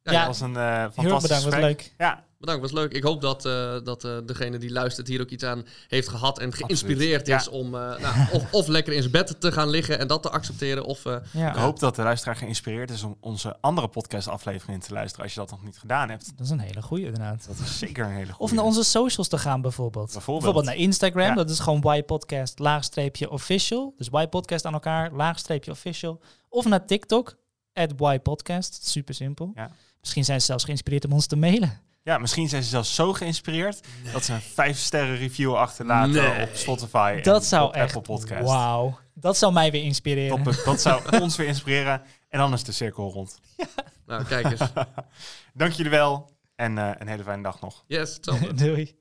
Ja, 0.03 0.11
Ja. 0.11 0.17
Dat 0.17 0.27
was 0.27 0.39
een 0.41 0.55
Heel 0.55 0.63
erg 0.63 0.93
fantastisch 0.93 1.21
bedankt, 1.21 1.43
wat 1.43 1.53
gesprek. 1.53 1.77
leuk. 1.81 1.93
Ja, 1.97 2.23
Bedankt, 2.41 2.61
was 2.61 2.71
leuk. 2.71 2.93
Ik 2.93 3.03
hoop 3.03 3.21
dat, 3.21 3.45
eh, 3.45 3.75
dat 3.83 4.03
eh, 4.03 4.17
degene 4.25 4.57
die 4.57 4.71
luistert 4.71 5.07
hier 5.07 5.21
ook 5.21 5.29
iets 5.29 5.43
aan 5.43 5.65
heeft 5.87 6.07
gehad 6.07 6.39
en 6.39 6.53
geïnspireerd 6.53 7.27
is 7.27 7.47
om 7.47 7.65
eh, 7.65 7.99
nou, 7.99 8.15
of, 8.31 8.51
of 8.51 8.67
lekker 8.67 8.93
in 8.93 8.99
zijn 8.99 9.11
bed 9.11 9.41
te 9.41 9.51
gaan 9.51 9.69
liggen 9.69 9.99
en 9.99 10.07
dat 10.07 10.21
te 10.21 10.29
accepteren. 10.29 10.83
Of 10.83 11.05
eh, 11.05 11.15
Ja, 11.31 11.49
ik 11.49 11.55
hoop 11.55 11.79
dat 11.79 11.95
de 11.95 12.03
luisteraar 12.03 12.35
geïnspireerd 12.35 12.89
is 12.89 13.03
om 13.03 13.17
onze 13.19 13.57
andere 13.59 13.87
podcastafleveringen 13.87 14.81
te 14.81 14.93
luisteren 14.93 15.23
als 15.23 15.33
je 15.33 15.39
dat 15.39 15.49
nog 15.49 15.63
niet 15.63 15.77
gedaan 15.77 16.09
hebt. 16.09 16.37
dat 16.37 16.45
is 16.45 16.51
een 16.51 16.59
hele 16.59 16.81
goeie 16.81 17.05
inderdaad. 17.05 17.47
Dat 17.47 17.59
is 17.59 17.77
zeker 17.77 18.05
een 18.05 18.11
hele 18.11 18.25
goede. 18.25 18.43
Of 18.43 18.51
naar 18.51 18.65
onze 18.65 18.83
socials 18.83 19.27
te 19.27 19.37
gaan 19.37 19.61
bijvoorbeeld. 19.61 20.11
Bijvoorbeeld. 20.11 20.65
naar 20.65 20.75
Instagram. 20.75 21.27
Ja. 21.27 21.33
Dat 21.33 21.49
is 21.49 21.59
gewoon 21.59 21.95
Y-podcast 21.95 22.59
laagstreepje 22.59 23.29
official. 23.29 23.93
Dus 23.97 24.07
Y-podcast 24.11 24.65
aan 24.65 24.73
elkaar, 24.73 25.11
laagstreepje 25.13 25.71
official. 25.71 26.21
Of 26.49 26.65
naar 26.65 26.85
TikTok, 26.85 27.35
at 27.73 27.91
Y-podcast. 27.97 28.87
Super 28.87 29.13
simpel. 29.13 29.51
Ja. 29.55 29.71
Misschien 29.99 30.25
zijn 30.25 30.39
ze 30.39 30.45
zelfs 30.45 30.63
geïnspireerd 30.63 31.05
om 31.05 31.13
ons 31.13 31.25
te 31.25 31.35
mailen. 31.35 31.81
Ja, 32.03 32.17
misschien 32.17 32.49
zijn 32.49 32.63
ze 32.63 32.69
zelfs 32.69 32.95
zo 32.95 33.13
geïnspireerd 33.13 33.79
dat 34.13 34.23
ze 34.23 34.33
een 34.33 34.41
vijf 34.41 34.77
sterren 34.77 35.17
review 35.17 35.55
achterlaten 35.55 36.11
Nee. 36.11 36.41
op 36.41 36.55
Spotify 36.55 37.13
en 37.17 37.23
Dat 37.23 37.45
zou 37.45 37.67
op 37.67 37.73
echt... 37.73 37.95
Apple 37.95 38.15
Podcast. 38.15 38.47
Wauw. 38.47 38.99
Dat 39.13 39.37
zou 39.37 39.53
mij 39.53 39.71
weer 39.71 39.83
inspireren. 39.83 40.43
Dat, 40.43 40.61
dat 40.65 40.81
zou 40.81 41.01
ons 41.21 41.35
weer 41.35 41.47
inspireren. 41.47 42.01
En 42.29 42.39
dan 42.39 42.53
is 42.53 42.63
de 42.63 42.71
cirkel 42.71 43.11
rond. 43.11 43.39
nou, 44.07 44.23
kijk 44.23 44.51
eens. 44.51 44.69
Dank 45.53 45.71
jullie 45.71 45.91
wel 45.91 46.29
en 46.55 46.77
eh, 46.77 46.89
een 46.97 47.07
hele 47.07 47.23
fijne 47.23 47.43
dag 47.43 47.61
nog. 47.61 47.83
Yes, 47.87 48.13
hetzelfde. 48.13 48.53
Doei. 48.53 48.99